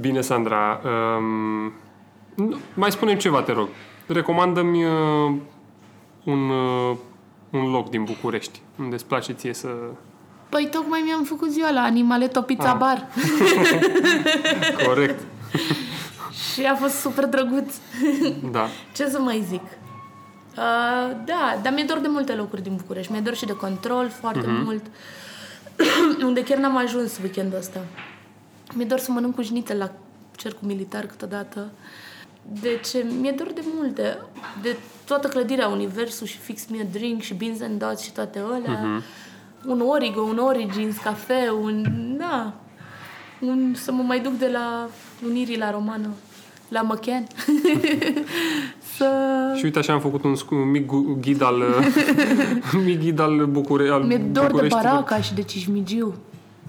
Bine, 0.00 0.20
Sandra. 0.20 0.80
Um, 0.84 1.72
nu- 2.34 2.56
mai 2.74 2.90
spune 2.92 3.16
ceva, 3.16 3.42
te 3.42 3.52
rog. 3.52 3.68
Recomandă-mi 4.06 4.84
uh, 4.84 5.34
un, 6.24 6.48
uh, 6.50 6.96
un 7.50 7.70
loc 7.70 7.90
din 7.90 8.04
București 8.04 8.60
unde 8.78 8.94
îți 8.94 9.06
place 9.06 9.32
ție 9.32 9.54
să... 9.54 9.68
Păi 10.48 10.68
tocmai 10.70 11.00
mi-am 11.04 11.22
făcut 11.24 11.50
ziua 11.50 11.70
la 11.70 11.80
Animale 11.82 12.26
Topița 12.28 12.70
Ah. 12.70 12.76
Bar 12.78 13.06
Corect. 14.86 15.20
și 16.52 16.62
a 16.64 16.74
fost 16.74 16.94
super 16.94 17.26
drăguț. 17.26 17.74
Da. 18.50 18.66
Ce 18.96 19.08
să 19.08 19.18
mai 19.20 19.44
zic? 19.48 19.62
Uh, 19.62 21.16
da, 21.24 21.58
dar 21.62 21.72
mi-e 21.72 21.84
dor 21.84 21.98
de 21.98 22.08
multe 22.08 22.32
locuri 22.34 22.62
din 22.62 22.76
București. 22.76 23.12
Mi-e 23.12 23.20
dor 23.20 23.34
și 23.34 23.44
de 23.46 23.52
control 23.52 24.08
foarte 24.20 24.46
Mhm. 24.46 24.62
mult. 24.64 24.84
unde 26.28 26.42
chiar 26.42 26.58
n-am 26.58 26.76
ajuns 26.76 27.18
weekendul 27.22 27.58
ăsta. 27.58 27.80
Mi-e 28.74 28.86
dor 28.86 28.98
să 28.98 29.10
mănânc 29.12 29.34
cu 29.34 29.42
jnițe 29.42 29.74
la 29.74 29.90
cercul 30.36 30.66
militar 30.68 31.06
câteodată. 31.06 31.70
Deci 32.60 33.04
mi-e 33.20 33.34
dor 33.36 33.52
de 33.54 33.64
multe. 33.74 34.18
De 34.62 34.76
toată 35.06 35.28
clădirea, 35.28 35.68
universul 35.68 36.26
și 36.26 36.38
fix 36.38 36.66
mie 36.66 36.88
drink 36.92 37.22
și 37.22 37.34
beans 37.34 37.60
and 37.60 37.78
dots 37.78 38.02
și 38.02 38.12
toate 38.12 38.38
alea. 38.38 38.80
Uh-huh. 38.80 39.04
Un 39.66 39.80
Origo, 39.80 40.20
un 40.20 40.38
Origins, 40.38 40.96
cafe, 40.96 41.50
un... 41.62 41.84
Da. 42.18 42.54
Un, 43.40 43.74
să 43.74 43.92
mă 43.92 44.02
mai 44.02 44.20
duc 44.20 44.32
de 44.38 44.48
la 44.48 44.88
Unirii 45.24 45.58
la 45.58 45.70
Romană 45.70 46.08
la 46.68 46.82
Măchean. 46.82 47.26
să... 48.96 49.08
Și 49.56 49.64
uite 49.64 49.78
așa 49.78 49.92
am 49.92 50.00
făcut 50.00 50.24
un, 50.24 50.34
un 50.50 50.70
mic 50.70 50.90
ghid 51.20 51.42
al, 51.42 51.62
mic 52.84 53.00
ghid 53.00 53.18
al, 53.18 53.46
Bucure, 53.46 53.88
al 53.88 54.02
Mi-e 54.02 54.18
dor 54.18 54.60
de 54.60 54.66
Baraca 54.66 55.20
și 55.20 55.34
de 55.34 55.42
Cismigiu. 55.42 56.14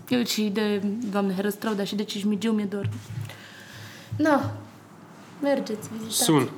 Eu 0.08 0.24
și 0.24 0.42
de, 0.42 0.82
doamne, 1.12 1.34
Herăstrău, 1.34 1.74
dar 1.74 1.88
și 1.88 1.96
de 1.96 2.04
Cismigiu 2.04 2.52
mi-e 2.52 2.66
dor. 2.66 2.90
Na, 4.18 4.54
mergeți, 5.42 5.90
vizitați. 5.92 6.24
Sun. 6.24 6.50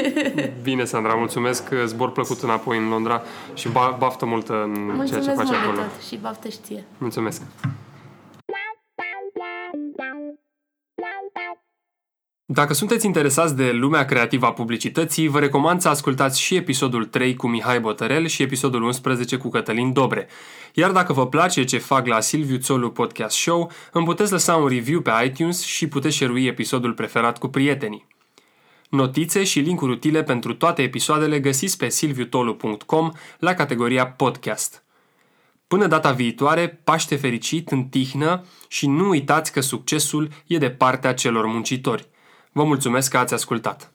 Bine, 0.62 0.84
Sandra, 0.84 1.14
mulțumesc. 1.14 1.68
Zbor 1.84 2.12
plăcut 2.12 2.40
înapoi 2.40 2.78
în 2.78 2.88
Londra 2.88 3.22
și 3.54 3.68
baftă 3.98 4.26
multă 4.26 4.62
în 4.62 4.84
mulțumesc 4.84 5.10
ceea 5.10 5.36
ce 5.36 5.42
faci 5.42 5.54
acolo. 5.56 5.76
Mulțumesc 5.76 6.06
și 6.08 6.16
baftă 6.16 6.48
și 6.48 6.58
ție. 6.62 6.84
Mulțumesc. 6.98 7.42
Dacă 12.52 12.74
sunteți 12.74 13.06
interesați 13.06 13.56
de 13.56 13.70
lumea 13.70 14.04
creativă 14.04 14.46
a 14.46 14.52
publicității, 14.52 15.28
vă 15.28 15.38
recomand 15.38 15.80
să 15.80 15.88
ascultați 15.88 16.40
și 16.40 16.56
episodul 16.56 17.04
3 17.04 17.36
cu 17.36 17.48
Mihai 17.48 17.80
Botărel 17.80 18.26
și 18.26 18.42
episodul 18.42 18.82
11 18.82 19.36
cu 19.36 19.48
Cătălin 19.48 19.92
Dobre. 19.92 20.28
Iar 20.74 20.90
dacă 20.90 21.12
vă 21.12 21.26
place 21.26 21.64
ce 21.64 21.78
fac 21.78 22.06
la 22.06 22.20
Silviu 22.20 22.56
Țolu 22.56 22.90
Podcast 22.90 23.36
Show, 23.36 23.70
îmi 23.92 24.04
puteți 24.04 24.32
lăsa 24.32 24.56
un 24.56 24.68
review 24.68 25.00
pe 25.00 25.10
iTunes 25.24 25.62
și 25.62 25.88
puteți 25.88 26.16
șerui 26.16 26.46
episodul 26.46 26.92
preferat 26.92 27.38
cu 27.38 27.48
prietenii. 27.48 28.06
Notițe 28.92 29.44
și 29.44 29.60
linkuri 29.60 29.92
utile 29.92 30.22
pentru 30.22 30.54
toate 30.54 30.82
episoadele 30.82 31.40
găsiți 31.40 31.76
pe 31.76 31.88
silviutolu.com 31.88 33.10
la 33.38 33.54
categoria 33.54 34.06
podcast. 34.06 34.84
Până 35.66 35.86
data 35.86 36.12
viitoare, 36.12 36.68
Paște 36.84 37.16
fericit 37.16 37.70
în 37.70 37.84
tihnă 37.84 38.44
și 38.68 38.86
nu 38.86 39.08
uitați 39.08 39.52
că 39.52 39.60
succesul 39.60 40.28
e 40.46 40.58
de 40.58 40.70
partea 40.70 41.14
celor 41.14 41.46
muncitori. 41.46 42.08
Vă 42.52 42.64
mulțumesc 42.64 43.10
că 43.10 43.18
ați 43.18 43.34
ascultat! 43.34 43.92